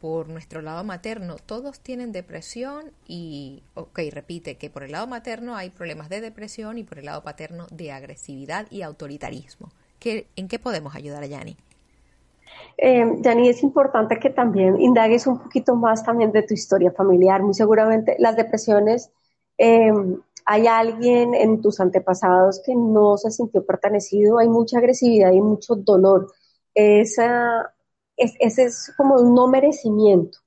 por 0.00 0.28
nuestro 0.28 0.62
lado 0.62 0.82
materno 0.82 1.36
todos 1.46 1.78
tienen 1.78 2.10
depresión 2.10 2.90
y, 3.06 3.62
ok, 3.74 4.00
repite 4.10 4.56
que 4.56 4.68
por 4.68 4.82
el 4.82 4.90
lado 4.90 5.06
materno 5.06 5.54
hay 5.54 5.70
problemas 5.70 6.08
de 6.08 6.20
depresión 6.20 6.76
y 6.76 6.82
por 6.82 6.98
el 6.98 7.04
lado 7.04 7.22
paterno 7.22 7.66
de 7.70 7.92
agresividad 7.92 8.66
y 8.68 8.82
autoritarismo. 8.82 9.68
¿Qué, 10.00 10.26
¿En 10.34 10.48
qué 10.48 10.58
podemos 10.58 10.96
ayudar 10.96 11.22
a 11.22 11.26
Yani? 11.26 11.56
Eh, 12.78 13.04
es 13.48 13.62
importante 13.62 14.18
que 14.18 14.30
también 14.30 14.80
indagues 14.80 15.28
un 15.28 15.38
poquito 15.38 15.76
más 15.76 16.04
también 16.04 16.32
de 16.32 16.42
tu 16.42 16.54
historia 16.54 16.90
familiar. 16.90 17.40
Muy 17.40 17.54
seguramente 17.54 18.16
las 18.18 18.36
depresiones, 18.36 19.12
eh, 19.58 19.92
hay 20.44 20.66
alguien 20.66 21.34
en 21.34 21.60
tus 21.60 21.80
antepasados 21.80 22.60
que 22.64 22.74
no 22.74 23.16
se 23.16 23.30
sintió 23.30 23.64
pertenecido, 23.64 24.38
hay 24.38 24.48
mucha 24.48 24.78
agresividad 24.78 25.32
y 25.32 25.40
mucho 25.40 25.76
dolor. 25.76 26.32
Esa 26.74 27.72
ese 28.16 28.64
es 28.64 28.92
como 28.96 29.16
un 29.16 29.34
no 29.34 29.48
merecimiento. 29.48 30.38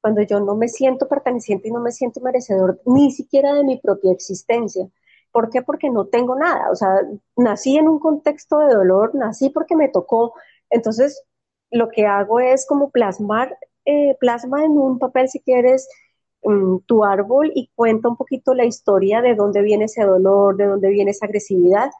Cuando 0.00 0.22
yo 0.22 0.40
no 0.40 0.56
me 0.56 0.68
siento 0.68 1.08
perteneciente 1.08 1.68
y 1.68 1.72
no 1.72 1.80
me 1.80 1.92
siento 1.92 2.20
merecedor 2.20 2.80
ni 2.86 3.12
siquiera 3.12 3.54
de 3.54 3.64
mi 3.64 3.78
propia 3.78 4.12
existencia. 4.12 4.88
¿Por 5.30 5.48
qué? 5.50 5.62
Porque 5.62 5.90
no 5.90 6.06
tengo 6.06 6.36
nada. 6.36 6.70
O 6.70 6.76
sea, 6.76 7.00
nací 7.36 7.76
en 7.76 7.88
un 7.88 7.98
contexto 8.00 8.58
de 8.58 8.74
dolor, 8.74 9.14
nací 9.14 9.50
porque 9.50 9.76
me 9.76 9.88
tocó. 9.88 10.34
Entonces, 10.70 11.22
lo 11.70 11.88
que 11.88 12.06
hago 12.06 12.40
es 12.40 12.66
como 12.66 12.90
plasmar 12.90 13.56
eh, 13.84 14.16
plasma 14.20 14.64
en 14.64 14.72
un 14.72 14.98
papel 14.98 15.28
si 15.28 15.40
quieres 15.40 15.88
mm, 16.44 16.78
tu 16.86 17.04
árbol 17.04 17.52
y 17.54 17.70
cuenta 17.74 18.08
un 18.08 18.16
poquito 18.16 18.54
la 18.54 18.64
historia 18.64 19.20
de 19.22 19.34
dónde 19.34 19.62
viene 19.62 19.86
ese 19.86 20.04
dolor, 20.04 20.56
de 20.56 20.66
dónde 20.66 20.88
viene 20.90 21.12
esa 21.12 21.26
agresividad. 21.26 21.90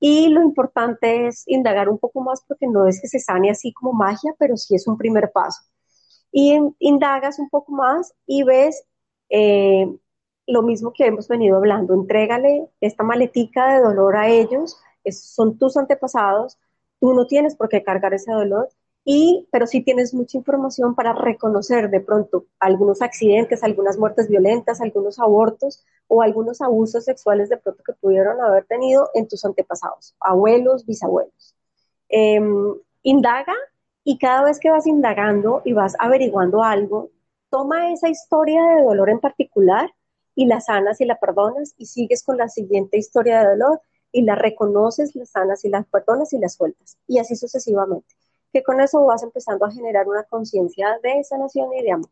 Y 0.00 0.28
lo 0.28 0.42
importante 0.42 1.26
es 1.28 1.44
indagar 1.46 1.88
un 1.88 1.98
poco 1.98 2.20
más 2.20 2.42
porque 2.46 2.66
no 2.66 2.86
es 2.86 3.00
que 3.00 3.08
se 3.08 3.18
sane 3.20 3.50
así 3.50 3.72
como 3.72 3.92
magia, 3.92 4.34
pero 4.38 4.56
sí 4.56 4.74
es 4.74 4.86
un 4.86 4.98
primer 4.98 5.32
paso. 5.32 5.62
Y 6.32 6.58
indagas 6.80 7.38
un 7.38 7.48
poco 7.48 7.72
más 7.72 8.12
y 8.26 8.42
ves 8.42 8.84
eh, 9.30 9.86
lo 10.46 10.62
mismo 10.62 10.92
que 10.92 11.06
hemos 11.06 11.28
venido 11.28 11.56
hablando. 11.56 11.94
Entrégale 11.94 12.68
esta 12.80 13.04
maletica 13.04 13.74
de 13.74 13.82
dolor 13.82 14.16
a 14.16 14.28
ellos, 14.28 14.78
son 15.10 15.58
tus 15.58 15.76
antepasados, 15.76 16.58
tú 17.00 17.14
no 17.14 17.26
tienes 17.26 17.56
por 17.56 17.68
qué 17.68 17.82
cargar 17.82 18.14
ese 18.14 18.32
dolor 18.32 18.68
y, 19.04 19.46
pero 19.50 19.66
sí 19.66 19.82
tienes 19.82 20.14
mucha 20.14 20.38
información 20.38 20.94
para 20.94 21.12
reconocer 21.12 21.90
de 21.90 22.00
pronto 22.00 22.46
algunos 22.58 23.02
accidentes, 23.02 23.62
algunas 23.62 23.98
muertes 23.98 24.28
violentas, 24.28 24.80
algunos 24.80 25.18
abortos 25.18 25.84
o 26.08 26.22
algunos 26.22 26.62
abusos 26.62 27.04
sexuales 27.04 27.50
de 27.50 27.58
pronto 27.58 27.82
que 27.84 27.92
pudieron 27.92 28.40
haber 28.40 28.64
tenido 28.64 29.10
en 29.14 29.28
tus 29.28 29.44
antepasados, 29.44 30.14
abuelos, 30.20 30.86
bisabuelos. 30.86 31.54
Em, 32.08 32.74
indaga 33.02 33.54
y 34.04 34.18
cada 34.18 34.44
vez 34.44 34.58
que 34.58 34.70
vas 34.70 34.86
indagando 34.86 35.60
y 35.64 35.74
vas 35.74 35.94
averiguando 35.98 36.62
algo, 36.62 37.10
toma 37.50 37.92
esa 37.92 38.08
historia 38.08 38.62
de 38.62 38.82
dolor 38.84 39.10
en 39.10 39.20
particular 39.20 39.90
y 40.34 40.46
la 40.46 40.60
sanas 40.60 41.00
y 41.00 41.04
la 41.04 41.18
perdonas 41.20 41.74
y 41.78 41.86
sigues 41.86 42.22
con 42.24 42.38
la 42.38 42.48
siguiente 42.48 42.98
historia 42.98 43.40
de 43.40 43.48
dolor 43.50 43.82
y 44.12 44.22
la 44.22 44.34
reconoces, 44.34 45.14
la 45.14 45.26
sanas 45.26 45.64
y 45.64 45.68
las 45.68 45.86
perdonas 45.86 46.32
y 46.32 46.38
la 46.38 46.48
sueltas 46.48 46.98
y 47.06 47.18
así 47.18 47.36
sucesivamente 47.36 48.14
que 48.54 48.62
con 48.62 48.80
eso 48.80 49.04
vas 49.04 49.24
empezando 49.24 49.66
a 49.66 49.72
generar 49.72 50.06
una 50.06 50.22
conciencia 50.22 50.86
de 51.02 51.24
sanación 51.24 51.74
y 51.74 51.82
de 51.82 51.90
amor. 51.90 52.10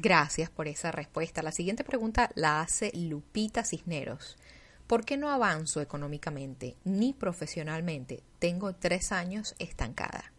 Gracias 0.00 0.48
por 0.48 0.68
esa 0.68 0.90
respuesta. 0.90 1.42
La 1.42 1.52
siguiente 1.52 1.84
pregunta 1.84 2.30
la 2.34 2.62
hace 2.62 2.90
Lupita 2.94 3.62
Cisneros. 3.62 4.38
¿Por 4.86 5.04
qué 5.04 5.18
no 5.18 5.28
avanzo 5.28 5.82
económicamente 5.82 6.76
ni 6.84 7.12
profesionalmente? 7.12 8.22
Tengo 8.38 8.72
tres 8.72 9.12
años 9.12 9.54
estancada. 9.58 10.32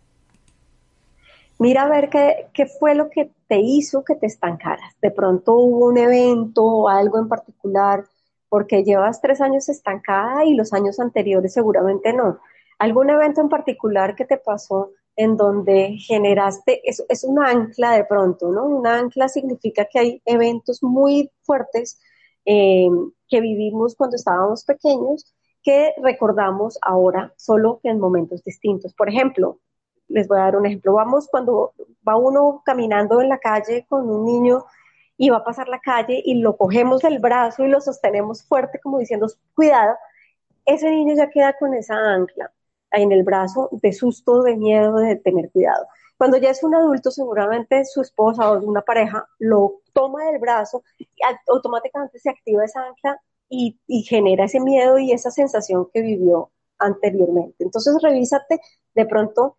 Mira 1.60 1.84
a 1.84 1.90
ver 1.90 2.10
qué, 2.10 2.48
qué 2.52 2.66
fue 2.66 2.96
lo 2.96 3.12
que 3.12 3.30
te 3.48 3.60
hizo 3.60 4.04
que 4.04 4.16
te 4.16 4.26
estancaras. 4.26 4.96
De 5.04 5.12
pronto 5.12 5.54
hubo 5.54 5.86
un 5.86 6.00
evento 6.00 6.64
o 6.64 6.90
algo 6.90 7.20
en 7.20 7.28
particular, 7.28 8.06
porque 8.50 8.84
llevas 8.84 9.22
tres 9.22 9.40
años 9.40 9.70
estancada 9.70 10.46
y 10.46 10.56
los 10.56 10.74
años 10.74 11.00
anteriores 11.00 11.54
seguramente 11.54 12.12
no. 12.12 12.40
¿Algún 12.80 13.12
evento 13.12 13.42
en 13.42 13.50
particular 13.50 14.16
que 14.16 14.26
te 14.26 14.38
pasó 14.38 14.90
en 15.16 15.38
donde 15.38 15.98
generaste, 16.00 16.82
es, 16.90 17.04
es 17.10 17.24
un 17.24 17.44
ancla 17.44 17.92
de 17.92 18.06
pronto, 18.06 18.52
¿no? 18.52 18.66
Un 18.66 18.88
ancla 18.88 19.28
significa 19.30 19.86
que 19.86 20.00
hay 20.00 20.22
eventos 20.26 20.82
muy 20.84 21.32
fuertes 21.44 22.00
eh, 22.46 22.88
que 23.28 23.42
vivimos 23.42 23.96
cuando 23.96 24.16
estábamos 24.16 24.64
pequeños 24.66 25.34
que 25.64 25.94
recordamos 26.02 26.80
ahora, 26.82 27.34
solo 27.38 27.80
que 27.84 27.90
en 27.90 28.00
momentos 28.00 28.44
distintos. 28.44 28.94
Por 28.94 29.10
ejemplo, 29.10 29.60
les 30.08 30.28
voy 30.28 30.40
a 30.40 30.44
dar 30.44 30.56
un 30.56 30.66
ejemplo. 30.66 30.94
Vamos 30.94 31.28
cuando 31.30 31.74
va 32.08 32.16
uno 32.16 32.64
caminando 32.66 33.22
en 33.22 33.30
la 33.30 33.38
calle 33.38 33.86
con 33.88 34.10
un 34.10 34.26
niño 34.26 34.66
y 35.18 35.30
va 35.30 35.38
a 35.38 35.44
pasar 35.44 35.68
la 35.68 35.80
calle 35.80 36.22
y 36.26 36.36
lo 36.36 36.58
cogemos 36.58 37.02
del 37.02 37.20
brazo 37.20 37.64
y 37.64 37.68
lo 37.68 37.80
sostenemos 37.80 38.44
fuerte 38.44 38.80
como 38.80 38.98
diciendo, 38.98 39.28
cuidado, 39.54 39.96
ese 40.66 40.90
niño 40.90 41.16
ya 41.16 41.30
queda 41.30 41.54
con 41.58 41.74
esa 41.76 41.96
ancla 41.96 42.52
en 42.92 43.12
el 43.12 43.24
brazo 43.24 43.70
de 43.72 43.94
susto, 43.94 44.44
de 44.44 44.58
miedo, 44.58 44.96
de 44.98 45.16
tener 45.16 45.50
cuidado. 45.52 45.86
Cuando 46.18 46.38
ya 46.38 46.52
es 46.52 46.64
un 46.64 46.76
adulto, 46.76 47.10
seguramente 47.10 47.84
su 47.86 48.02
esposa 48.02 48.52
o 48.52 48.60
una 48.60 48.82
pareja 48.82 49.28
lo 49.40 49.82
toma 49.94 50.26
del 50.26 50.40
brazo 50.40 50.84
y 51.00 51.08
automáticamente 51.48 52.20
se 52.20 52.30
activa 52.30 52.64
esa 52.64 52.86
ancla 52.86 53.20
y, 53.50 53.76
genera 54.04 54.46
ese 54.46 54.60
miedo 54.60 54.98
y 55.00 55.12
esa 55.12 55.32
sensación 55.32 55.88
que 55.94 56.02
vivió 56.02 56.52
anteriormente. 56.80 57.64
Entonces, 57.64 57.96
revísate 58.02 58.62
de 58.94 59.06
pronto 59.06 59.58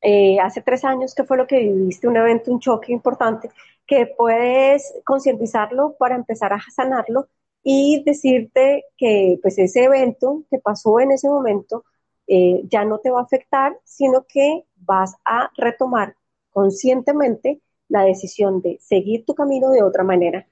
eh, 0.00 0.38
hace 0.40 0.62
tres 0.62 0.84
años 0.84 1.14
que 1.14 1.24
fue 1.24 1.36
lo 1.36 1.46
que 1.46 1.58
viviste, 1.58 2.08
un 2.08 2.16
evento, 2.16 2.52
un 2.52 2.60
choque 2.60 2.92
importante, 2.92 3.50
que 3.86 4.06
puedes 4.06 4.94
concientizarlo 5.04 5.96
para 5.98 6.14
empezar 6.14 6.52
a 6.52 6.60
sanarlo 6.74 7.28
y 7.62 8.02
decirte 8.04 8.84
que 8.96 9.38
pues 9.42 9.58
ese 9.58 9.84
evento 9.84 10.44
que 10.50 10.58
pasó 10.58 11.00
en 11.00 11.12
ese 11.12 11.28
momento 11.28 11.84
eh, 12.26 12.62
ya 12.68 12.84
no 12.84 12.98
te 12.98 13.10
va 13.10 13.20
a 13.20 13.24
afectar, 13.24 13.78
sino 13.84 14.24
que 14.26 14.64
vas 14.76 15.16
a 15.24 15.50
retomar 15.56 16.16
conscientemente 16.50 17.60
la 17.88 18.02
decisión 18.02 18.60
de 18.60 18.78
seguir 18.80 19.24
tu 19.24 19.34
camino 19.34 19.70
de 19.70 19.82
otra 19.82 20.04
manera 20.04 20.46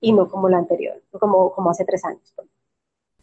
y 0.00 0.12
no 0.12 0.28
como 0.28 0.48
la 0.48 0.58
anterior, 0.58 1.02
como, 1.12 1.52
como 1.52 1.70
hace 1.70 1.84
tres 1.84 2.04
años. 2.04 2.34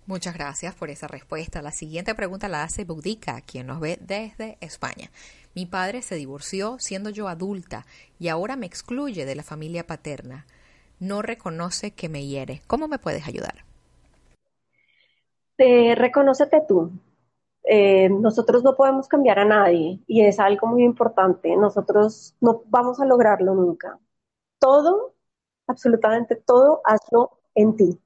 Muchas 0.08 0.36
gracias 0.36 0.76
por 0.76 0.92
esa 0.92 1.08
respuesta. 1.08 1.64
La 1.64 1.72
siguiente 1.72 2.14
pregunta 2.14 2.48
la 2.48 2.62
hace 2.62 2.86
Boudica, 2.86 3.42
quien 3.42 3.66
nos 3.66 3.80
ve 3.80 3.98
desde 4.00 4.58
España. 4.62 5.10
Mi 5.56 5.66
padre 5.66 6.04
se 6.04 6.16
divorció 6.16 6.78
siendo 6.80 7.10
yo 7.10 7.28
adulta 7.28 7.86
y 8.20 8.28
ahora 8.28 8.56
me 8.56 8.68
excluye 8.68 9.26
de 9.26 9.36
la 9.36 9.42
familia 9.42 9.88
paterna. 9.88 10.46
No 11.00 11.24
reconoce 11.24 11.92
que 11.92 12.08
me 12.08 12.26
hiere. 12.26 12.62
¿Cómo 12.68 12.88
me 12.88 13.00
puedes 13.00 13.28
ayudar? 13.28 13.66
Eh, 15.58 15.96
reconócete 15.96 16.62
tú. 16.68 16.92
Eh, 17.68 18.10
nosotros 18.10 18.64
no 18.64 18.76
podemos 18.76 19.08
cambiar 19.08 19.40
a 19.40 19.46
nadie 19.46 20.00
y 20.08 20.22
es 20.22 20.40
algo 20.40 20.68
muy 20.68 20.84
importante. 20.84 21.56
Nosotros 21.56 22.36
no 22.42 22.64
vamos 22.68 23.00
a 23.00 23.06
lograrlo 23.06 23.56
nunca. 23.56 24.00
Todo, 24.60 25.16
absolutamente 25.68 26.36
todo, 26.36 26.82
hazlo 26.86 27.40
en 27.56 27.76
ti, 27.76 28.00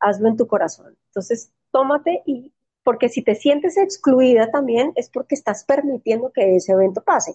hazlo 0.00 0.28
en 0.28 0.36
tu 0.36 0.46
corazón. 0.46 0.96
Entonces, 1.08 1.52
tómate 1.70 2.22
y 2.26 2.52
porque 2.82 3.08
si 3.08 3.22
te 3.22 3.34
sientes 3.34 3.76
excluida 3.78 4.50
también 4.50 4.92
es 4.96 5.08
porque 5.10 5.34
estás 5.34 5.64
permitiendo 5.64 6.30
que 6.32 6.56
ese 6.56 6.72
evento 6.72 7.02
pase. 7.02 7.34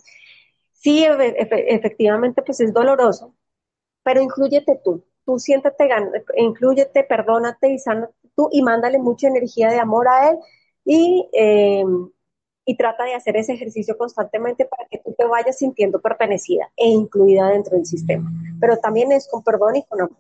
Sí, 0.73 1.05
efectivamente, 1.05 2.41
pues 2.41 2.59
es 2.61 2.73
doloroso, 2.73 3.36
pero 4.03 4.21
incluyete 4.21 4.80
tú. 4.84 5.03
Tú 5.25 5.39
siéntate, 5.39 5.89
incluyete, 6.38 7.03
perdónate 7.03 7.69
y 7.69 7.80
sánate 7.80 8.13
tú 8.36 8.49
y 8.51 8.61
mándale 8.63 8.99
mucha 8.99 9.27
energía 9.27 9.69
de 9.69 9.80
amor 9.80 10.07
a 10.07 10.32
él 10.32 10.38
y, 10.92 11.30
eh, 11.34 11.84
y 12.66 12.76
trata 12.76 13.04
de 13.04 13.14
hacer 13.14 13.38
ese 13.38 13.54
ejercicio 13.54 13.96
constantemente 13.96 14.66
para 14.66 14.88
que 14.90 14.98
tú 14.98 15.14
te 15.16 15.24
vayas 15.24 15.60
sintiendo 15.60 16.02
pertenecida 16.02 16.72
e 16.76 16.88
incluida 16.88 17.50
dentro 17.50 17.78
del 17.78 17.86
sistema. 17.86 18.32
Pero 18.60 18.78
también 18.78 19.12
es 19.12 19.28
con 19.30 19.44
perdón 19.44 19.76
y 19.76 19.84
con 19.84 20.02
amor. 20.02 20.18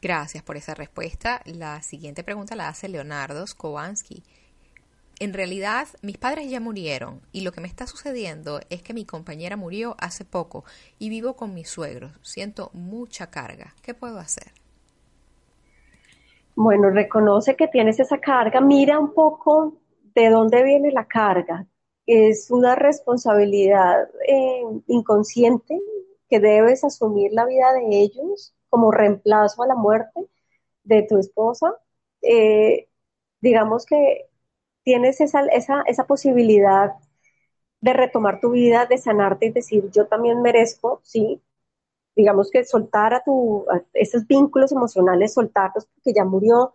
Gracias 0.00 0.42
por 0.42 0.56
esa 0.56 0.72
respuesta. 0.72 1.42
La 1.44 1.82
siguiente 1.82 2.24
pregunta 2.24 2.56
la 2.56 2.68
hace 2.68 2.88
Leonardo 2.88 3.46
Skowalski. 3.46 4.22
En 5.20 5.34
realidad, 5.34 5.86
mis 6.00 6.16
padres 6.16 6.50
ya 6.50 6.58
murieron 6.58 7.20
y 7.30 7.42
lo 7.42 7.52
que 7.52 7.60
me 7.60 7.68
está 7.68 7.86
sucediendo 7.86 8.60
es 8.70 8.82
que 8.82 8.94
mi 8.94 9.04
compañera 9.04 9.58
murió 9.58 9.94
hace 9.98 10.24
poco 10.24 10.64
y 10.98 11.10
vivo 11.10 11.36
con 11.36 11.52
mis 11.52 11.68
suegros. 11.68 12.12
Siento 12.22 12.70
mucha 12.72 13.30
carga. 13.30 13.74
¿Qué 13.82 13.92
puedo 13.92 14.18
hacer? 14.18 14.52
Bueno, 16.54 16.88
reconoce 16.90 17.56
que 17.56 17.68
tienes 17.68 18.00
esa 18.00 18.18
carga, 18.18 18.60
mira 18.60 18.98
un 18.98 19.14
poco 19.14 19.81
de 20.14 20.30
dónde 20.30 20.62
viene 20.64 20.92
la 20.92 21.06
carga. 21.06 21.66
Es 22.06 22.50
una 22.50 22.74
responsabilidad 22.74 24.08
eh, 24.26 24.62
inconsciente 24.88 25.80
que 26.28 26.40
debes 26.40 26.84
asumir 26.84 27.32
la 27.32 27.46
vida 27.46 27.72
de 27.74 28.00
ellos 28.00 28.54
como 28.68 28.90
reemplazo 28.90 29.62
a 29.62 29.66
la 29.66 29.74
muerte 29.76 30.20
de 30.84 31.02
tu 31.04 31.18
esposa. 31.18 31.74
Eh, 32.22 32.88
digamos 33.40 33.86
que 33.86 34.28
tienes 34.84 35.20
esa, 35.20 35.42
esa, 35.46 35.82
esa 35.86 36.06
posibilidad 36.06 36.92
de 37.80 37.92
retomar 37.92 38.40
tu 38.40 38.50
vida, 38.50 38.86
de 38.86 38.98
sanarte 38.98 39.46
y 39.46 39.50
decir, 39.52 39.90
yo 39.90 40.06
también 40.06 40.40
merezco, 40.42 41.00
sí, 41.02 41.42
digamos 42.16 42.50
que 42.50 42.64
soltar 42.64 43.14
a 43.14 43.22
tu, 43.24 43.66
esos 43.94 44.26
vínculos 44.26 44.72
emocionales, 44.72 45.34
soltarlos 45.34 45.86
porque 45.86 46.14
ya 46.14 46.24
murió, 46.24 46.72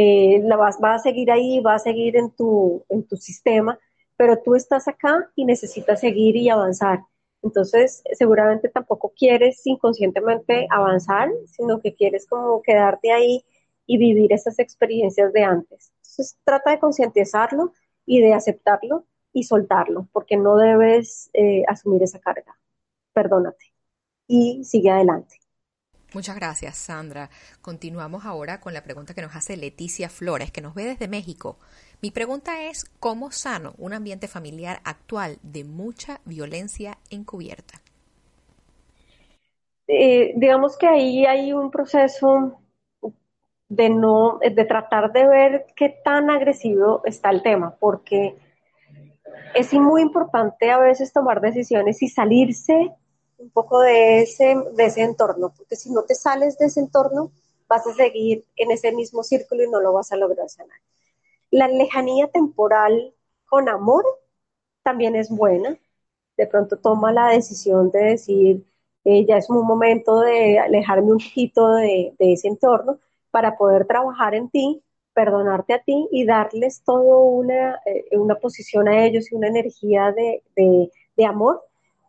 eh, 0.00 0.40
la 0.44 0.56
vas, 0.56 0.78
va 0.82 0.94
a 0.94 0.98
seguir 1.00 1.30
ahí, 1.32 1.60
va 1.60 1.74
a 1.74 1.78
seguir 1.80 2.16
en 2.16 2.30
tu, 2.30 2.84
en 2.88 3.02
tu 3.04 3.16
sistema, 3.16 3.78
pero 4.16 4.40
tú 4.40 4.54
estás 4.54 4.86
acá 4.86 5.28
y 5.34 5.44
necesitas 5.44 5.98
seguir 6.00 6.36
y 6.36 6.48
avanzar. 6.48 7.00
Entonces, 7.42 8.02
seguramente 8.12 8.68
tampoco 8.68 9.12
quieres 9.16 9.60
inconscientemente 9.66 10.68
avanzar, 10.70 11.30
sino 11.46 11.80
que 11.80 11.94
quieres 11.94 12.28
como 12.28 12.62
quedarte 12.62 13.10
ahí 13.12 13.44
y 13.86 13.98
vivir 13.98 14.32
esas 14.32 14.60
experiencias 14.60 15.32
de 15.32 15.42
antes. 15.42 15.90
Entonces, 15.96 16.38
trata 16.44 16.70
de 16.70 16.78
concientizarlo 16.78 17.72
y 18.06 18.20
de 18.20 18.34
aceptarlo 18.34 19.04
y 19.32 19.44
soltarlo, 19.44 20.08
porque 20.12 20.36
no 20.36 20.56
debes 20.56 21.28
eh, 21.32 21.64
asumir 21.66 22.04
esa 22.04 22.20
carga. 22.20 22.56
Perdónate 23.14 23.66
y 24.28 24.62
sigue 24.64 24.90
adelante. 24.90 25.37
Muchas 26.14 26.36
gracias, 26.36 26.76
Sandra. 26.76 27.30
Continuamos 27.60 28.24
ahora 28.24 28.60
con 28.60 28.72
la 28.72 28.82
pregunta 28.82 29.14
que 29.14 29.22
nos 29.22 29.36
hace 29.36 29.56
Leticia 29.56 30.08
Flores, 30.08 30.50
que 30.50 30.62
nos 30.62 30.74
ve 30.74 30.84
desde 30.84 31.08
México. 31.08 31.58
Mi 32.00 32.10
pregunta 32.10 32.62
es, 32.62 32.86
¿cómo 32.98 33.30
sano 33.30 33.74
un 33.78 33.92
ambiente 33.92 34.28
familiar 34.28 34.80
actual 34.84 35.38
de 35.42 35.64
mucha 35.64 36.20
violencia 36.24 36.98
encubierta? 37.10 37.80
eh, 39.88 40.34
digamos 40.36 40.76
que 40.76 40.86
ahí 40.86 41.24
hay 41.24 41.52
un 41.52 41.70
proceso 41.70 42.60
de 43.68 43.90
no, 43.90 44.38
de 44.38 44.64
tratar 44.64 45.12
de 45.12 45.26
ver 45.26 45.66
qué 45.74 45.88
tan 46.04 46.30
agresivo 46.30 47.02
está 47.04 47.30
el 47.30 47.42
tema, 47.42 47.74
porque 47.80 48.36
es 49.54 49.72
muy 49.72 50.02
importante 50.02 50.70
a 50.70 50.78
veces 50.78 51.12
tomar 51.12 51.40
decisiones 51.40 52.02
y 52.02 52.08
salirse 52.08 52.92
un 53.38 53.50
poco 53.50 53.80
de 53.80 54.22
ese, 54.22 54.56
de 54.74 54.86
ese 54.86 55.02
entorno, 55.02 55.52
porque 55.56 55.76
si 55.76 55.90
no 55.90 56.02
te 56.02 56.14
sales 56.14 56.58
de 56.58 56.66
ese 56.66 56.80
entorno, 56.80 57.30
vas 57.68 57.86
a 57.86 57.94
seguir 57.94 58.44
en 58.56 58.70
ese 58.72 58.92
mismo 58.92 59.22
círculo 59.22 59.64
y 59.64 59.70
no 59.70 59.80
lo 59.80 59.92
vas 59.92 60.12
a 60.12 60.16
lograr 60.16 60.48
sanar. 60.48 60.78
La 61.50 61.68
lejanía 61.68 62.28
temporal 62.28 63.14
con 63.46 63.68
amor 63.68 64.04
también 64.82 65.16
es 65.16 65.30
buena. 65.30 65.78
De 66.36 66.46
pronto 66.46 66.78
toma 66.78 67.12
la 67.12 67.28
decisión 67.28 67.90
de 67.90 68.00
decir, 68.00 68.64
eh, 69.04 69.24
ya 69.26 69.36
es 69.38 69.48
un 69.50 69.66
momento 69.66 70.20
de 70.20 70.58
alejarme 70.58 71.12
un 71.12 71.18
poquito 71.18 71.74
de, 71.74 72.14
ese 72.18 72.48
entorno 72.48 72.98
para 73.30 73.56
poder 73.56 73.86
trabajar 73.86 74.34
en 74.34 74.50
ti, 74.50 74.82
perdonarte 75.14 75.74
a 75.74 75.82
ti 75.82 76.08
y 76.10 76.24
darles 76.26 76.82
todo 76.84 77.20
una, 77.22 77.80
eh, 77.86 78.16
una 78.16 78.36
posición 78.36 78.88
a 78.88 79.04
ellos 79.04 79.30
y 79.30 79.34
una 79.34 79.48
energía 79.48 80.12
de, 80.12 80.42
de 81.16 81.24
amor 81.24 81.67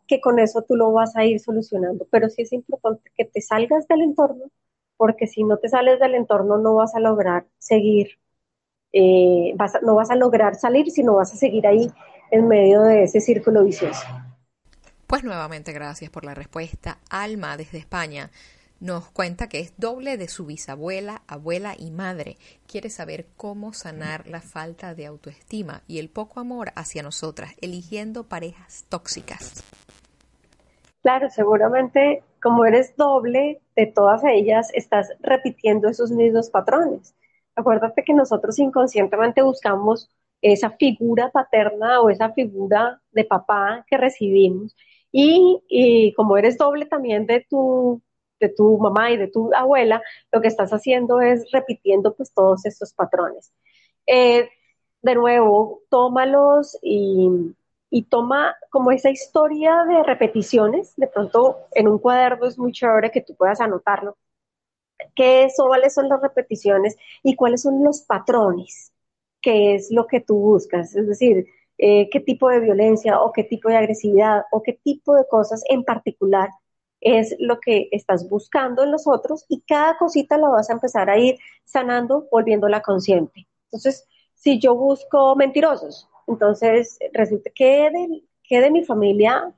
que 0.10 0.20
con 0.20 0.40
eso 0.40 0.64
tú 0.64 0.76
lo 0.76 0.92
vas 0.92 1.16
a 1.16 1.24
ir 1.24 1.40
solucionando. 1.40 2.08
Pero 2.10 2.30
sí 2.30 2.42
es 2.42 2.52
importante 2.52 3.12
que 3.16 3.26
te 3.26 3.42
salgas 3.42 3.88
del 3.88 4.02
entorno, 4.02 4.46
porque 4.98 5.28
si 5.28 5.44
no 5.44 5.58
te 5.58 5.70
sales 5.70 6.00
del 6.00 6.16
entorno 6.16 6.58
no 6.58 6.76
vas 6.76 6.96
a 6.96 7.00
lograr 7.00 7.46
seguir, 7.60 8.20
eh, 8.92 9.54
no 9.84 9.96
vas 9.96 10.10
a 10.10 10.16
lograr 10.16 10.56
salir, 10.56 10.90
sino 10.90 11.16
vas 11.16 11.32
a 11.32 11.38
seguir 11.38 11.68
ahí 11.68 11.92
en 12.32 12.48
medio 12.48 12.82
de 12.82 13.04
ese 13.04 13.22
círculo 13.22 13.64
vicioso. 13.64 14.06
Pues 15.06 15.24
nuevamente 15.24 15.74
gracias 15.74 16.10
por 16.10 16.26
la 16.26 16.34
respuesta. 16.34 16.98
Alma 17.10 17.56
desde 17.56 17.78
España 17.78 18.32
nos 18.80 19.10
cuenta 19.12 19.50
que 19.50 19.60
es 19.60 19.74
doble 19.78 20.18
de 20.18 20.28
su 20.28 20.46
bisabuela, 20.46 21.22
abuela 21.28 21.76
y 21.78 21.92
madre. 21.92 22.38
Quiere 22.66 22.90
saber 22.90 23.28
cómo 23.36 23.74
sanar 23.74 24.28
la 24.28 24.42
falta 24.42 24.96
de 24.96 25.06
autoestima 25.06 25.84
y 25.88 26.00
el 26.00 26.10
poco 26.10 26.40
amor 26.40 26.72
hacia 26.76 27.04
nosotras, 27.04 27.54
eligiendo 27.62 28.24
parejas 28.24 28.86
tóxicas. 28.90 29.64
Claro, 31.02 31.30
seguramente 31.30 32.24
como 32.42 32.66
eres 32.66 32.96
doble 32.98 33.62
de 33.76 33.88
todas 33.88 34.24
ellas, 34.26 34.70
estás 34.74 35.10
repitiendo 35.22 35.88
esos 35.88 36.12
mismos 36.12 36.50
patrones. 36.50 37.16
Acuérdate 37.56 38.04
que 38.04 38.14
nosotros 38.14 38.60
inconscientemente 38.60 39.42
buscamos 39.42 40.10
esa 40.42 40.72
figura 40.72 41.32
paterna 41.32 42.02
o 42.02 42.10
esa 42.10 42.32
figura 42.34 43.02
de 43.12 43.26
papá 43.26 43.86
que 43.90 43.98
recibimos. 43.98 44.76
Y, 45.12 46.14
como 46.16 46.38
eres 46.38 46.58
doble 46.58 46.86
también 46.86 47.26
de 47.26 47.46
tu, 47.50 48.02
de 48.40 48.50
tu 48.50 48.78
mamá 48.78 49.12
y 49.12 49.18
de 49.18 49.28
tu 49.28 49.54
abuela, 49.54 50.02
lo 50.32 50.42
que 50.42 50.48
estás 50.48 50.72
haciendo 50.72 51.20
es 51.22 51.50
repitiendo 51.52 52.16
pues 52.16 52.32
todos 52.34 52.66
estos 52.66 52.94
patrones. 52.94 53.52
Eh, 54.08 54.50
de 55.02 55.16
nuevo, 55.16 55.82
tómalos 55.90 56.78
y, 56.82 57.30
y 57.90 58.04
toma 58.04 58.56
como 58.70 58.92
esa 58.92 59.10
historia 59.10 59.86
de 59.86 60.04
repeticiones, 60.04 60.96
de 60.96 61.08
pronto 61.08 61.58
en 61.74 61.88
un 61.88 62.00
cuaderno 62.00 62.46
es 62.48 62.58
muy 62.58 62.72
chévere 62.72 63.12
que 63.12 63.22
tú 63.22 63.36
puedas 63.36 63.62
anotarlo, 63.62 64.18
qué 65.16 65.46
es 65.46 65.56
son 65.56 66.10
las 66.10 66.22
repeticiones 66.22 66.98
y 67.24 67.36
cuáles 67.36 67.62
son 67.62 67.84
los 67.84 68.02
patrones, 68.02 68.94
qué 69.42 69.76
es 69.76 69.92
lo 69.92 70.08
que 70.08 70.22
tú 70.22 70.36
buscas, 70.38 70.96
es 70.96 71.08
decir, 71.08 71.48
eh, 71.78 72.10
qué 72.10 72.20
tipo 72.20 72.50
de 72.50 72.60
violencia 72.60 73.22
o 73.22 73.32
qué 73.32 73.44
tipo 73.44 73.70
de 73.70 73.78
agresividad 73.78 74.44
o 74.52 74.62
qué 74.62 74.74
tipo 74.74 75.16
de 75.16 75.26
cosas 75.28 75.64
en 75.70 75.84
particular 75.84 76.50
es 77.02 77.36
lo 77.40 77.60
que 77.62 77.88
estás 77.92 78.28
buscando 78.30 78.84
en 78.84 78.92
los 78.92 79.08
otros 79.08 79.46
y 79.48 79.62
cada 79.62 79.98
cosita 79.98 80.38
la 80.38 80.50
vas 80.50 80.70
a 80.70 80.74
empezar 80.74 81.10
a 81.10 81.18
ir 81.18 81.38
sanando, 81.64 82.28
volviéndola 82.32 82.82
consciente. 82.82 83.48
Entonces, 83.66 84.06
si 84.34 84.60
yo 84.60 84.76
busco 84.76 85.36
mentirosos, 85.38 86.09
entonces, 86.30 87.00
resulta 87.14 87.50
que 87.54 87.90
de, 87.92 88.24
que 88.44 88.62
de 88.62 88.72
mi 88.72 88.84
familia 88.86 89.54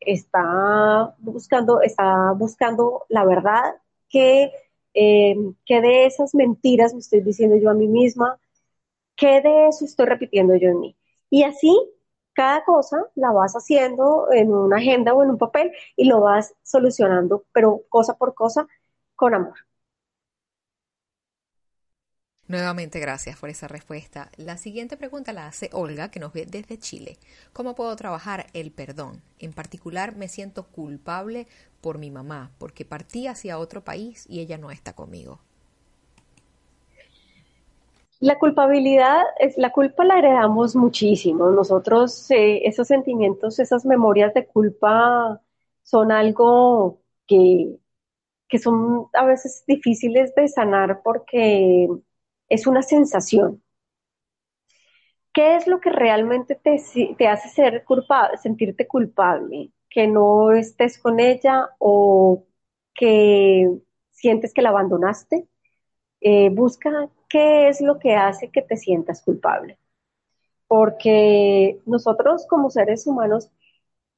está 0.00 1.14
buscando, 1.18 1.80
está 1.82 2.32
buscando 2.32 3.04
la 3.08 3.24
verdad, 3.24 3.76
que, 4.08 4.52
eh, 4.94 5.36
que 5.66 5.80
de 5.80 6.06
esas 6.06 6.34
mentiras 6.34 6.92
me 6.94 7.00
estoy 7.00 7.20
diciendo 7.22 7.56
yo 7.56 7.70
a 7.70 7.74
mí 7.74 7.88
misma, 7.88 8.38
que 9.16 9.40
de 9.40 9.68
eso 9.68 9.84
estoy 9.84 10.06
repitiendo 10.06 10.56
yo 10.56 10.68
en 10.70 10.80
mí. 10.80 10.96
Y 11.30 11.44
así, 11.44 11.76
cada 12.34 12.64
cosa 12.64 13.06
la 13.14 13.32
vas 13.32 13.54
haciendo 13.54 14.28
en 14.32 14.52
una 14.52 14.78
agenda 14.78 15.14
o 15.14 15.22
en 15.22 15.30
un 15.30 15.38
papel 15.38 15.72
y 15.96 16.06
lo 16.06 16.20
vas 16.20 16.54
solucionando, 16.62 17.44
pero 17.52 17.82
cosa 17.88 18.14
por 18.16 18.34
cosa, 18.34 18.66
con 19.16 19.34
amor. 19.34 19.54
Nuevamente 22.46 23.00
gracias 23.00 23.38
por 23.38 23.48
esa 23.48 23.68
respuesta. 23.68 24.30
La 24.36 24.58
siguiente 24.58 24.98
pregunta 24.98 25.32
la 25.32 25.46
hace 25.46 25.70
Olga, 25.72 26.10
que 26.10 26.20
nos 26.20 26.34
ve 26.34 26.44
desde 26.44 26.78
Chile. 26.78 27.16
¿Cómo 27.54 27.74
puedo 27.74 27.96
trabajar 27.96 28.46
el 28.52 28.70
perdón? 28.70 29.22
En 29.38 29.54
particular 29.54 30.14
me 30.14 30.28
siento 30.28 30.64
culpable 30.64 31.46
por 31.80 31.96
mi 31.96 32.10
mamá, 32.10 32.50
porque 32.58 32.84
partí 32.84 33.28
hacia 33.28 33.58
otro 33.58 33.82
país 33.82 34.26
y 34.28 34.40
ella 34.40 34.58
no 34.58 34.70
está 34.70 34.92
conmigo. 34.92 35.38
La 38.20 38.38
culpabilidad, 38.38 39.22
es, 39.38 39.56
la 39.56 39.72
culpa 39.72 40.04
la 40.04 40.18
heredamos 40.18 40.76
muchísimo. 40.76 41.50
Nosotros, 41.50 42.30
eh, 42.30 42.66
esos 42.66 42.88
sentimientos, 42.88 43.58
esas 43.58 43.86
memorias 43.86 44.34
de 44.34 44.46
culpa 44.46 45.40
son 45.82 46.12
algo 46.12 47.00
que, 47.26 47.76
que 48.48 48.58
son 48.58 49.08
a 49.14 49.24
veces 49.24 49.64
difíciles 49.66 50.34
de 50.34 50.48
sanar 50.48 51.00
porque 51.02 51.88
es 52.54 52.66
una 52.66 52.82
sensación. 52.82 53.62
¿Qué 55.32 55.56
es 55.56 55.66
lo 55.66 55.80
que 55.80 55.90
realmente 55.90 56.54
te, 56.54 56.80
te 57.18 57.28
hace 57.28 57.48
ser 57.48 57.84
sentirte 58.42 58.86
culpable? 58.86 59.72
Que 59.90 60.06
no 60.06 60.52
estés 60.52 60.98
con 60.98 61.20
ella 61.20 61.70
o 61.78 62.46
que 62.94 63.68
sientes 64.12 64.54
que 64.54 64.62
la 64.62 64.70
abandonaste. 64.70 65.48
Eh, 66.20 66.50
busca 66.50 67.10
qué 67.28 67.68
es 67.68 67.80
lo 67.80 67.98
que 67.98 68.14
hace 68.14 68.50
que 68.50 68.62
te 68.62 68.76
sientas 68.76 69.22
culpable. 69.22 69.78
Porque 70.68 71.80
nosotros 71.86 72.46
como 72.48 72.70
seres 72.70 73.06
humanos 73.06 73.50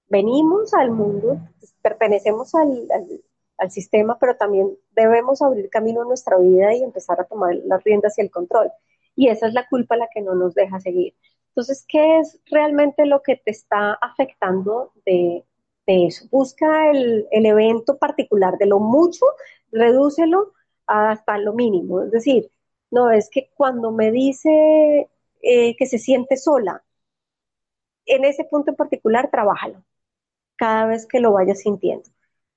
venimos 0.09 0.75
al 0.75 0.91
mundo, 0.91 1.39
pertenecemos 1.83 2.55
al, 2.55 2.87
al 2.93 3.23
sistema, 3.71 4.19
pero 4.19 4.37
también 4.37 4.77
debemos 4.93 5.43
abrir 5.43 5.71
camino 5.71 6.03
en 6.03 6.09
nuestra 6.09 6.39
vida 6.39 6.75
y 6.75 6.83
empezar 6.83 7.21
a 7.21 7.25
tomar 7.25 7.55
las 7.65 7.83
riendas 7.85 8.19
y 8.19 8.23
el 8.23 8.31
control. 8.31 8.71
Y 9.15 9.29
esa 9.29 9.49
es 9.49 9.55
la 9.55 9.67
culpa 9.69 9.97
la 9.97 10.09
que 10.13 10.21
no 10.23 10.35
nos 10.35 10.55
deja 10.55 10.81
seguir. 10.81 11.15
Entonces, 11.49 11.85
¿qué 11.89 12.19
es 12.19 12.41
realmente 12.47 13.07
lo 13.07 13.23
que 13.23 13.37
te 13.37 13.51
está 13.51 13.95
afectando 13.95 14.93
de, 15.07 15.45
eso? 15.87 16.27
Busca 16.31 16.91
el, 16.91 17.27
evento 17.31 17.99
particular, 17.99 18.59
de 18.59 18.67
lo 18.67 18.79
mucho, 18.79 19.25
redúcelo 19.73 20.53
hasta 20.87 21.39
lo 21.39 21.55
mínimo. 21.55 22.03
Es 22.03 22.11
decir, 22.11 22.51
no, 22.91 23.11
es 23.11 23.31
que 23.31 23.51
cuando 23.55 23.91
me 23.93 24.13
dice 24.13 25.09
eh, 25.43 25.77
que 25.77 25.87
se 25.87 25.99
siente 25.99 26.37
sola, 26.37 26.85
en 28.07 28.25
ese 28.25 28.45
punto 28.45 28.71
en 28.71 28.77
particular, 28.77 29.31
trabájalo 29.31 29.83
cada 30.57 30.87
vez 30.87 31.07
que 31.07 31.21
lo 31.21 31.33
vayas 31.33 31.61
sintiendo 31.61 32.09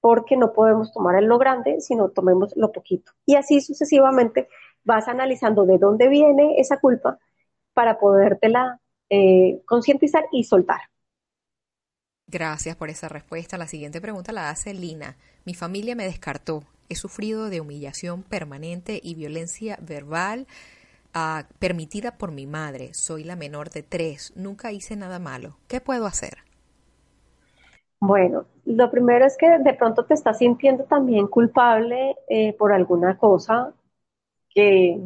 porque 0.01 0.37
no 0.37 0.53
podemos 0.53 0.91
tomar 0.93 1.21
lo 1.23 1.37
grande, 1.37 1.81
sino 1.81 2.09
tomemos 2.09 2.55
lo 2.55 2.71
poquito. 2.71 3.11
Y 3.25 3.35
así 3.35 3.61
sucesivamente 3.61 4.47
vas 4.83 5.07
analizando 5.07 5.65
de 5.65 5.77
dónde 5.77 6.07
viene 6.07 6.59
esa 6.59 6.79
culpa 6.79 7.19
para 7.73 7.99
podértela 7.99 8.79
eh, 9.09 9.61
concientizar 9.65 10.25
y 10.31 10.43
soltar. 10.43 10.81
Gracias 12.27 12.75
por 12.75 12.89
esa 12.89 13.09
respuesta. 13.09 13.57
La 13.57 13.67
siguiente 13.67 14.01
pregunta 14.01 14.31
la 14.31 14.49
hace 14.49 14.73
Lina. 14.73 15.17
Mi 15.45 15.55
familia 15.55 15.95
me 15.95 16.05
descartó. 16.05 16.63
He 16.87 16.95
sufrido 16.95 17.49
de 17.49 17.59
humillación 17.59 18.23
permanente 18.23 18.99
y 19.01 19.15
violencia 19.15 19.79
verbal 19.81 20.47
ah, 21.13 21.47
permitida 21.57 22.17
por 22.17 22.31
mi 22.31 22.45
madre. 22.45 22.93
Soy 22.93 23.23
la 23.23 23.35
menor 23.35 23.71
de 23.71 23.81
tres. 23.81 24.31
Nunca 24.35 24.71
hice 24.71 24.95
nada 24.95 25.17
malo. 25.17 25.57
¿Qué 25.67 25.81
puedo 25.81 26.05
hacer? 26.05 26.48
Bueno, 28.01 28.45
lo 28.65 28.89
primero 28.91 29.25
es 29.25 29.37
que 29.37 29.59
de 29.59 29.73
pronto 29.73 30.05
te 30.05 30.13
estás 30.13 30.37
sintiendo 30.37 30.85
también 30.85 31.27
culpable 31.27 32.15
eh, 32.29 32.53
por 32.53 32.71
alguna 32.71 33.17
cosa, 33.17 33.73
que, 34.49 34.99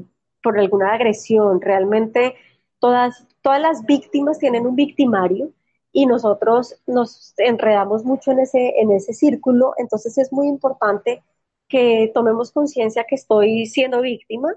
por 0.44 0.60
alguna 0.60 0.94
agresión. 0.94 1.62
Realmente 1.62 2.36
todas, 2.80 3.28
todas 3.42 3.62
las 3.62 3.86
víctimas 3.86 4.40
tienen 4.40 4.68
un 4.68 4.76
victimario 4.76 5.52
y 5.92 6.06
nosotros 6.06 6.76
nos 6.88 7.34
enredamos 7.38 8.04
mucho 8.06 8.32
en 8.32 8.40
ese, 8.42 8.74
en 8.80 8.92
ese 8.92 9.14
círculo. 9.14 9.74
Entonces 9.78 10.18
es 10.18 10.32
muy 10.32 10.48
importante 10.48 11.24
que 11.68 12.12
tomemos 12.14 12.52
conciencia 12.52 13.06
que 13.08 13.16
estoy 13.16 13.66
siendo 13.66 14.02
víctima 14.02 14.56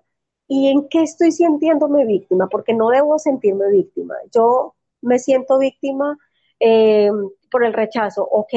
y 0.48 0.68
en 0.68 0.88
qué 0.88 1.02
estoy 1.02 1.32
sintiéndome 1.32 2.04
víctima, 2.06 2.48
porque 2.48 2.74
no 2.74 2.90
debo 2.90 3.18
sentirme 3.18 3.70
víctima. 3.70 4.14
Yo 4.32 4.74
me 5.02 5.18
siento 5.18 5.58
víctima 5.58 6.18
eh, 6.60 7.10
por 7.50 7.64
el 7.64 7.72
rechazo, 7.72 8.24
ok, 8.30 8.52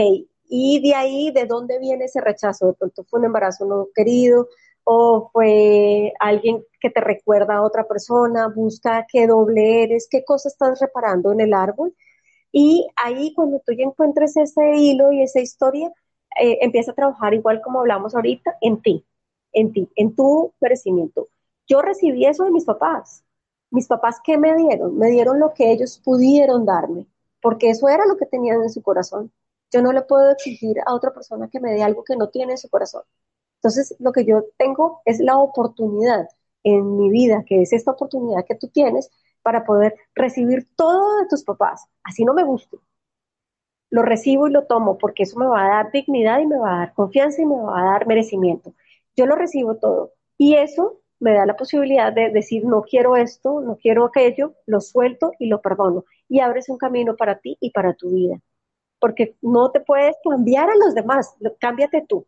Y 0.51 0.81
de 0.81 0.95
ahí, 0.95 1.31
¿de 1.31 1.45
dónde 1.45 1.79
viene 1.79 2.05
ese 2.05 2.21
rechazo? 2.21 2.67
De 2.67 2.73
pronto 2.73 3.03
fue 3.05 3.19
un 3.19 3.25
embarazo 3.27 3.65
no 3.65 3.87
querido 3.95 4.47
o 4.83 5.29
fue 5.31 6.13
alguien 6.19 6.63
que 6.81 6.89
te 6.89 7.01
recuerda 7.01 7.55
a 7.57 7.61
otra 7.63 7.87
persona, 7.87 8.47
busca 8.47 9.05
qué 9.11 9.27
doble 9.27 9.83
eres, 9.83 10.07
qué 10.09 10.23
cosa 10.25 10.49
estás 10.49 10.79
reparando 10.79 11.31
en 11.31 11.41
el 11.41 11.53
árbol. 11.53 11.95
Y 12.51 12.87
ahí 12.95 13.33
cuando 13.35 13.61
tú 13.65 13.73
ya 13.73 13.83
encuentres 13.85 14.37
ese 14.37 14.75
hilo 14.77 15.11
y 15.11 15.21
esa 15.23 15.39
historia, 15.41 15.91
eh, 16.41 16.59
empieza 16.61 16.91
a 16.91 16.95
trabajar 16.95 17.33
igual 17.33 17.61
como 17.61 17.79
hablamos 17.81 18.15
ahorita, 18.15 18.57
en 18.61 18.81
ti, 18.81 19.05
en 19.53 19.71
ti, 19.73 19.89
en 19.95 20.15
tu 20.15 20.53
merecimiento. 20.61 21.29
Yo 21.67 21.81
recibí 21.81 22.25
eso 22.25 22.45
de 22.45 22.51
mis 22.51 22.65
papás. 22.65 23.23
Mis 23.71 23.87
papás, 23.87 24.19
¿qué 24.23 24.37
me 24.37 24.55
dieron? 24.55 24.97
Me 24.97 25.09
dieron 25.11 25.39
lo 25.39 25.53
que 25.53 25.71
ellos 25.71 25.99
pudieron 26.03 26.65
darme, 26.65 27.05
porque 27.41 27.69
eso 27.69 27.87
era 27.89 28.05
lo 28.05 28.17
que 28.17 28.25
tenían 28.25 28.61
en 28.61 28.69
su 28.69 28.81
corazón. 28.81 29.31
Yo 29.71 29.81
no 29.81 29.91
le 29.91 30.01
puedo 30.01 30.31
exigir 30.31 30.77
a 30.85 30.93
otra 30.93 31.13
persona 31.13 31.49
que 31.51 31.59
me 31.59 31.71
dé 31.71 31.83
algo 31.83 32.03
que 32.03 32.15
no 32.15 32.29
tiene 32.29 32.53
en 32.53 32.57
su 32.57 32.69
corazón. 32.69 33.03
Entonces, 33.57 33.95
lo 33.99 34.11
que 34.11 34.25
yo 34.25 34.45
tengo 34.57 35.01
es 35.05 35.19
la 35.19 35.37
oportunidad 35.37 36.27
en 36.63 36.97
mi 36.97 37.09
vida, 37.09 37.43
que 37.45 37.61
es 37.61 37.73
esta 37.73 37.91
oportunidad 37.91 38.45
que 38.45 38.55
tú 38.55 38.67
tienes 38.69 39.09
para 39.41 39.63
poder 39.65 39.95
recibir 40.15 40.67
todo 40.75 41.19
de 41.19 41.27
tus 41.27 41.43
papás, 41.43 41.85
así 42.03 42.25
no 42.25 42.33
me 42.33 42.43
guste. 42.43 42.77
Lo 43.89 44.03
recibo 44.03 44.47
y 44.47 44.51
lo 44.51 44.65
tomo 44.65 44.97
porque 44.97 45.23
eso 45.23 45.39
me 45.39 45.47
va 45.47 45.65
a 45.65 45.69
dar 45.69 45.91
dignidad 45.91 46.39
y 46.39 46.47
me 46.47 46.57
va 46.59 46.75
a 46.75 46.79
dar 46.79 46.93
confianza 46.93 47.41
y 47.41 47.45
me 47.45 47.55
va 47.55 47.79
a 47.79 47.91
dar 47.93 48.07
merecimiento. 48.07 48.73
Yo 49.15 49.25
lo 49.25 49.35
recibo 49.35 49.75
todo 49.77 50.13
y 50.37 50.55
eso 50.55 51.01
me 51.19 51.33
da 51.33 51.45
la 51.45 51.57
posibilidad 51.57 52.13
de 52.13 52.29
decir 52.29 52.65
no 52.65 52.83
quiero 52.83 53.15
esto, 53.15 53.61
no 53.61 53.77
quiero 53.77 54.05
aquello, 54.05 54.53
lo 54.65 54.79
suelto 54.81 55.31
y 55.39 55.47
lo 55.47 55.61
perdono 55.61 56.05
y 56.29 56.39
abres 56.39 56.69
un 56.69 56.77
camino 56.77 57.15
para 57.17 57.39
ti 57.39 57.57
y 57.59 57.71
para 57.71 57.93
tu 57.93 58.11
vida. 58.11 58.39
Porque 58.99 59.35
no 59.41 59.71
te 59.71 59.81
puedes 59.81 60.15
cambiar 60.23 60.69
a 60.69 60.75
los 60.75 60.95
demás, 60.95 61.35
cámbiate 61.59 62.05
tú. 62.07 62.25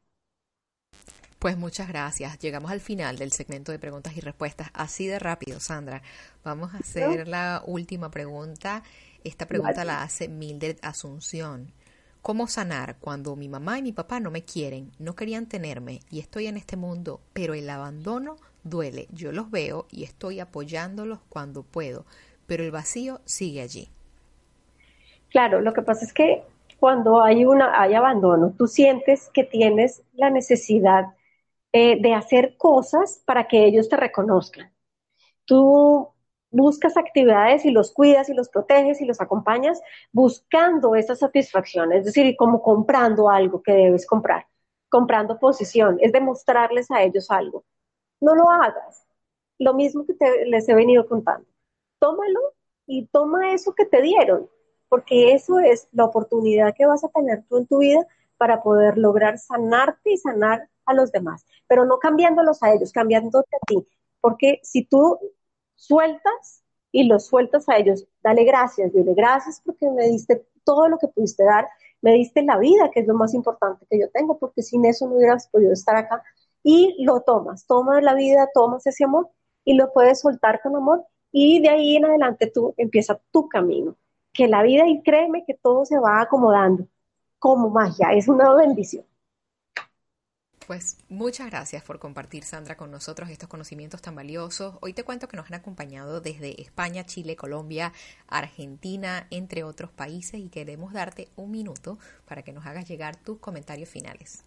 Pues 1.42 1.58
muchas 1.58 1.88
gracias. 1.88 2.38
Llegamos 2.38 2.70
al 2.70 2.82
final 2.82 3.18
del 3.18 3.32
segmento 3.32 3.72
de 3.72 3.80
preguntas 3.80 4.16
y 4.16 4.20
respuestas. 4.20 4.70
Así 4.74 5.08
de 5.08 5.18
rápido, 5.18 5.60
Sandra. 5.60 6.04
Vamos 6.44 6.76
a 6.76 6.78
hacer 6.78 7.28
la 7.28 7.64
última 7.66 8.12
pregunta. 8.12 8.84
Esta 9.24 9.48
pregunta 9.48 9.84
la 9.84 10.04
hace 10.04 10.28
Mildred 10.28 10.78
Asunción. 10.84 11.74
¿Cómo 12.22 12.46
sanar 12.46 12.98
cuando 13.00 13.36
mi 13.36 13.50
mamá 13.50 13.80
y 13.80 13.82
mi 13.82 13.92
papá 13.92 14.20
no 14.20 14.30
me 14.30 14.44
quieren, 14.46 14.92
no 15.00 15.16
querían 15.16 15.48
tenerme 15.48 16.02
y 16.12 16.20
estoy 16.20 16.46
en 16.46 16.58
este 16.58 16.78
mundo, 16.78 17.22
pero 17.34 17.56
el 17.56 17.68
abandono 17.68 18.36
duele? 18.64 19.08
Yo 19.10 19.32
los 19.32 19.50
veo 19.50 19.88
y 19.90 20.04
estoy 20.04 20.40
apoyándolos 20.40 21.22
cuando 21.30 21.64
puedo, 21.64 22.06
pero 22.52 22.66
el 22.66 22.72
vacío 22.72 23.22
sigue 23.24 23.62
allí. 23.62 23.88
Claro, 25.30 25.62
lo 25.62 25.72
que 25.72 25.84
pasa 25.84 26.04
es 26.04 26.12
que 26.12 26.44
cuando 26.82 27.24
hay, 27.24 27.46
una, 27.46 27.82
hay 27.82 27.94
abandono, 27.94 28.54
tú 28.58 28.68
sientes 28.68 29.30
que 29.34 29.46
tienes 29.46 30.04
la 30.12 30.30
necesidad 30.30 31.06
eh, 31.72 32.02
de 32.02 32.14
hacer 32.14 32.58
cosas 32.58 33.24
para 33.26 33.48
que 33.48 33.64
ellos 33.64 33.88
te 33.88 33.96
reconozcan. 33.96 34.70
Tú 35.46 36.10
buscas 36.50 36.98
actividades 36.98 37.64
y 37.64 37.72
los 37.72 37.94
cuidas 37.94 38.28
y 38.28 38.34
los 38.34 38.50
proteges 38.50 39.00
y 39.00 39.06
los 39.06 39.22
acompañas 39.22 39.82
buscando 40.12 40.96
esa 40.96 41.16
satisfacción, 41.16 41.94
es 41.94 42.04
decir, 42.04 42.36
como 42.36 42.62
comprando 42.62 43.30
algo 43.30 43.64
que 43.64 43.72
debes 43.72 44.06
comprar, 44.06 44.46
comprando 44.90 45.40
posición, 45.40 46.00
es 46.02 46.12
demostrarles 46.12 46.92
a 46.92 47.02
ellos 47.02 47.32
algo. 47.32 47.64
No 48.20 48.36
lo 48.36 48.50
hagas. 48.50 49.08
Lo 49.58 49.74
mismo 49.74 50.06
que 50.06 50.16
les 50.48 50.68
he 50.68 50.76
venido 50.76 51.08
contando. 51.08 51.51
Tómalo 52.02 52.40
y 52.88 53.06
toma 53.06 53.54
eso 53.54 53.76
que 53.76 53.86
te 53.86 54.02
dieron, 54.02 54.50
porque 54.90 55.34
eso 55.34 55.60
es 55.60 55.88
la 55.92 56.06
oportunidad 56.06 56.74
que 56.76 56.88
vas 56.88 57.04
a 57.04 57.10
tener 57.10 57.44
tú 57.48 57.58
en 57.60 57.68
tu 57.68 57.78
vida 57.78 58.08
para 58.38 58.64
poder 58.64 58.98
lograr 58.98 59.38
sanarte 59.38 60.14
y 60.14 60.18
sanar 60.18 60.68
a 60.88 60.96
los 60.96 61.12
demás, 61.12 61.46
pero 61.68 61.86
no 61.86 62.00
cambiándolos 62.00 62.64
a 62.64 62.74
ellos, 62.74 62.92
cambiándote 62.92 63.56
a 63.56 63.66
ti, 63.68 63.88
porque 64.20 64.60
si 64.64 64.84
tú 64.84 65.20
sueltas 65.76 66.64
y 66.92 67.04
los 67.04 67.28
sueltas 67.28 67.70
a 67.70 67.78
ellos, 67.78 68.08
dale 68.24 68.46
gracias, 68.46 68.92
dile 68.94 69.14
gracias 69.14 69.62
porque 69.64 69.88
me 69.92 70.08
diste 70.08 70.44
todo 70.64 70.90
lo 70.90 70.98
que 70.98 71.08
pudiste 71.08 71.44
dar, 71.44 71.68
me 72.02 72.14
diste 72.14 72.42
la 72.42 72.58
vida, 72.58 72.90
que 72.92 73.02
es 73.02 73.08
lo 73.08 73.14
más 73.14 73.36
importante 73.36 73.86
que 73.88 74.00
yo 74.00 74.10
tengo, 74.10 74.40
porque 74.40 74.64
sin 74.64 74.86
eso 74.86 75.08
no 75.08 75.18
hubieras 75.18 75.48
podido 75.50 75.72
estar 75.72 75.96
acá, 75.96 76.24
y 76.64 77.04
lo 77.06 77.22
tomas, 77.22 77.68
tomas 77.68 78.02
la 78.02 78.16
vida, 78.16 78.50
tomas 78.56 78.88
ese 78.88 79.04
amor 79.04 79.30
y 79.64 79.76
lo 79.76 79.94
puedes 79.94 80.22
soltar 80.22 80.62
con 80.64 80.76
amor 80.76 81.06
y 81.32 81.62
de 81.62 81.70
ahí 81.70 81.96
en 81.96 82.06
adelante 82.06 82.52
tú 82.54 82.74
empieza 82.78 83.20
tu 83.32 83.48
camino, 83.48 83.96
que 84.34 84.48
la 84.48 84.64
vida 84.64 84.88
y 84.88 85.02
créeme 85.02 85.44
que 85.46 85.54
todo 85.54 85.86
se 85.86 86.00
va 86.00 86.22
acomodando 86.22 86.88
como 87.40 87.70
magia, 87.70 88.14
es 88.14 88.28
una 88.28 88.54
bendición. 88.54 89.06
Pues 90.68 90.98
muchas 91.10 91.50
gracias 91.50 91.84
por 91.84 92.00
compartir, 92.00 92.44
Sandra, 92.44 92.78
con 92.78 92.92
nosotros 92.92 93.30
estos 93.30 93.50
conocimientos 93.50 94.02
tan 94.02 94.16
valiosos. 94.16 94.76
Hoy 94.80 94.94
te 94.94 95.04
cuento 95.04 95.28
que 95.28 95.36
nos 95.36 95.48
han 95.48 95.56
acompañado 95.56 96.22
desde 96.22 96.62
España, 96.62 97.06
Chile, 97.06 97.36
Colombia, 97.36 97.92
Argentina, 98.28 99.28
entre 99.32 99.64
otros 99.64 99.92
países, 99.92 100.40
y 100.40 100.50
queremos 100.50 100.94
darte 100.94 101.30
un 101.36 101.52
minuto 101.52 101.98
para 102.26 102.44
que 102.44 102.54
nos 102.54 102.66
hagas 102.66 102.88
llegar 102.88 103.18
tus 103.18 103.40
comentarios 103.40 103.90
finales. 103.90 104.46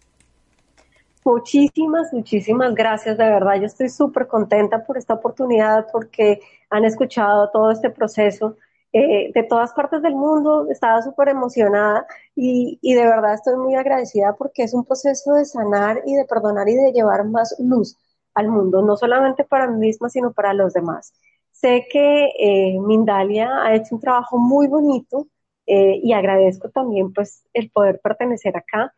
Muchísimas, 1.25 2.13
muchísimas 2.13 2.75
gracias, 2.75 3.17
de 3.17 3.23
verdad. 3.25 3.55
Yo 3.59 3.65
estoy 3.65 3.89
súper 3.89 4.27
contenta 4.27 4.85
por 4.85 4.95
esta 4.97 5.15
oportunidad 5.15 5.87
porque 5.91 6.39
han 6.69 6.85
escuchado 6.85 7.49
todo 7.51 7.71
este 7.71 7.89
proceso 7.89 8.57
eh, 8.93 9.31
de 9.33 9.43
todas 9.43 9.73
partes 9.73 10.01
del 10.03 10.13
mundo, 10.15 10.67
estaba 10.69 11.01
súper 11.01 11.29
emocionada 11.29 12.05
y, 12.35 12.77
y, 12.81 12.93
de 12.93 13.03
verdad 13.05 13.33
estoy 13.33 13.57
muy 13.57 13.75
agradecida 13.75 14.35
porque 14.37 14.63
es 14.63 14.73
un 14.75 14.85
proceso 14.85 15.33
de 15.33 15.45
sanar 15.45 16.01
y 16.05 16.13
de 16.15 16.25
perdonar 16.25 16.69
y 16.69 16.75
de 16.75 16.91
llevar 16.93 17.25
más 17.25 17.55
luz 17.59 17.97
al 18.35 18.47
mundo, 18.49 18.81
no 18.83 18.95
solamente 18.95 19.43
para 19.43 19.67
mí 19.67 19.79
misma, 19.79 20.09
sino 20.09 20.31
para 20.31 20.53
los 20.53 20.73
demás. 20.73 21.13
Sé 21.51 21.87
que 21.91 22.29
eh, 22.39 22.79
Mindalia 22.79 23.49
ha 23.63 23.75
hecho 23.75 23.95
un 23.95 24.01
trabajo 24.01 24.37
muy 24.37 24.67
bonito 24.67 25.27
eh, 25.65 25.99
y 26.03 26.13
agradezco 26.13 26.69
también 26.69 27.11
pues 27.13 27.43
el 27.53 27.71
poder 27.71 27.99
pertenecer 28.01 28.55
acá. 28.57 28.93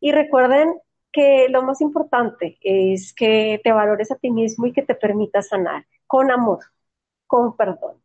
Y 0.00 0.12
recuerden 0.12 0.74
que 1.16 1.48
lo 1.50 1.62
más 1.64 1.82
importante 1.82 2.58
es 2.62 3.14
que 3.14 3.60
te 3.64 3.72
valores 3.72 4.12
a 4.12 4.16
ti 4.16 4.30
mismo 4.32 4.66
y 4.68 4.74
que 4.74 4.84
te 4.84 4.96
permitas 4.96 5.48
sanar 5.50 5.86
con 6.06 6.30
amor, 6.32 6.60
con 7.28 7.56
perdón. 7.56 8.02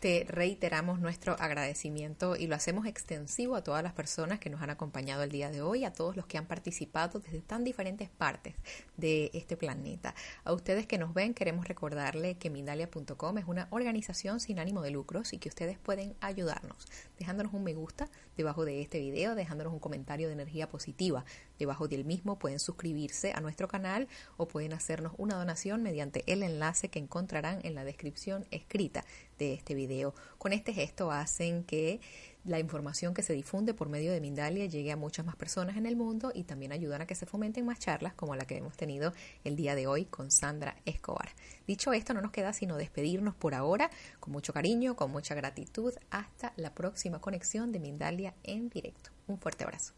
Te 0.00 0.24
reiteramos 0.28 1.00
nuestro 1.00 1.34
agradecimiento 1.40 2.36
y 2.36 2.46
lo 2.46 2.54
hacemos 2.54 2.86
extensivo 2.86 3.56
a 3.56 3.64
todas 3.64 3.82
las 3.82 3.92
personas 3.92 4.38
que 4.38 4.48
nos 4.48 4.62
han 4.62 4.70
acompañado 4.70 5.24
el 5.24 5.30
día 5.30 5.50
de 5.50 5.60
hoy, 5.60 5.84
a 5.84 5.92
todos 5.92 6.14
los 6.14 6.24
que 6.26 6.38
han 6.38 6.46
participado 6.46 7.18
desde 7.18 7.40
tan 7.40 7.64
diferentes 7.64 8.08
partes 8.08 8.54
de 8.96 9.30
este 9.34 9.56
planeta. 9.56 10.14
A 10.44 10.52
ustedes 10.52 10.86
que 10.86 10.98
nos 10.98 11.14
ven, 11.14 11.34
queremos 11.34 11.66
recordarle 11.66 12.36
que 12.36 12.48
Mindalia.com 12.48 13.38
es 13.38 13.46
una 13.46 13.66
organización 13.70 14.38
sin 14.38 14.60
ánimo 14.60 14.82
de 14.82 14.92
lucros 14.92 15.32
y 15.32 15.38
que 15.38 15.48
ustedes 15.48 15.78
pueden 15.78 16.14
ayudarnos 16.20 16.86
dejándonos 17.18 17.52
un 17.52 17.64
me 17.64 17.74
gusta 17.74 18.08
debajo 18.36 18.64
de 18.64 18.80
este 18.80 19.00
video, 19.00 19.34
dejándonos 19.34 19.72
un 19.72 19.80
comentario 19.80 20.28
de 20.28 20.34
energía 20.34 20.68
positiva 20.68 21.24
debajo 21.58 21.88
del 21.88 22.04
mismo. 22.04 22.38
Pueden 22.38 22.58
suscribirse 22.58 23.32
a 23.32 23.40
nuestro 23.40 23.68
canal 23.68 24.08
o 24.36 24.48
pueden 24.48 24.72
hacernos 24.72 25.12
una 25.18 25.36
donación 25.36 25.82
mediante 25.82 26.24
el 26.26 26.42
enlace 26.42 26.88
que 26.88 26.98
encontrarán 26.98 27.60
en 27.64 27.74
la 27.74 27.84
descripción 27.84 28.46
escrita 28.50 29.04
de 29.38 29.54
este 29.54 29.74
video. 29.74 30.14
Con 30.38 30.52
este 30.52 30.72
gesto 30.72 31.10
hacen 31.10 31.64
que 31.64 32.00
la 32.44 32.58
información 32.58 33.14
que 33.14 33.22
se 33.22 33.34
difunde 33.34 33.74
por 33.74 33.88
medio 33.88 34.12
de 34.12 34.20
Mindalia 34.20 34.66
llegue 34.66 34.92
a 34.92 34.96
muchas 34.96 35.26
más 35.26 35.36
personas 35.36 35.76
en 35.76 35.86
el 35.86 35.96
mundo 35.96 36.32
y 36.34 36.44
también 36.44 36.72
ayudan 36.72 37.02
a 37.02 37.06
que 37.06 37.14
se 37.14 37.26
fomenten 37.26 37.66
más 37.66 37.78
charlas 37.78 38.14
como 38.14 38.36
la 38.36 38.46
que 38.46 38.56
hemos 38.56 38.76
tenido 38.76 39.12
el 39.44 39.56
día 39.56 39.74
de 39.74 39.86
hoy 39.86 40.06
con 40.06 40.30
Sandra 40.30 40.76
Escobar. 40.86 41.30
Dicho 41.66 41.92
esto, 41.92 42.14
no 42.14 42.22
nos 42.22 42.32
queda 42.32 42.52
sino 42.52 42.76
despedirnos 42.76 43.34
por 43.34 43.54
ahora 43.54 43.90
con 44.20 44.32
mucho 44.32 44.52
cariño, 44.52 44.96
con 44.96 45.10
mucha 45.10 45.34
gratitud. 45.34 45.92
Hasta 46.10 46.52
la 46.56 46.74
próxima 46.74 47.20
conexión 47.20 47.72
de 47.72 47.80
Mindalia 47.80 48.34
en 48.44 48.70
directo. 48.70 49.10
Un 49.26 49.38
fuerte 49.38 49.64
abrazo. 49.64 49.97